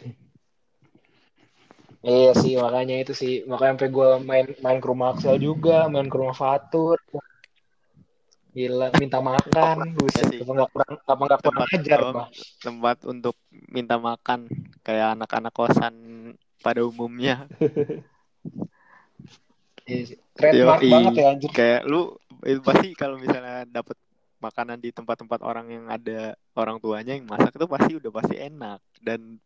Iya 2.07 2.33
sih 2.39 2.55
makanya 2.55 3.03
itu 3.03 3.13
sih 3.19 3.43
makanya 3.51 3.73
sampai 3.75 3.91
gue 3.91 4.11
main 4.23 4.47
main 4.63 4.79
ke 4.79 4.87
rumah 4.87 5.11
Axel 5.11 5.43
juga 5.43 5.91
main 5.91 6.07
ke 6.07 6.15
rumah 6.15 6.39
Fatur 6.39 7.03
Gila, 8.57 8.89
minta 8.97 9.21
makan. 9.21 9.93
Buset, 10.01 10.33
ya 10.33 10.41
apa 10.41 10.53
nggak 10.57 10.71
kurang, 10.73 10.95
apa 11.05 11.23
nggak 11.29 11.41
kurang 11.45 11.69
ajar, 11.77 12.01
Pak. 12.09 12.27
Tempat 12.65 12.97
untuk 13.05 13.37
minta 13.53 14.01
makan 14.01 14.49
kayak 14.81 15.13
anak-anak 15.13 15.53
kosan 15.53 15.95
pada 16.65 16.81
umumnya. 16.81 17.45
Iya 19.87 20.19
Trademark 20.35 20.83
banget 20.83 21.13
ya 21.15 21.27
anjir. 21.31 21.51
Kayak 21.55 21.87
lu 21.87 22.19
itu 22.43 22.59
pasti 22.59 22.91
kalau 22.99 23.23
misalnya 23.23 23.63
dapet 23.71 23.95
makanan 24.43 24.83
di 24.83 24.91
tempat-tempat 24.91 25.47
orang 25.47 25.71
yang 25.71 25.87
ada 25.87 26.35
orang 26.59 26.83
tuanya 26.83 27.15
yang 27.15 27.23
masak 27.23 27.55
itu 27.55 27.71
pasti 27.71 27.93
udah 27.95 28.11
pasti 28.11 28.35
enak 28.35 28.83
dan 28.99 29.39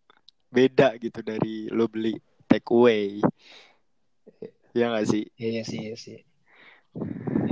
beda 0.49 0.97
gitu 0.97 1.21
dari 1.21 1.69
lo 1.69 1.93
beli 1.93 2.17
take 2.51 2.67
away. 2.75 3.23
Ya 4.75 4.91
nggak 4.91 5.07
sih? 5.07 5.31
Iya, 5.39 5.49
iya 5.55 5.63
sih, 5.63 5.79
iya 5.79 5.97
sih 5.97 6.19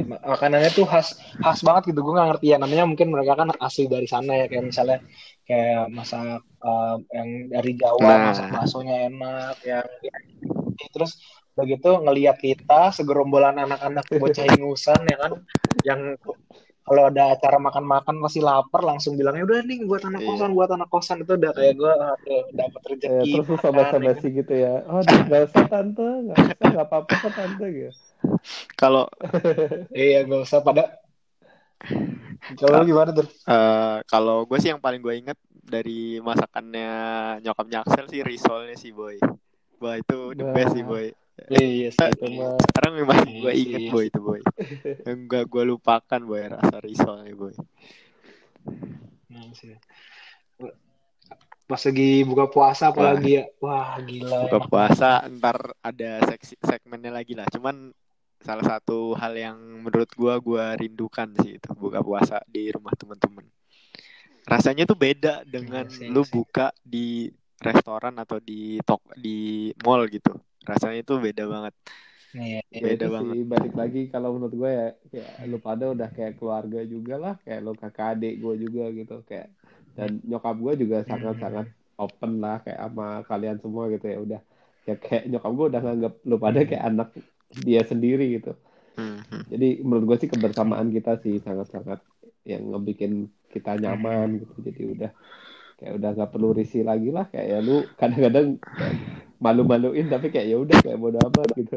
makanannya 0.09 0.71
tuh 0.73 0.89
khas 0.89 1.15
khas 1.39 1.61
banget 1.63 1.93
gitu 1.93 2.01
gue 2.03 2.15
gak 2.17 2.29
ngerti 2.35 2.47
ya 2.55 2.59
namanya 2.59 2.85
mungkin 2.89 3.13
mereka 3.13 3.39
kan 3.39 3.49
asli 3.61 3.87
dari 3.87 4.09
sana 4.09 4.33
ya 4.35 4.47
kayak 4.51 4.65
misalnya 4.67 4.99
kayak 5.45 5.85
masak 5.93 6.43
uh, 6.65 6.97
yang 7.13 7.29
dari 7.53 7.73
Jawa 7.77 8.01
nah. 8.03 8.19
masak 8.33 8.49
baksonya 8.51 8.97
enak 9.13 9.57
yang 9.63 9.87
ya, 10.03 10.17
terus 10.91 11.21
begitu 11.55 11.91
ngelihat 12.03 12.39
kita 12.39 12.95
segerombolan 12.95 13.59
anak-anak 13.59 14.07
bocah 14.17 14.47
ingusan 14.55 15.01
ya 15.07 15.17
kan 15.19 15.33
yang 15.83 16.01
kalau 16.89 17.03
ada 17.13 17.37
acara 17.37 17.61
makan-makan 17.61 18.17
masih 18.19 18.41
lapar 18.41 18.81
langsung 18.81 19.15
bilangnya 19.15 19.45
udah 19.45 19.59
nih 19.63 19.85
buat 19.85 20.03
anak 20.09 20.25
iya. 20.25 20.29
kosan 20.33 20.51
buat 20.57 20.71
anak 20.73 20.89
kosan. 20.89 21.17
Itu 21.23 21.37
udah 21.37 21.53
kayak 21.53 21.75
gue 21.77 21.93
dapat 22.57 22.81
rezeki 22.89 23.07
ya, 23.07 23.23
terus 23.29 23.47
sobat 23.61 23.87
sobat 23.93 24.17
sih 24.25 24.31
gitu 24.33 24.55
ya. 24.57 24.75
Oh 24.89 25.01
nggak 25.05 25.43
usah 25.53 25.65
tante 25.69 26.09
nggak 26.09 26.37
usah 26.41 26.57
nggak 26.57 26.87
apa-apa 26.89 27.13
kok 27.13 27.33
tante 27.37 27.67
gitu. 27.69 27.93
Kalau 28.75 29.05
iya 29.95 30.25
nggak 30.25 30.41
usah 30.49 30.65
pada 30.65 30.99
kalau 32.59 32.83
gimana 32.83 33.15
tuh 33.15 33.29
uh, 33.47 34.03
kalau 34.11 34.43
gue 34.49 34.59
sih 34.59 34.75
yang 34.75 34.83
paling 34.83 34.99
gue 34.99 35.15
inget 35.15 35.39
dari 35.53 36.19
masakannya 36.19 36.91
nyokapnya 37.45 37.87
Axel 37.87 38.09
sih 38.09 38.25
risolnya 38.25 38.75
sih 38.75 38.91
boy. 38.91 39.21
Wah 39.79 39.95
itu 39.95 40.35
the 40.35 40.49
best 40.57 40.75
sih 40.75 40.83
boy 40.83 41.13
Iya, 41.47 41.91
yes, 41.91 41.97
itu 41.97 42.27
mah. 42.35 42.59
Sekarang 42.59 42.93
memang 42.99 43.19
yes, 43.23 43.39
gue 43.39 43.53
inget 43.55 43.83
boy 43.95 44.05
itu 44.11 44.21
boy. 44.21 44.41
Yang 45.07 45.19
gak 45.31 45.45
gue 45.47 45.63
lupakan 45.71 46.21
boy 46.27 46.43
rasa 46.51 46.77
risolnya 46.83 47.35
boy. 47.39 47.55
Ya. 49.63 49.79
Pas 51.69 51.83
lagi 51.85 52.11
buka 52.27 52.51
puasa 52.51 52.91
apalagi 52.91 53.39
ya. 53.39 53.45
Wah 53.63 54.01
gila. 54.03 54.49
Buka 54.49 54.59
puasa 54.67 55.23
ntar 55.31 55.79
ada 55.85 56.25
seksi, 56.27 56.59
segmennya 56.59 57.13
lagi 57.15 57.39
lah. 57.39 57.47
Cuman 57.53 57.95
salah 58.39 58.63
satu 58.63 59.19
hal 59.19 59.35
yang 59.35 59.59
menurut 59.83 60.11
gue 60.15 60.35
gue 60.43 60.65
rindukan 60.79 61.29
sih 61.43 61.59
itu 61.59 61.71
buka 61.75 62.03
puasa 62.03 62.39
di 62.47 62.71
rumah 62.71 62.95
teman-teman. 62.95 63.47
rasanya 64.49 64.89
tuh 64.89 64.97
beda 64.97 65.45
dengan 65.45 65.85
yes, 65.85 66.09
lu 66.09 66.25
buka 66.25 66.73
di 66.81 67.29
restoran 67.61 68.17
atau 68.17 68.41
di 68.41 68.81
tok 68.81 69.13
di 69.21 69.69
mall 69.85 70.09
gitu 70.09 70.33
rasanya 70.67 71.05
itu 71.05 71.15
beda 71.19 71.45
banget 71.47 71.75
Iya, 72.37 72.61
iya. 72.69 72.83
beda 72.85 73.07
itu 73.09 73.15
banget. 73.17 73.33
Sih, 73.33 73.45
balik 73.49 73.73
lagi 73.73 74.01
kalau 74.13 74.37
menurut 74.37 74.53
gue 74.53 74.69
ya, 74.69 74.89
kayak 75.09 75.49
lu 75.49 75.59
pada 75.65 75.85
udah 75.89 76.09
kayak 76.13 76.37
keluarga 76.37 76.81
juga 76.85 77.15
lah, 77.17 77.35
kayak 77.41 77.61
lu 77.65 77.73
kakak 77.73 78.21
adik 78.21 78.35
gue 78.37 78.55
juga 78.69 78.85
gitu, 78.93 79.17
kayak 79.25 79.49
dan 79.97 80.21
nyokap 80.23 80.57
gue 80.61 80.73
juga 80.85 80.97
sangat-sangat 81.09 81.67
open 81.99 82.39
lah 82.39 82.63
kayak 82.63 82.79
sama 82.79 83.27
kalian 83.27 83.59
semua 83.59 83.91
gitu 83.91 84.07
ya 84.07 84.19
udah 84.23 84.41
ya 84.87 84.95
kayak 84.95 85.25
nyokap 85.27 85.53
gue 85.53 85.67
udah 85.75 85.81
nganggap 85.83 86.15
lu 86.23 86.37
pada 86.39 86.61
kayak 86.63 86.85
anak 86.87 87.09
dia 87.67 87.83
sendiri 87.83 88.39
gitu. 88.39 88.53
Mm-hmm. 88.99 89.41
Jadi 89.51 89.69
menurut 89.83 90.05
gue 90.15 90.17
sih 90.23 90.31
kebersamaan 90.31 90.89
kita 90.95 91.19
sih 91.25 91.43
sangat-sangat 91.43 91.99
yang 92.47 92.71
ngebikin 92.73 93.33
kita 93.51 93.75
nyaman 93.81 94.45
gitu. 94.45 94.55
Jadi 94.71 94.83
udah 94.97 95.11
kayak 95.79 95.95
udah 95.95 96.11
nggak 96.19 96.31
perlu 96.35 96.51
risih 96.53 96.83
lagi 96.83 97.15
lah 97.15 97.31
kayak 97.31 97.47
ya 97.47 97.59
lu 97.63 97.87
kadang-kadang 97.95 98.59
malu-maluin 99.39 100.11
tapi 100.11 100.35
kayak 100.35 100.47
ya 100.51 100.57
udah 100.59 100.77
kayak 100.83 100.99
bodo 100.99 101.19
amat 101.23 101.49
gitu. 101.55 101.77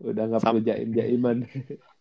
Udah 0.00 0.24
nggak 0.26 0.42
perlu 0.42 0.60
jaim 0.64 0.90
jaiman 0.96 1.44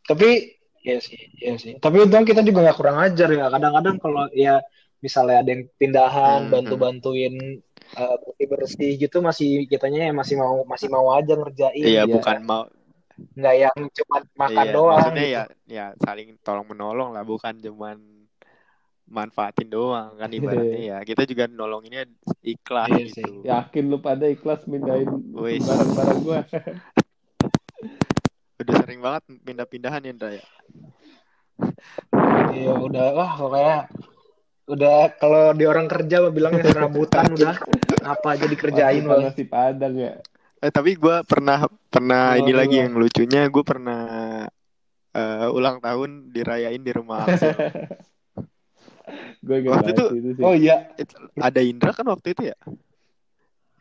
tapi 0.03 0.59
ya 0.83 0.99
sih 0.99 1.19
ya 1.39 1.55
sih. 1.55 1.79
Tapi 1.79 2.03
untung 2.03 2.27
kita 2.27 2.43
juga 2.43 2.67
nggak 2.67 2.77
kurang 2.77 2.99
ajar 2.99 3.29
ya. 3.31 3.47
Kadang-kadang 3.47 3.95
kalau 4.03 4.27
ya 4.35 4.59
misalnya 4.99 5.43
ada 5.43 5.49
yang 5.51 5.63
pindahan 5.79 6.47
hmm, 6.47 6.51
bantu 6.51 6.75
bantuin 6.79 7.35
uh, 7.95 8.15
bersih 8.23 8.47
bersih 8.47 8.91
gitu 8.99 9.17
masih 9.19 9.67
kitanya 9.67 10.11
ya 10.11 10.13
masih 10.15 10.35
mau 10.39 10.63
masih 10.67 10.87
mau 10.91 11.11
aja 11.15 11.33
ngerjain. 11.35 11.83
Iya 11.83 12.03
ya. 12.03 12.11
bukan 12.11 12.37
mau. 12.43 12.63
Nggak 13.13 13.55
yang 13.55 13.77
cuma 13.93 14.17
makan 14.35 14.65
iya, 14.67 14.73
doang 14.73 14.97
maksudnya 14.99 15.23
gitu. 15.23 15.35
ya 15.35 15.43
ya 15.69 15.85
saling 16.01 16.29
tolong 16.41 16.67
menolong 16.67 17.09
lah 17.15 17.23
bukan 17.23 17.53
cuman 17.61 17.97
manfaatin 19.07 19.69
doang 19.69 20.17
kan 20.17 20.31
ibaratnya 20.31 20.81
ya. 20.81 20.97
Kita 21.03 21.27
juga 21.27 21.47
nolonginnya 21.49 22.07
ikhlas 22.41 22.89
iya 22.89 23.05
gitu. 23.05 23.15
sih. 23.19 23.31
yakin 23.45 23.83
lu 23.91 23.97
pada 23.99 24.25
ikhlas 24.27 24.65
mindahin 24.65 25.09
barang-barang 25.33 26.19
gua. 26.23 26.41
Udah 28.63 28.73
sering 28.79 29.03
banget 29.03 29.23
pindah-pindahan 29.43 30.07
ya 30.07 30.11
Indra 30.13 30.29
ya? 30.31 30.45
Iya 32.53 32.73
udah. 32.79 33.07
Wah 33.11 33.31
pokoknya 33.35 33.77
udah 34.63 34.95
kalau 35.19 35.51
di 35.51 35.67
orang 35.67 35.91
kerja 35.91 36.31
bilangnya 36.31 36.71
serabutan 36.71 37.27
udah. 37.33 37.59
Apa 38.07 38.39
aja 38.39 38.47
dikerjain 38.47 39.03
loh 39.03 39.19
nasi 39.19 39.43
padang 39.43 39.99
ya? 39.99 40.15
Eh 40.63 40.71
tapi 40.71 40.95
gue 40.95 41.27
pernah 41.27 41.67
pernah 41.91 42.37
oh, 42.37 42.39
ini 42.39 42.55
lagi 42.55 42.79
yang 42.79 42.95
lucunya 42.95 43.51
gue 43.51 43.63
pernah 43.67 44.03
uh, 45.13 45.47
ulang 45.51 45.83
tahun 45.83 46.31
dirayain 46.31 46.79
di 46.79 46.91
rumah 46.95 47.27
gue 49.43 49.57
waktu 49.67 49.91
itu, 49.91 50.05
itu 50.15 50.29
sih. 50.39 50.43
oh 50.43 50.55
iya 50.55 50.87
ada 51.35 51.59
Indra 51.59 51.91
kan 51.91 52.07
waktu 52.07 52.31
itu 52.31 52.41
ya 52.47 52.57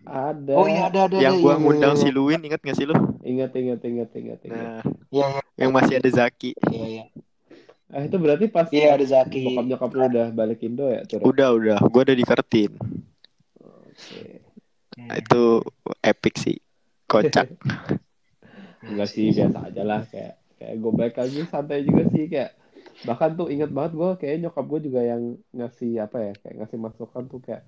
ada 0.02 0.52
oh 0.58 0.66
iya 0.66 0.90
ada 0.90 1.00
ada 1.06 1.16
yang 1.22 1.38
gue 1.38 1.54
iya, 1.54 1.62
ngundang 1.62 1.94
iya. 1.94 2.02
si 2.02 2.08
Luwin 2.10 2.42
ingat 2.42 2.60
gak 2.66 2.74
sih 2.74 2.86
lu 2.90 2.98
ingat 3.22 3.54
ingat 3.54 3.80
ingat 3.86 4.10
ingat 4.10 4.40
ingat 4.42 4.58
nah 4.58 4.82
ya, 5.14 5.26
ya. 5.38 5.42
yang 5.62 5.70
masih 5.70 6.02
ada 6.02 6.10
Zaki 6.10 6.58
iya 6.70 6.86
iya 6.86 7.04
Ah 7.92 8.08
itu 8.08 8.16
berarti 8.16 8.48
pas 8.48 8.64
Iya 8.72 8.96
ada 8.96 9.04
Zaki. 9.04 9.52
Bokap 9.52 9.68
nyokap 9.68 9.90
lu 9.92 10.02
udah 10.08 10.26
balik 10.32 10.64
Indo 10.64 10.88
ya? 10.88 11.04
Udah 11.20 11.52
udah, 11.52 11.76
gue 11.76 12.02
udah 12.08 12.16
di 12.16 12.24
Kertin. 12.24 12.72
Oke. 13.60 14.40
Nah, 14.96 15.20
itu 15.20 15.60
epic 16.00 16.34
sih, 16.40 16.56
kocak. 17.04 17.52
Enggak 18.88 19.08
sih 19.12 19.28
biasa 19.36 19.68
aja 19.68 19.82
lah 19.84 20.08
kayak 20.08 20.40
kayak 20.56 20.74
gue 20.80 20.92
balik 20.96 21.16
lagi 21.20 21.38
santai 21.46 21.84
juga 21.84 22.02
sih 22.10 22.32
kayak 22.32 22.50
bahkan 23.02 23.34
tuh 23.34 23.50
inget 23.50 23.70
banget 23.74 23.92
gue 23.98 24.10
kayak 24.22 24.36
nyokap 24.46 24.64
gue 24.66 24.80
juga 24.90 25.00
yang 25.02 25.22
ngasih 25.50 26.02
apa 26.02 26.18
ya 26.20 26.32
kayak 26.38 26.54
ngasih 26.62 26.78
masukan 26.78 27.24
tuh 27.26 27.40
kayak 27.42 27.62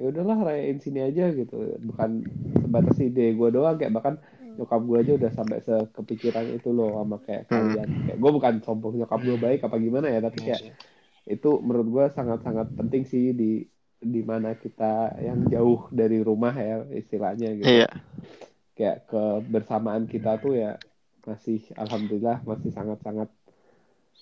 ya 0.00 0.04
udahlah 0.08 0.38
rayain 0.48 0.80
sini 0.80 1.04
aja 1.04 1.28
gitu. 1.32 1.76
Bukan 1.84 2.24
sebatas 2.64 2.96
ide 3.00 3.36
gue 3.36 3.48
doang 3.52 3.76
kayak 3.76 3.92
bahkan 3.92 4.14
nyokap 4.56 4.80
gue 4.82 4.96
aja 5.00 5.12
udah 5.20 5.30
sampai 5.32 5.58
sekepikiran 5.60 6.46
itu 6.56 6.72
loh 6.72 7.00
sama 7.00 7.16
kayak 7.20 7.48
hmm. 7.48 7.52
kalian. 7.52 7.88
Kayak 8.08 8.18
gue 8.18 8.30
bukan 8.32 8.54
sombong 8.64 8.94
nyokap 8.96 9.20
gue 9.20 9.36
baik 9.36 9.60
apa 9.68 9.76
gimana 9.76 10.06
ya 10.08 10.20
tapi 10.24 10.38
kayak 10.48 10.62
itu 11.28 11.50
menurut 11.60 11.88
gue 11.88 12.04
sangat-sangat 12.16 12.72
penting 12.74 13.04
sih 13.04 13.36
di 13.36 13.68
di 14.00 14.24
mana 14.24 14.56
kita 14.56 15.20
yang 15.20 15.44
jauh 15.52 15.92
dari 15.92 16.24
rumah 16.24 16.56
ya 16.56 16.88
istilahnya 16.88 17.52
gitu. 17.60 17.68
Iya. 17.68 17.90
kayak 18.80 19.12
kebersamaan 19.12 20.08
kita 20.08 20.40
tuh 20.40 20.56
ya 20.56 20.80
masih 21.28 21.60
alhamdulillah 21.76 22.40
masih 22.48 22.72
sangat-sangat 22.72 23.28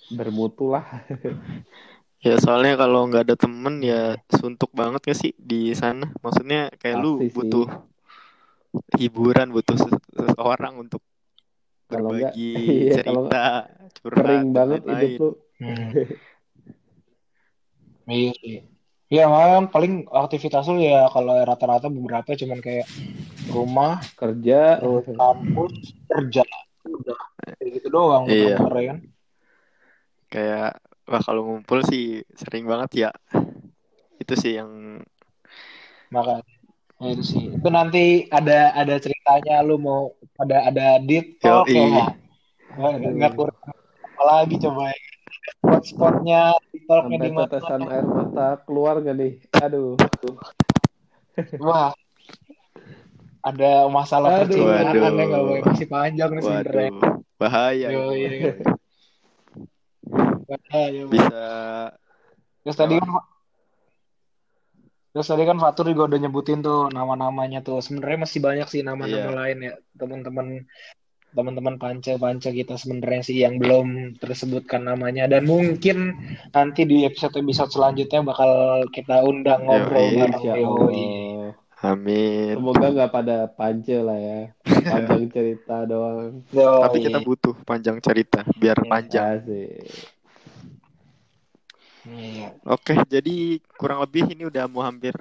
bermutu 0.09 0.73
lah 0.73 0.85
Ya 2.19 2.35
soalnya 2.43 2.75
kalau 2.75 3.07
nggak 3.07 3.31
ada 3.31 3.37
temen 3.39 3.79
ya 3.79 4.19
suntuk 4.27 4.75
banget 4.75 5.07
gak 5.07 5.19
sih 5.23 5.31
di 5.39 5.71
sana? 5.71 6.11
Maksudnya 6.19 6.67
kayak 6.75 6.99
Pasti 6.99 7.07
lu 7.07 7.13
butuh 7.31 7.67
sih. 7.71 9.07
hiburan, 9.07 9.55
butuh 9.55 9.79
seseorang 9.79 10.83
untuk 10.83 10.99
kalau 11.87 12.11
berbagi 12.19 12.59
iya, 12.91 12.95
cerita, 12.99 13.71
curhat, 14.03 14.19
kering 14.19 14.49
banget 14.51 14.81
lain. 14.83 14.95
hidup 14.99 15.13
lu. 15.23 15.31
Hmm. 15.63 15.91
iya 18.11 18.31
sih. 18.43 18.59
Iya, 19.09 19.25
memang 19.25 19.73
paling 19.73 20.05
aktivitas 20.11 20.69
lu 20.69 20.85
ya 20.85 21.09
kalau 21.09 21.33
rata-rata 21.33 21.89
beberapa 21.89 22.35
cuman 22.35 22.61
kayak 22.61 22.85
rumah, 23.49 24.03
kerja, 24.19 24.83
kampus, 25.07 25.97
kerja. 26.11 26.45
Udah 26.85 27.17
kayak 27.57 27.79
gitu 27.79 27.89
doang 27.89 28.27
iya. 28.27 28.59
kan. 28.59 28.99
Kayak 30.29 30.79
Wah 31.09 31.25
kalau 31.25 31.41
ngumpul 31.49 31.81
sih 31.89 32.21
sering 32.37 32.69
banget 32.69 33.09
ya. 33.09 33.11
Itu 34.21 34.37
sih 34.37 34.61
yang 34.61 35.01
maka 36.13 36.45
ya 37.01 37.17
itu 37.17 37.25
sih. 37.25 37.45
Itu 37.57 37.69
nanti 37.73 38.29
ada 38.29 38.77
ada 38.77 39.01
ceritanya 39.01 39.65
lu 39.65 39.81
mau 39.81 40.13
ada 40.37 40.69
ada 40.69 41.01
dit 41.01 41.41
talk 41.41 41.65
ya. 41.65 42.13
Enggak 42.77 43.41
kurang 43.41 43.57
apalagi 44.05 44.61
coba 44.61 44.93
spot-spotnya 45.65 46.53
talknya 46.85 47.17
di 47.25 47.31
mana. 47.33 47.49
Tetesan 47.49 47.81
air 47.89 48.05
mata 48.05 48.61
keluar 48.69 49.01
gak 49.01 49.17
nih? 49.17 49.33
Aduh. 49.65 49.97
Wah. 51.57 51.97
Ada 53.49 53.89
masalah 53.89 54.45
percintaan 54.45 54.93
yang 54.93 55.09
nggak 55.17 55.41
boleh 55.41 55.63
masih 55.65 55.89
panjang 55.89 56.31
nih 56.37 56.43
sebenarnya. 56.45 56.91
Bahaya. 57.41 57.89
Yo, 57.89 58.13
iya. 58.13 58.77
Iya, 60.73 61.05
bisa 61.05 61.45
terus 62.65 62.77
tadi 62.77 63.01
kan 63.01 63.11
terus 65.13 65.29
tadi 65.29 65.43
kan 65.49 65.59
Fatur 65.59 65.89
juga 65.89 66.15
udah 66.15 66.19
nyebutin 66.21 66.61
tuh 66.61 66.93
nama-namanya 66.93 67.65
tuh. 67.65 67.81
Sebenarnya 67.81 68.29
masih 68.29 68.41
banyak 68.45 68.69
sih 68.69 68.81
nama-nama 68.85 69.29
yeah. 69.29 69.35
lain 69.35 69.59
ya. 69.67 69.75
Teman-teman 69.97 70.69
teman-teman 71.29 71.77
panca-panca 71.77 72.49
kita 72.49 72.81
sebenarnya 72.81 73.23
sih 73.25 73.37
yang 73.45 73.61
belum 73.61 74.21
tersebutkan 74.21 74.87
namanya. 74.89 75.29
Dan 75.29 75.45
mungkin 75.45 76.17
nanti 76.53 76.87
di 76.89 77.05
episode 77.05 77.37
episode 77.41 77.73
selanjutnya 77.73 78.25
bakal 78.25 78.85
kita 78.95 79.21
undang 79.25 79.65
ngobrol 79.65 80.07
bareng 80.13 80.37
Amin. 81.79 82.59
Semoga 82.59 82.91
nggak 82.91 83.13
pada 83.15 83.37
panca 83.47 83.99
lah 84.03 84.19
ya. 84.19 84.41
Panjang 84.67 85.31
cerita 85.35 85.87
doang. 85.87 86.43
Yo, 86.51 86.83
Tapi 86.83 86.99
kita 87.07 87.23
butuh 87.23 87.55
panjang 87.63 88.03
cerita 88.03 88.43
biar 88.59 88.83
iya, 88.83 88.91
panjang. 88.91 89.25
Asik. 89.39 89.87
Iya. 92.09 92.49
Oke, 92.67 92.99
jadi 93.07 93.63
kurang 93.79 94.03
lebih 94.03 94.27
ini 94.27 94.51
udah 94.51 94.67
mau 94.67 94.83
hampir 94.83 95.15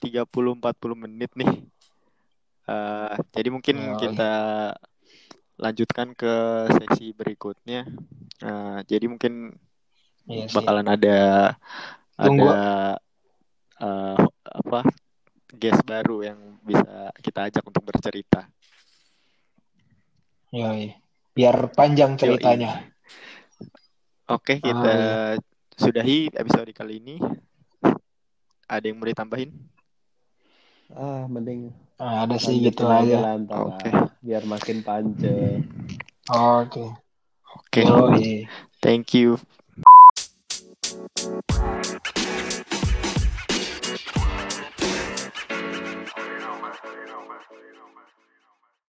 30-40 0.00 0.56
menit 0.96 1.30
nih. 1.36 1.52
Uh, 2.64 3.12
jadi 3.36 3.48
mungkin 3.52 3.76
oh, 3.92 3.98
kita 4.00 4.32
lanjutkan 5.60 6.16
ke 6.16 6.34
seksi 6.80 7.12
berikutnya. 7.12 7.84
Uh, 8.40 8.80
jadi 8.88 9.04
mungkin 9.04 9.52
iya 10.30 10.48
bakalan 10.48 10.86
ada 10.86 11.18
Tunggu. 12.16 12.46
ada 12.46 12.62
uh, 13.82 14.16
apa 14.46 14.80
guest 15.52 15.84
baru 15.84 16.24
yang 16.24 16.38
bisa 16.64 17.12
kita 17.20 17.52
ajak 17.52 17.64
untuk 17.64 17.84
bercerita. 17.84 18.48
Yoi. 20.52 20.96
Biar 21.32 21.72
panjang 21.72 22.16
ceritanya. 22.16 22.80
Yoi. 22.80 22.90
Oke, 24.32 24.64
kita 24.64 24.92
ah, 24.92 25.32
iya. 25.36 25.36
sudahi 25.76 26.32
episode 26.32 26.72
kali 26.72 27.04
ini. 27.04 27.16
Ada 28.64 28.88
yang 28.88 28.96
mau 28.96 29.04
ditambahin? 29.04 29.52
Ah, 30.96 31.28
mending 31.28 31.68
ah, 32.00 32.24
ada 32.24 32.40
sih 32.40 32.56
gitu 32.64 32.88
aja. 32.88 33.36
Oke. 33.36 33.88
Okay. 33.88 33.92
Biar 34.24 34.44
makin 34.48 34.80
panjang. 34.80 35.68
Oke. 36.32 36.96
Oke. 37.52 37.84
Okay. 37.84 37.84
okay. 37.84 38.36
Thank 38.80 39.12
you. 39.12 39.36